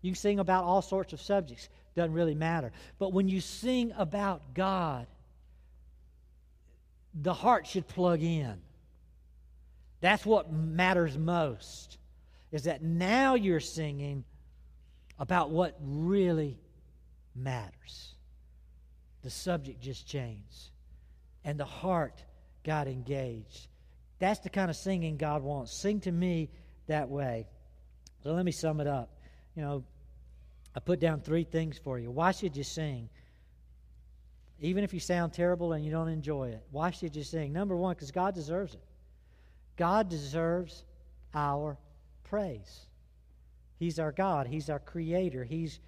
You 0.01 0.11
can 0.11 0.19
sing 0.19 0.39
about 0.39 0.65
all 0.65 0.81
sorts 0.81 1.13
of 1.13 1.21
subjects, 1.21 1.69
doesn't 1.95 2.13
really 2.13 2.35
matter. 2.35 2.71
But 2.99 3.13
when 3.13 3.27
you 3.27 3.39
sing 3.39 3.93
about 3.97 4.53
God, 4.53 5.07
the 7.13 7.33
heart 7.33 7.65
should 7.65 7.87
plug 7.87 8.21
in. 8.21 8.61
That's 10.01 10.25
what 10.25 10.51
matters 10.51 11.17
most 11.17 11.97
is 12.51 12.63
that 12.63 12.83
now 12.83 13.35
you're 13.35 13.59
singing 13.59 14.23
about 15.17 15.51
what 15.51 15.77
really 15.81 16.57
matters. 17.35 18.15
The 19.23 19.29
subject 19.29 19.81
just 19.81 20.07
changed, 20.07 20.71
and 21.45 21.59
the 21.59 21.65
heart 21.65 22.23
got 22.63 22.87
engaged. 22.87 23.67
That's 24.19 24.39
the 24.39 24.49
kind 24.49 24.69
of 24.69 24.75
singing 24.75 25.17
God 25.17 25.43
wants. 25.43 25.79
Sing 25.79 25.99
to 26.01 26.11
me 26.11 26.49
that 26.87 27.09
way. 27.09 27.47
So 28.23 28.33
let 28.33 28.45
me 28.45 28.51
sum 28.51 28.79
it 28.81 28.87
up. 28.87 29.09
You 29.55 29.61
know, 29.63 29.83
I 30.75 30.79
put 30.79 30.99
down 30.99 31.21
three 31.21 31.43
things 31.43 31.77
for 31.77 31.99
you. 31.99 32.11
Why 32.11 32.31
should 32.31 32.55
you 32.55 32.63
sing? 32.63 33.09
Even 34.59 34.83
if 34.83 34.93
you 34.93 34.99
sound 34.99 35.33
terrible 35.33 35.73
and 35.73 35.83
you 35.83 35.91
don't 35.91 36.07
enjoy 36.07 36.49
it, 36.49 36.63
why 36.71 36.91
should 36.91 37.15
you 37.15 37.23
sing? 37.23 37.51
Number 37.51 37.75
one, 37.75 37.95
because 37.95 38.11
God 38.11 38.35
deserves 38.35 38.73
it. 38.75 38.83
God 39.75 40.09
deserves 40.09 40.83
our 41.33 41.77
praise. 42.31 42.85
He's 43.77 43.99
our 43.99 44.13
God, 44.13 44.47
He's 44.47 44.69
our 44.69 44.79
Creator, 44.79 45.43
He's 45.43 45.81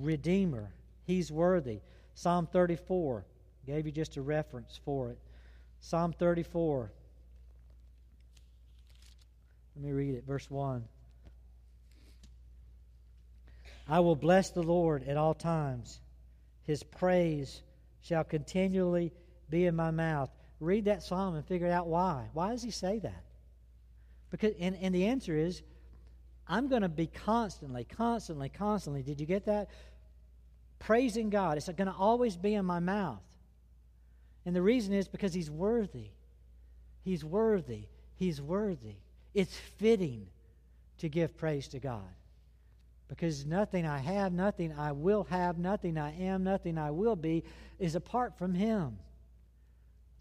Redeemer, 0.00 0.74
He's 1.04 1.30
worthy. 1.30 1.78
Psalm 2.14 2.48
34 2.52 3.24
gave 3.64 3.86
you 3.86 3.92
just 3.92 4.16
a 4.16 4.22
reference 4.22 4.80
for 4.84 5.10
it. 5.10 5.18
Psalm 5.80 6.12
34. 6.12 6.90
Let 9.76 9.84
me 9.84 9.92
read 9.92 10.16
it, 10.16 10.24
verse 10.26 10.50
1. 10.50 10.84
I 13.88 14.00
will 14.00 14.16
bless 14.16 14.50
the 14.50 14.62
Lord 14.62 15.06
at 15.06 15.16
all 15.16 15.34
times. 15.34 16.00
His 16.64 16.82
praise 16.82 17.62
shall 18.00 18.24
continually 18.24 19.12
be 19.48 19.66
in 19.66 19.76
my 19.76 19.92
mouth. 19.92 20.30
Read 20.58 20.86
that 20.86 21.04
psalm 21.04 21.36
and 21.36 21.46
figure 21.46 21.70
out 21.70 21.86
why. 21.86 22.28
Why 22.32 22.50
does 22.50 22.62
he 22.64 22.72
say 22.72 22.98
that? 22.98 23.22
Because, 24.32 24.54
and, 24.58 24.76
and 24.80 24.94
the 24.94 25.06
answer 25.06 25.36
is, 25.36 25.62
I'm 26.48 26.68
going 26.68 26.82
to 26.82 26.88
be 26.88 27.06
constantly, 27.06 27.84
constantly, 27.84 28.48
constantly. 28.48 29.02
Did 29.02 29.20
you 29.20 29.26
get 29.26 29.44
that? 29.44 29.68
Praising 30.80 31.30
God. 31.30 31.58
It's 31.58 31.68
going 31.68 31.86
to 31.86 31.94
always 31.96 32.36
be 32.36 32.54
in 32.54 32.64
my 32.64 32.80
mouth. 32.80 33.22
And 34.44 34.56
the 34.56 34.62
reason 34.62 34.94
is 34.94 35.06
because 35.06 35.34
He's 35.34 35.50
worthy. 35.50 36.08
He's 37.04 37.24
worthy. 37.24 37.84
He's 38.16 38.40
worthy. 38.40 38.96
It's 39.34 39.56
fitting 39.78 40.26
to 40.98 41.08
give 41.08 41.36
praise 41.36 41.68
to 41.68 41.78
God. 41.78 42.00
Because 43.08 43.44
nothing 43.44 43.86
I 43.86 43.98
have, 43.98 44.32
nothing 44.32 44.72
I 44.72 44.92
will 44.92 45.24
have, 45.24 45.58
nothing 45.58 45.98
I 45.98 46.18
am, 46.18 46.42
nothing 46.42 46.78
I 46.78 46.90
will 46.90 47.16
be 47.16 47.44
is 47.78 47.94
apart 47.94 48.38
from 48.38 48.54
Him. 48.54 48.96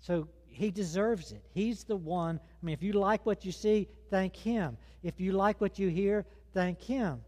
So 0.02 0.28
he 0.52 0.70
deserves 0.70 1.32
it. 1.32 1.42
He's 1.54 1.86
the 1.86 1.96
one. 1.96 2.40
I 2.40 2.66
mean, 2.66 2.74
if 2.74 2.84
you 2.84 2.94
like 2.94 3.26
what 3.26 3.46
you 3.46 3.52
see, 3.52 3.88
thank 4.10 4.36
Him. 4.36 4.78
If 5.02 5.20
you 5.20 5.32
like 5.32 5.62
what 5.62 5.80
you 5.80 5.88
hear, 5.88 6.26
thank 6.54 6.82
Him. 6.82 7.22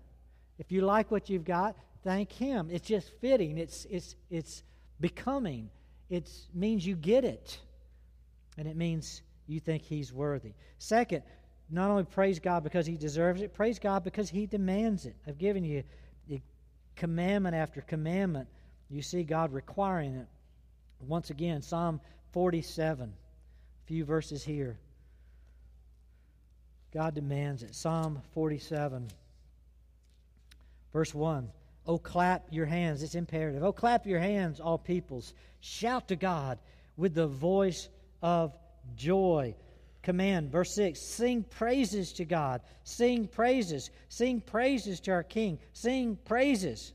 If 0.60 0.72
you 0.72 0.82
like 0.82 1.10
what 1.10 1.30
you've 1.30 1.46
got, 1.46 1.76
thank 2.04 2.32
Him. 2.32 2.70
It's 2.70 2.88
just 2.88 3.12
fitting. 3.22 3.58
It's 3.58 3.86
it's 3.90 4.16
it's 4.30 4.64
becoming. 5.00 5.70
It 6.10 6.30
means 6.54 6.86
you 6.86 6.96
get 6.96 7.24
it, 7.24 7.58
and 8.58 8.68
it 8.68 8.76
means 8.76 9.22
you 9.48 9.60
think 9.60 9.84
He's 9.84 10.12
worthy. 10.14 10.54
Second, 10.78 11.24
not 11.70 11.90
only 11.90 12.04
praise 12.04 12.40
God 12.40 12.64
because 12.64 12.86
He 12.86 12.98
deserves 12.98 13.42
it, 13.42 13.54
praise 13.54 13.80
God 13.80 14.04
because 14.04 14.30
He 14.30 14.46
demands 14.46 15.06
it. 15.06 15.16
I've 15.26 15.38
given 15.38 15.64
you 15.64 15.84
the 16.28 16.42
commandment 16.96 17.56
after 17.56 17.82
commandment. 17.82 18.50
You 18.90 19.02
see 19.02 19.24
God 19.24 19.54
requiring 19.54 20.16
it. 20.16 20.28
Once 21.00 21.30
again, 21.32 21.62
Psalm 21.62 22.00
47. 22.34 23.14
A 23.14 23.88
few 23.88 24.04
verses 24.04 24.44
here. 24.44 24.78
God 26.94 27.16
demands 27.16 27.64
it. 27.64 27.74
Psalm 27.74 28.22
47, 28.34 29.08
verse 30.92 31.14
1. 31.14 31.50
Oh, 31.88 31.98
clap 31.98 32.48
your 32.52 32.66
hands. 32.66 33.02
It's 33.02 33.16
imperative. 33.16 33.64
Oh, 33.64 33.72
clap 33.72 34.06
your 34.06 34.20
hands, 34.20 34.60
all 34.60 34.78
peoples. 34.78 35.34
Shout 35.60 36.08
to 36.10 36.16
God 36.16 36.60
with 36.98 37.14
the 37.16 37.28
voice 37.28 37.90
of 38.22 38.56
joy. 38.96 39.56
Command, 40.04 40.52
verse 40.52 40.74
6 40.76 41.00
Sing 41.00 41.44
praises 41.44 42.14
to 42.14 42.26
God. 42.26 42.62
Sing 42.84 43.28
praises. 43.28 43.90
Sing 44.10 44.42
praises 44.42 45.00
to 45.02 45.12
our 45.12 45.24
King. 45.24 45.60
Sing 45.74 46.18
praises. 46.26 46.94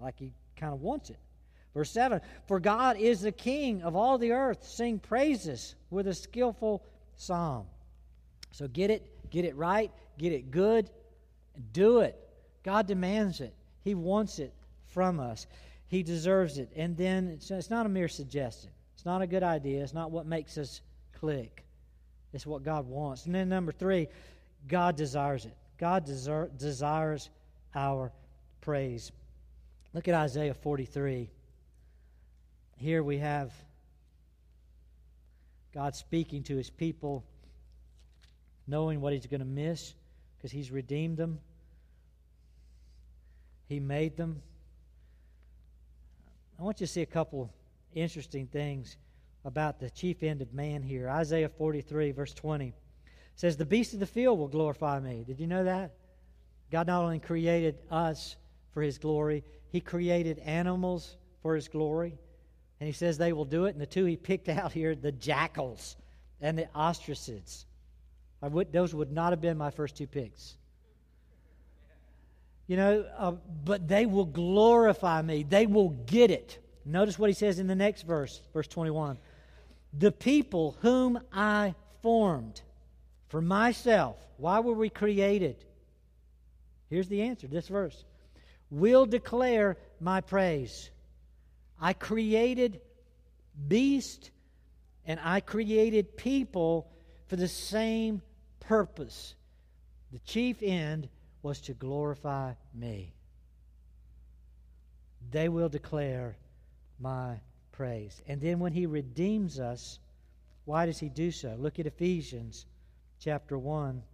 Like 0.00 0.18
he 0.18 0.32
kind 0.56 0.72
of 0.72 0.80
wants 0.80 1.10
it. 1.10 1.18
Verse 1.74 1.90
7 1.90 2.20
For 2.46 2.60
God 2.60 2.96
is 2.96 3.22
the 3.22 3.32
King 3.32 3.82
of 3.82 3.96
all 3.96 4.18
the 4.18 4.32
earth. 4.32 4.64
Sing 4.64 4.98
praises 4.98 5.74
with 5.90 6.06
a 6.06 6.14
skillful 6.14 6.84
psalm. 7.16 7.66
So 8.50 8.68
get 8.68 8.90
it, 8.90 9.30
get 9.30 9.44
it 9.44 9.56
right, 9.56 9.90
get 10.18 10.32
it 10.32 10.50
good, 10.50 10.90
do 11.72 12.00
it. 12.00 12.18
God 12.62 12.86
demands 12.86 13.40
it. 13.40 13.54
He 13.82 13.94
wants 13.94 14.38
it 14.38 14.52
from 14.86 15.18
us. 15.18 15.46
He 15.88 16.02
deserves 16.02 16.58
it. 16.58 16.70
And 16.76 16.96
then 16.96 17.28
it's, 17.28 17.70
not 17.70 17.86
a 17.86 17.88
mere 17.88 18.08
suggestion. 18.08 18.70
It's 18.94 19.04
not 19.04 19.22
a 19.22 19.26
good 19.26 19.42
idea. 19.42 19.82
It's 19.82 19.94
not 19.94 20.10
what 20.10 20.26
makes 20.26 20.58
us 20.58 20.80
click. 21.12 21.64
It's 22.32 22.46
what 22.46 22.62
God 22.62 22.86
wants. 22.86 23.26
And 23.26 23.34
then 23.34 23.48
number 23.48 23.72
three, 23.72 24.08
God 24.68 24.96
desires 24.96 25.44
it. 25.44 25.56
God 25.78 26.04
desir- 26.04 26.50
desires 26.56 27.30
our 27.74 28.12
praise. 28.60 29.12
Look 29.92 30.08
at 30.08 30.14
Isaiah 30.14 30.54
43. 30.54 31.28
Here 32.76 33.02
we 33.02 33.18
have 33.18 33.52
God 35.74 35.94
speaking 35.94 36.42
to 36.44 36.56
his 36.56 36.70
people, 36.70 37.24
knowing 38.66 39.00
what 39.00 39.12
he's 39.12 39.26
going 39.26 39.40
to 39.40 39.46
miss 39.46 39.94
because 40.36 40.50
he's 40.50 40.70
redeemed 40.70 41.16
them, 41.16 41.38
he 43.68 43.78
made 43.80 44.16
them. 44.16 44.42
I 46.58 46.62
want 46.62 46.80
you 46.80 46.86
to 46.86 46.92
see 46.92 47.02
a 47.02 47.06
couple 47.06 47.50
interesting 47.94 48.46
things 48.46 48.96
about 49.44 49.80
the 49.80 49.90
chief 49.90 50.22
end 50.22 50.42
of 50.42 50.52
man 50.52 50.82
here. 50.82 51.08
Isaiah 51.08 51.48
43, 51.48 52.12
verse 52.12 52.34
20 52.34 52.72
says, 53.34 53.56
The 53.56 53.64
beasts 53.64 53.94
of 53.94 54.00
the 54.00 54.06
field 54.06 54.38
will 54.38 54.48
glorify 54.48 55.00
me. 55.00 55.24
Did 55.26 55.40
you 55.40 55.46
know 55.46 55.64
that? 55.64 55.92
God 56.70 56.86
not 56.86 57.02
only 57.02 57.18
created 57.18 57.78
us 57.90 58.36
for 58.72 58.82
his 58.82 58.98
glory, 58.98 59.44
he 59.70 59.80
created 59.80 60.38
animals 60.40 61.16
for 61.42 61.54
his 61.54 61.68
glory. 61.68 62.14
And 62.82 62.88
he 62.88 62.92
says 62.92 63.16
they 63.16 63.32
will 63.32 63.44
do 63.44 63.66
it. 63.66 63.76
And 63.76 63.80
the 63.80 63.86
two 63.86 64.06
he 64.06 64.16
picked 64.16 64.48
out 64.48 64.72
here 64.72 64.96
the 64.96 65.12
jackals 65.12 65.94
and 66.40 66.58
the 66.58 66.66
ostriches. 66.74 67.64
Would, 68.40 68.72
those 68.72 68.92
would 68.92 69.12
not 69.12 69.30
have 69.30 69.40
been 69.40 69.56
my 69.56 69.70
first 69.70 69.94
two 69.94 70.08
picks. 70.08 70.56
You 72.66 72.76
know, 72.76 73.06
uh, 73.16 73.34
but 73.64 73.86
they 73.86 74.04
will 74.04 74.24
glorify 74.24 75.22
me. 75.22 75.44
They 75.44 75.66
will 75.66 75.90
get 75.90 76.32
it. 76.32 76.58
Notice 76.84 77.20
what 77.20 77.30
he 77.30 77.34
says 77.34 77.60
in 77.60 77.68
the 77.68 77.76
next 77.76 78.02
verse, 78.02 78.40
verse 78.52 78.66
21. 78.66 79.16
The 79.96 80.10
people 80.10 80.76
whom 80.80 81.20
I 81.32 81.76
formed 82.02 82.62
for 83.28 83.40
myself. 83.40 84.16
Why 84.38 84.58
were 84.58 84.74
we 84.74 84.90
created? 84.90 85.64
Here's 86.90 87.06
the 87.06 87.22
answer 87.22 87.46
this 87.46 87.68
verse 87.68 88.04
will 88.72 89.06
declare 89.06 89.76
my 90.00 90.20
praise. 90.20 90.90
I 91.82 91.94
created 91.94 92.80
beast 93.66 94.30
and 95.04 95.18
I 95.20 95.40
created 95.40 96.16
people 96.16 96.88
for 97.26 97.34
the 97.34 97.48
same 97.48 98.22
purpose. 98.60 99.34
The 100.12 100.20
chief 100.20 100.62
end 100.62 101.08
was 101.42 101.60
to 101.62 101.74
glorify 101.74 102.52
me. 102.72 103.12
They 105.32 105.48
will 105.48 105.68
declare 105.68 106.36
my 107.00 107.40
praise. 107.72 108.22
And 108.28 108.40
then 108.40 108.60
when 108.60 108.72
he 108.72 108.86
redeems 108.86 109.58
us, 109.58 109.98
why 110.64 110.86
does 110.86 111.00
he 111.00 111.08
do 111.08 111.32
so? 111.32 111.56
Look 111.58 111.80
at 111.80 111.86
Ephesians 111.86 112.64
chapter 113.18 113.58
1, 113.58 114.04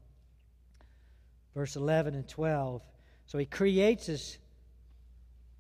verse 1.55 1.77
11 1.77 2.15
and 2.15 2.27
12. 2.27 2.81
So 3.27 3.37
he 3.37 3.45
creates 3.45 4.09
us 4.09 4.39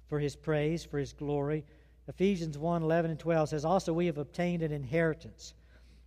for 0.08 0.18
his 0.18 0.36
praise, 0.36 0.86
for 0.86 0.98
his 0.98 1.12
glory. 1.12 1.66
Ephesians 2.08 2.56
1 2.56 2.82
11 2.82 3.10
and 3.10 3.20
12 3.20 3.50
says, 3.50 3.64
Also 3.64 3.92
we 3.92 4.06
have 4.06 4.18
obtained 4.18 4.62
an 4.62 4.72
inheritance, 4.72 5.54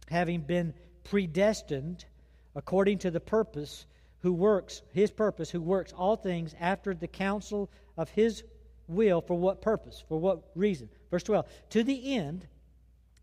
having 0.10 0.42
been 0.42 0.74
predestined 1.04 2.06
according 2.56 2.98
to 3.00 3.12
the 3.12 3.20
purpose 3.20 3.86
who 4.20 4.34
works, 4.34 4.82
his 4.94 5.12
purpose, 5.12 5.50
who 5.50 5.62
works 5.62 5.94
all 5.94 6.16
things 6.16 6.56
after 6.60 6.94
the 6.94 7.08
counsel 7.08 7.70
of 7.98 8.10
his 8.10 8.44
will. 8.88 9.22
For 9.22 9.38
what 9.38 9.62
purpose? 9.62 10.04
For 10.08 10.20
what 10.20 10.44
reason? 10.56 10.90
Verse 11.10 11.24
12. 11.24 11.46
To 11.72 11.84
the 11.84 12.16
end 12.16 12.48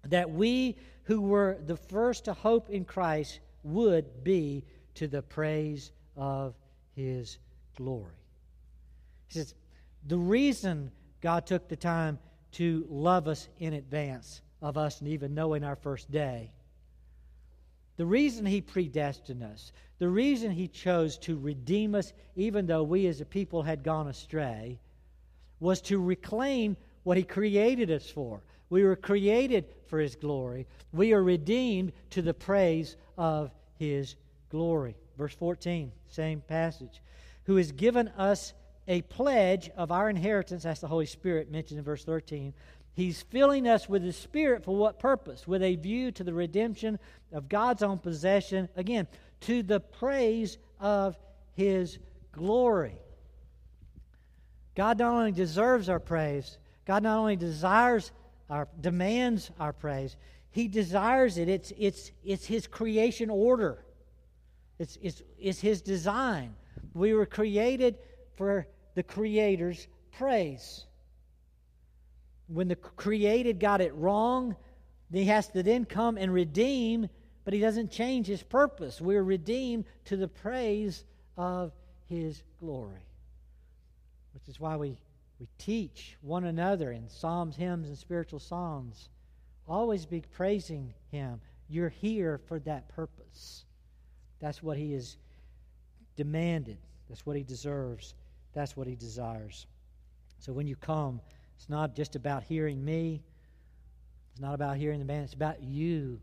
that 0.05 0.31
we 0.31 0.76
who 1.05 1.20
were 1.20 1.59
the 1.66 1.76
first 1.76 2.26
to 2.26 2.33
hope 2.33 2.70
in 2.70 2.85
Christ 2.85 3.41
would 3.62 4.24
be 4.24 4.64
to 4.95 5.09
the 5.09 5.22
praise 5.22 5.91
of 6.16 6.55
his 6.95 7.39
glory. 7.76 8.12
He 9.29 9.39
says, 9.39 9.55
the 10.07 10.18
reason 10.18 10.91
God 11.20 11.47
took 11.47 11.68
the 11.68 11.76
time 11.76 12.18
to 12.53 12.86
love 12.88 13.28
us 13.28 13.49
in 13.59 13.74
advance 13.74 14.42
of 14.61 14.76
us 14.76 15.01
and 15.01 15.09
even 15.09 15.34
knowing 15.34 15.64
our 15.64 15.76
first 15.76 16.11
day, 16.11 16.53
the 17.96 18.07
reason 18.07 18.46
He 18.46 18.61
predestined 18.61 19.42
us, 19.42 19.72
the 19.99 20.09
reason 20.09 20.53
He 20.53 20.68
chose 20.68 21.18
to 21.18 21.36
redeem 21.36 21.94
us, 21.94 22.12
even 22.36 22.66
though 22.66 22.84
we 22.84 23.07
as 23.07 23.20
a 23.20 23.24
people 23.24 23.62
had 23.62 23.82
gone 23.82 24.07
astray, 24.07 24.78
was 25.61 25.80
to 25.82 26.01
reclaim 26.01 26.76
what 27.03 27.16
He 27.16 27.24
created 27.24 27.90
us 27.90 28.09
for. 28.09 28.42
We 28.70 28.84
were 28.84 28.96
created 28.96 29.64
for 29.86 29.99
His 29.99 30.14
glory. 30.14 30.66
We 30.92 31.12
are 31.12 31.22
redeemed 31.22 31.92
to 32.11 32.22
the 32.22 32.34
praise 32.34 32.96
of 33.16 33.51
His 33.78 34.14
glory. 34.49 34.96
Verse 35.16 35.34
14, 35.34 35.90
same 36.09 36.40
passage. 36.42 37.03
Who 37.44 37.57
has 37.57 37.72
given 37.72 38.09
us 38.09 38.53
a 38.89 39.03
pledge 39.03 39.70
of 39.76 39.93
our 39.93 40.09
inheritance. 40.09 40.64
That's 40.64 40.80
the 40.80 40.89
Holy 40.89 41.07
Spirit 41.07 41.53
mentioned 41.53 41.78
in 41.78 41.84
verse 41.84 42.05
13. 42.05 42.55
He's 42.95 43.22
filling 43.22 43.68
us 43.68 43.89
with 43.89 44.03
His 44.03 44.16
Spirit 44.16 44.64
for 44.64 44.74
what 44.74 44.99
purpose? 44.99 45.47
With 45.47 45.62
a 45.62 45.76
view 45.76 46.11
to 46.12 46.24
the 46.24 46.34
redemption 46.34 46.99
of 47.30 47.49
God's 47.49 47.82
own 47.82 47.99
possession, 47.99 48.68
again, 48.74 49.07
to 49.43 49.62
the 49.62 49.78
praise 49.78 50.59
of 50.80 51.16
His 51.53 51.99
glory. 52.32 52.99
God 54.74 54.99
not 54.99 55.12
only 55.12 55.32
deserves 55.32 55.89
our 55.89 56.01
praise, 56.01 56.59
God 56.86 57.03
not 57.03 57.18
only 57.18 57.36
desires 57.36 58.11
our 58.49 58.66
demands 58.80 59.51
our 59.61 59.74
praise, 59.74 60.16
He 60.51 60.66
desires 60.66 61.36
it. 61.36 61.49
It's, 61.49 61.72
it's, 61.76 62.11
it's 62.24 62.47
His 62.47 62.66
creation 62.66 63.28
order. 63.28 63.84
It's, 64.78 64.97
it's, 65.03 65.22
it's 65.39 65.61
His 65.61 65.82
design. 65.82 66.55
We 66.95 67.12
were 67.12 67.26
created 67.26 67.99
for 68.34 68.66
the 68.99 69.03
Creator's 69.05 69.86
praise. 70.11 70.84
When 72.49 72.66
the 72.66 72.74
created 72.74 73.61
got 73.61 73.80
it 73.80 73.94
wrong, 73.94 74.57
he 75.12 75.26
has 75.26 75.46
to 75.51 75.62
then 75.62 75.84
come 75.84 76.18
and 76.18 76.34
redeem, 76.34 77.09
but 77.44 77.55
he 77.55 77.61
doesn't 77.61 77.92
change 77.92 78.26
his 78.26 78.42
purpose. 78.42 79.01
We're 79.01 79.22
redeemed 79.22 79.84
to 80.07 80.16
the 80.16 80.26
praise 80.26 81.05
of 81.36 81.70
his 82.07 82.42
glory. 82.59 83.07
Which 84.34 84.49
is 84.49 84.59
why 84.59 84.74
we, 84.74 84.99
we 85.38 85.46
teach 85.59 86.16
one 86.20 86.46
another 86.46 86.90
in 86.90 87.09
psalms, 87.09 87.55
hymns, 87.55 87.86
and 87.86 87.96
spiritual 87.96 88.40
songs. 88.40 89.11
Always 89.68 90.07
be 90.07 90.22
praising 90.32 90.92
him. 91.12 91.40
You're 91.68 91.88
here 91.88 92.40
for 92.49 92.59
that 92.61 92.88
purpose. 92.88 93.64
That's 94.40 94.61
what 94.61 94.76
he 94.76 94.92
has 94.94 95.16
demanded, 96.16 96.78
that's 97.09 97.24
what 97.24 97.36
he 97.36 97.44
deserves. 97.44 98.14
That's 98.55 98.76
what 98.76 98.86
He 98.86 98.96
desires. 98.96 99.66
So 100.38 100.53
when 100.53 100.66
you 100.66 100.76
come, 100.76 101.20
it's 101.57 101.68
not 101.68 101.94
just 101.94 102.16
about 102.16 102.44
hearing 102.44 102.84
me, 102.84 103.22
it's 104.32 104.40
not 104.40 104.55
about 104.55 104.76
hearing 104.76 104.99
the 104.99 105.05
man, 105.05 105.24
it's 105.24 105.34
about 105.34 105.62
you 105.62 106.20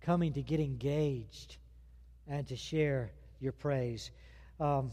coming 0.00 0.32
to 0.34 0.42
get 0.42 0.60
engaged 0.60 1.56
and 2.28 2.46
to 2.48 2.56
share 2.56 3.10
your 3.40 3.52
praise. 3.52 4.10
Um, 4.60 4.92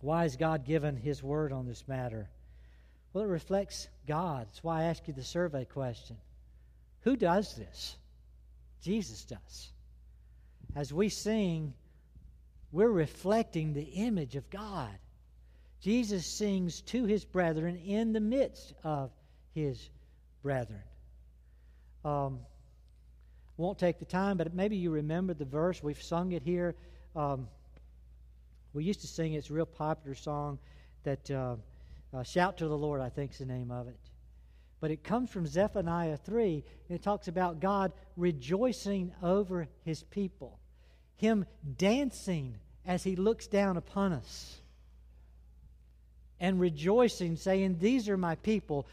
why 0.00 0.22
has 0.22 0.36
God 0.36 0.64
given 0.64 0.96
His 0.96 1.22
word 1.22 1.52
on 1.52 1.66
this 1.66 1.86
matter? 1.86 2.28
Well, 3.12 3.24
it 3.24 3.28
reflects 3.28 3.88
God. 4.06 4.46
That's 4.46 4.62
why 4.62 4.80
I 4.80 4.84
ask 4.84 5.06
you 5.08 5.14
the 5.14 5.24
survey 5.24 5.64
question. 5.64 6.16
Who 7.00 7.16
does 7.16 7.56
this? 7.56 7.96
Jesus 8.82 9.24
does. 9.24 9.72
As 10.76 10.92
we 10.92 11.08
sing, 11.08 11.74
we're 12.72 12.90
reflecting 12.90 13.72
the 13.72 13.82
image 13.82 14.36
of 14.36 14.48
God. 14.50 14.90
Jesus 15.80 16.26
sings 16.26 16.82
to 16.82 17.04
his 17.04 17.24
brethren 17.24 17.76
in 17.76 18.12
the 18.12 18.20
midst 18.20 18.74
of 18.84 19.10
his 19.54 19.90
brethren. 20.42 20.82
Um, 22.04 22.40
won't 23.56 23.78
take 23.78 23.98
the 23.98 24.04
time, 24.04 24.36
but 24.36 24.54
maybe 24.54 24.76
you 24.76 24.90
remember 24.90 25.34
the 25.34 25.44
verse. 25.44 25.82
We've 25.82 26.00
sung 26.00 26.32
it 26.32 26.42
here. 26.42 26.74
Um, 27.16 27.48
we 28.72 28.84
used 28.84 29.00
to 29.00 29.06
sing 29.06 29.34
it. 29.34 29.38
It's 29.38 29.50
a 29.50 29.54
real 29.54 29.66
popular 29.66 30.14
song 30.14 30.58
that 31.02 31.30
uh, 31.30 31.56
uh, 32.14 32.22
Shout 32.22 32.58
to 32.58 32.68
the 32.68 32.76
Lord, 32.76 33.00
I 33.00 33.08
think 33.08 33.32
is 33.32 33.38
the 33.38 33.46
name 33.46 33.70
of 33.70 33.88
it. 33.88 33.98
But 34.80 34.90
it 34.90 35.02
comes 35.02 35.30
from 35.30 35.46
Zephaniah 35.46 36.16
3, 36.16 36.64
and 36.88 36.98
it 36.98 37.02
talks 37.02 37.28
about 37.28 37.60
God 37.60 37.92
rejoicing 38.16 39.12
over 39.22 39.68
his 39.84 40.02
people 40.04 40.59
him 41.20 41.44
dancing 41.76 42.56
as 42.86 43.04
he 43.04 43.14
looks 43.14 43.46
down 43.46 43.76
upon 43.76 44.12
us 44.12 44.58
and 46.40 46.58
rejoicing, 46.58 47.36
saying, 47.36 47.76
These 47.78 48.08
are 48.08 48.16
my 48.16 48.36
people. 48.36 48.86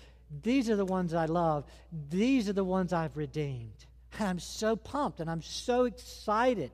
These 0.43 0.69
are 0.69 0.75
the 0.75 0.86
ones 0.86 1.13
I 1.13 1.25
love. 1.25 1.63
These 2.09 2.49
are 2.49 2.53
the 2.53 2.65
ones 2.65 2.91
I've 2.91 3.15
redeemed. 3.15 3.86
I'm 4.19 4.39
so 4.39 4.75
pumped 4.75 5.21
and 5.21 5.30
I'm 5.30 5.41
so 5.41 5.86
excited 5.86 6.71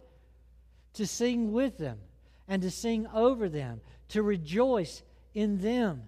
to 0.94 1.06
sing 1.06 1.52
with 1.54 1.78
them 1.78 2.00
and 2.48 2.64
to 2.64 2.72
sing 2.72 3.06
over 3.14 3.48
them, 3.48 3.82
to 4.10 4.24
rejoice 4.24 5.04
in 5.36 5.60
them. 5.60 6.04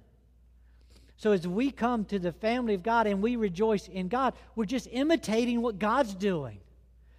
So, 1.18 1.32
as 1.32 1.48
we 1.48 1.70
come 1.70 2.06
to 2.06 2.20
the 2.20 2.34
family 2.34 2.74
of 2.74 2.84
God 2.84 3.06
and 3.06 3.22
we 3.22 3.36
rejoice 3.36 3.88
in 3.88 4.08
God, 4.08 4.34
we're 4.56 4.66
just 4.66 4.88
imitating 4.92 5.62
what 5.62 5.80
God's 5.80 6.16
doing. 6.16 6.60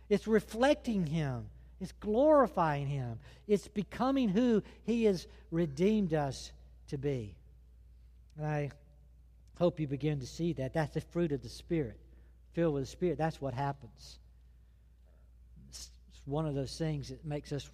It's 0.09 0.27
reflecting 0.27 1.07
Him, 1.07 1.47
it's 1.81 1.93
glorifying 1.93 2.87
Him, 2.87 3.19
it's 3.47 3.69
becoming 3.69 4.29
who 4.29 4.63
He 4.85 5.05
has 5.05 5.27
redeemed 5.51 6.15
us 6.15 6.53
to 6.89 6.99
be. 6.99 7.35
And 8.37 8.47
I 8.47 8.71
hope 9.59 9.81
you 9.81 9.87
begin 9.87 10.21
to 10.21 10.27
see 10.27 10.53
that. 10.55 10.73
That's 10.73 10.95
the 10.95 11.01
fruit 11.01 11.33
of 11.33 11.43
the 11.43 11.49
Spirit. 11.49 11.99
Filled 12.53 12.75
with 12.75 12.85
the 12.85 12.91
Spirit, 12.91 13.19
that's 13.19 13.41
what 13.41 13.55
happens. 13.55 14.19
It's 15.69 15.91
one 16.25 16.47
of 16.47 16.55
those 16.55 16.77
things 16.77 17.09
that 17.09 17.25
makes 17.25 17.53
us 17.53 17.69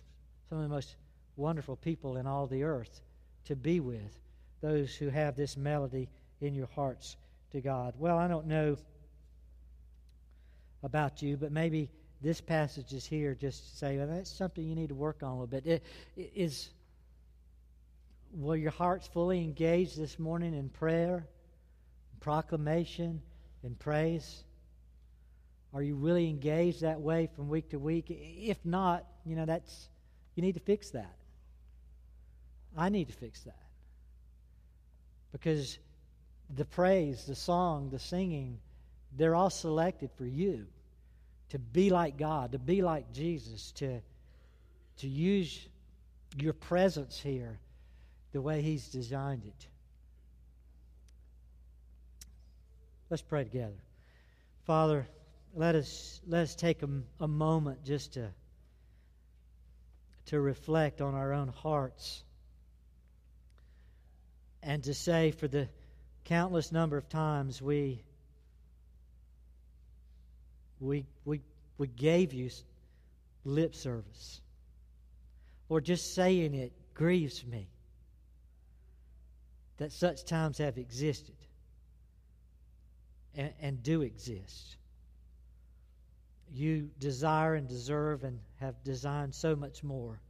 some 0.49 0.59
of 0.59 0.65
the 0.65 0.75
most 0.75 0.97
wonderful 1.37 1.77
people 1.77 2.17
in 2.17 2.27
all 2.27 2.47
the 2.47 2.65
earth 2.65 3.01
to 3.47 3.57
be 3.57 3.81
with, 3.81 4.19
those 4.61 4.95
who 4.95 5.09
have 5.09 5.37
this 5.37 5.57
melody 5.57 6.09
in 6.41 6.55
your 6.55 6.69
hearts 6.75 7.17
to 7.53 7.61
God. 7.61 7.95
Well, 7.99 8.19
I 8.19 8.29
don't 8.29 8.47
know 8.47 8.77
about 10.83 11.23
you, 11.23 11.37
but 11.37 11.53
maybe 11.53 11.89
this 12.23 12.41
passage 12.41 12.93
is 12.93 13.05
here 13.05 13.35
just 13.35 13.69
to 13.69 13.77
say 13.77 13.99
well, 13.99 14.07
that's 14.07 14.31
something 14.31 14.65
you 14.65 14.75
need 14.75 14.91
to 14.91 14.95
work 14.95 15.23
on 15.23 15.29
a 15.29 15.33
little 15.33 15.47
bit. 15.47 15.67
It, 15.67 15.83
it 16.17 16.33
is 16.35 16.71
will 18.33 18.57
your 18.57 18.71
hearts 18.71 19.07
fully 19.09 19.41
engaged 19.41 19.99
this 19.99 20.19
morning 20.19 20.55
in 20.55 20.69
prayer, 20.69 21.27
proclamation, 22.21 23.21
and 23.63 23.79
praise? 23.79 24.45
Are 25.75 25.83
you 25.83 25.97
really 25.97 26.29
engaged 26.29 26.83
that 26.83 27.01
way 27.01 27.29
from 27.35 27.49
week 27.49 27.71
to 27.71 27.79
week? 27.79 28.07
If 28.09 28.59
not, 28.65 29.05
you 29.27 29.35
know 29.35 29.45
that's 29.45 29.89
you 30.35 30.43
need 30.43 30.55
to 30.55 30.61
fix 30.61 30.91
that. 30.91 31.17
I 32.77 32.89
need 32.89 33.09
to 33.09 33.15
fix 33.15 33.41
that. 33.41 33.57
Because 35.33 35.79
the 36.55 36.65
praise, 36.65 37.25
the 37.25 37.35
song, 37.35 37.91
the 37.91 37.99
singing, 37.99 38.59
they're 39.17 39.35
all 39.35 39.51
selected 39.51 40.11
for 40.17 40.25
you 40.25 40.67
to 41.53 41.59
be 41.59 41.91
like 41.91 42.17
God, 42.17 42.53
to 42.53 42.59
be 42.59 42.81
like 42.81 43.13
Jesus, 43.13 43.73
to, 43.73 44.01
to 44.97 45.07
use 45.07 45.69
your 46.39 46.55
presence 46.55 47.21
here 47.21 47.59
the 48.33 48.41
way 48.41 48.63
He's 48.63 48.89
designed 48.89 49.45
it. 49.45 49.67
Let's 53.11 53.21
pray 53.21 53.45
together. 53.45 53.77
Father, 54.65 55.07
let 55.55 55.75
us, 55.75 56.23
let 56.27 56.45
us 56.45 56.55
take 56.55 56.83
a, 56.83 56.89
a 57.21 57.29
moment 57.29 57.85
just 57.85 58.15
to, 58.15 58.31
to 60.27 60.41
reflect 60.41 61.03
on 61.03 61.15
our 61.15 61.35
own 61.35 61.49
hearts 61.49 62.25
and 64.63 64.83
to 64.85 64.95
say 64.95 65.33
for 65.33 65.49
the 65.49 65.69
countless 66.25 66.73
number 66.73 66.97
of 66.97 67.11
times 67.11 67.61
we 67.61 68.03
we 70.83 71.07
we 71.25 71.41
we 71.79 71.87
gave 71.87 72.33
you 72.33 72.51
lip 73.45 73.75
service. 73.75 74.41
Or 75.69 75.81
just 75.81 76.15
saying 76.15 76.55
it 76.55 76.73
grieves 76.93 77.47
me 77.47 77.69
that 79.79 79.91
such 79.91 80.25
times 80.25 80.59
have 80.59 80.77
existed 80.77 81.37
and, 83.35 83.53
and 83.61 83.83
do 83.83 84.03
exist. 84.03 84.77
You 86.53 86.91
desire 86.99 87.55
and 87.55 87.67
deserve 87.67 88.25
and 88.25 88.39
have 88.57 88.75
designed 88.85 89.35
so 89.35 89.57
much 89.57 89.83
more. 89.83 90.21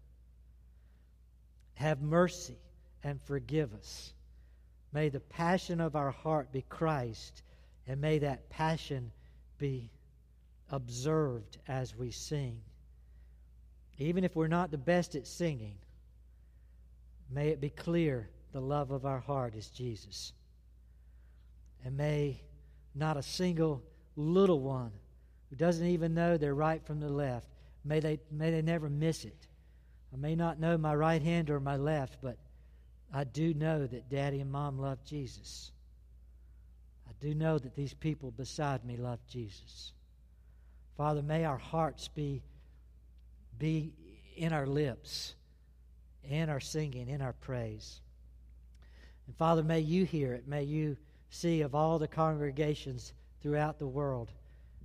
Have 1.74 2.00
mercy 2.00 2.58
and 3.02 3.20
forgive 3.20 3.74
us. 3.74 4.12
May 4.92 5.08
the 5.08 5.20
passion 5.20 5.80
of 5.80 5.96
our 5.96 6.12
heart 6.12 6.52
be 6.52 6.62
Christ, 6.68 7.42
and 7.88 8.00
may 8.00 8.18
that 8.20 8.48
passion 8.50 9.10
be 9.58 9.90
observed 10.72 11.58
as 11.68 11.94
we 11.94 12.10
sing. 12.10 12.60
Even 13.98 14.24
if 14.24 14.34
we're 14.34 14.48
not 14.48 14.70
the 14.70 14.78
best 14.78 15.14
at 15.14 15.26
singing, 15.26 15.76
may 17.30 17.50
it 17.50 17.60
be 17.60 17.70
clear 17.70 18.28
the 18.52 18.60
love 18.60 18.90
of 18.90 19.06
our 19.06 19.20
heart 19.20 19.54
is 19.54 19.68
Jesus. 19.68 20.32
And 21.84 21.96
may 21.96 22.42
not 22.94 23.16
a 23.16 23.22
single 23.22 23.82
little 24.16 24.60
one 24.60 24.92
who 25.50 25.56
doesn't 25.56 25.86
even 25.86 26.14
know 26.14 26.36
their 26.36 26.54
right 26.54 26.84
from 26.84 27.00
the 27.00 27.08
left, 27.08 27.46
may 27.84 28.00
they, 28.00 28.18
may 28.30 28.50
they 28.50 28.62
never 28.62 28.88
miss 28.88 29.24
it. 29.24 29.46
I 30.12 30.16
may 30.16 30.34
not 30.34 30.58
know 30.58 30.76
my 30.78 30.94
right 30.94 31.22
hand 31.22 31.50
or 31.50 31.60
my 31.60 31.76
left, 31.76 32.16
but 32.22 32.38
I 33.12 33.24
do 33.24 33.52
know 33.52 33.86
that 33.86 34.08
daddy 34.08 34.40
and 34.40 34.50
mom 34.50 34.78
love 34.78 35.04
Jesus. 35.04 35.72
I 37.06 37.12
do 37.20 37.34
know 37.34 37.58
that 37.58 37.74
these 37.74 37.94
people 37.94 38.30
beside 38.30 38.84
me 38.84 38.96
love 38.96 39.20
Jesus. 39.28 39.92
Father, 40.96 41.22
may 41.22 41.44
our 41.44 41.58
hearts 41.58 42.08
be, 42.08 42.42
be 43.58 43.92
in 44.36 44.52
our 44.52 44.66
lips, 44.66 45.34
in 46.22 46.48
our 46.48 46.60
singing, 46.60 47.08
in 47.08 47.22
our 47.22 47.32
praise. 47.32 48.00
And 49.26 49.36
Father, 49.36 49.62
may 49.62 49.80
you 49.80 50.04
hear 50.04 50.34
it. 50.34 50.46
May 50.46 50.64
you 50.64 50.96
see 51.30 51.62
of 51.62 51.74
all 51.74 51.98
the 51.98 52.08
congregations 52.08 53.14
throughout 53.40 53.78
the 53.78 53.86
world 53.86 54.30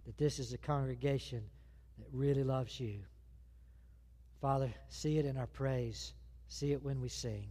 that 0.05 0.17
this 0.17 0.39
is 0.39 0.53
a 0.53 0.57
congregation 0.57 1.43
that 1.99 2.07
really 2.13 2.43
loves 2.43 2.79
you. 2.79 2.99
Father, 4.41 4.73
see 4.87 5.17
it 5.17 5.25
in 5.25 5.35
our 5.37 5.47
praise, 5.47 6.13
see 6.47 6.71
it 6.71 6.81
when 6.81 7.01
we 7.01 7.09
sing. 7.09 7.49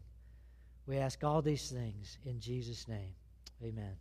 We 0.87 0.99
ask 0.99 1.23
all 1.25 1.43
these 1.43 1.71
things 1.71 2.19
in 2.25 2.41
Jesus' 2.41 2.89
name. 2.89 3.13
Amen. 3.63 3.97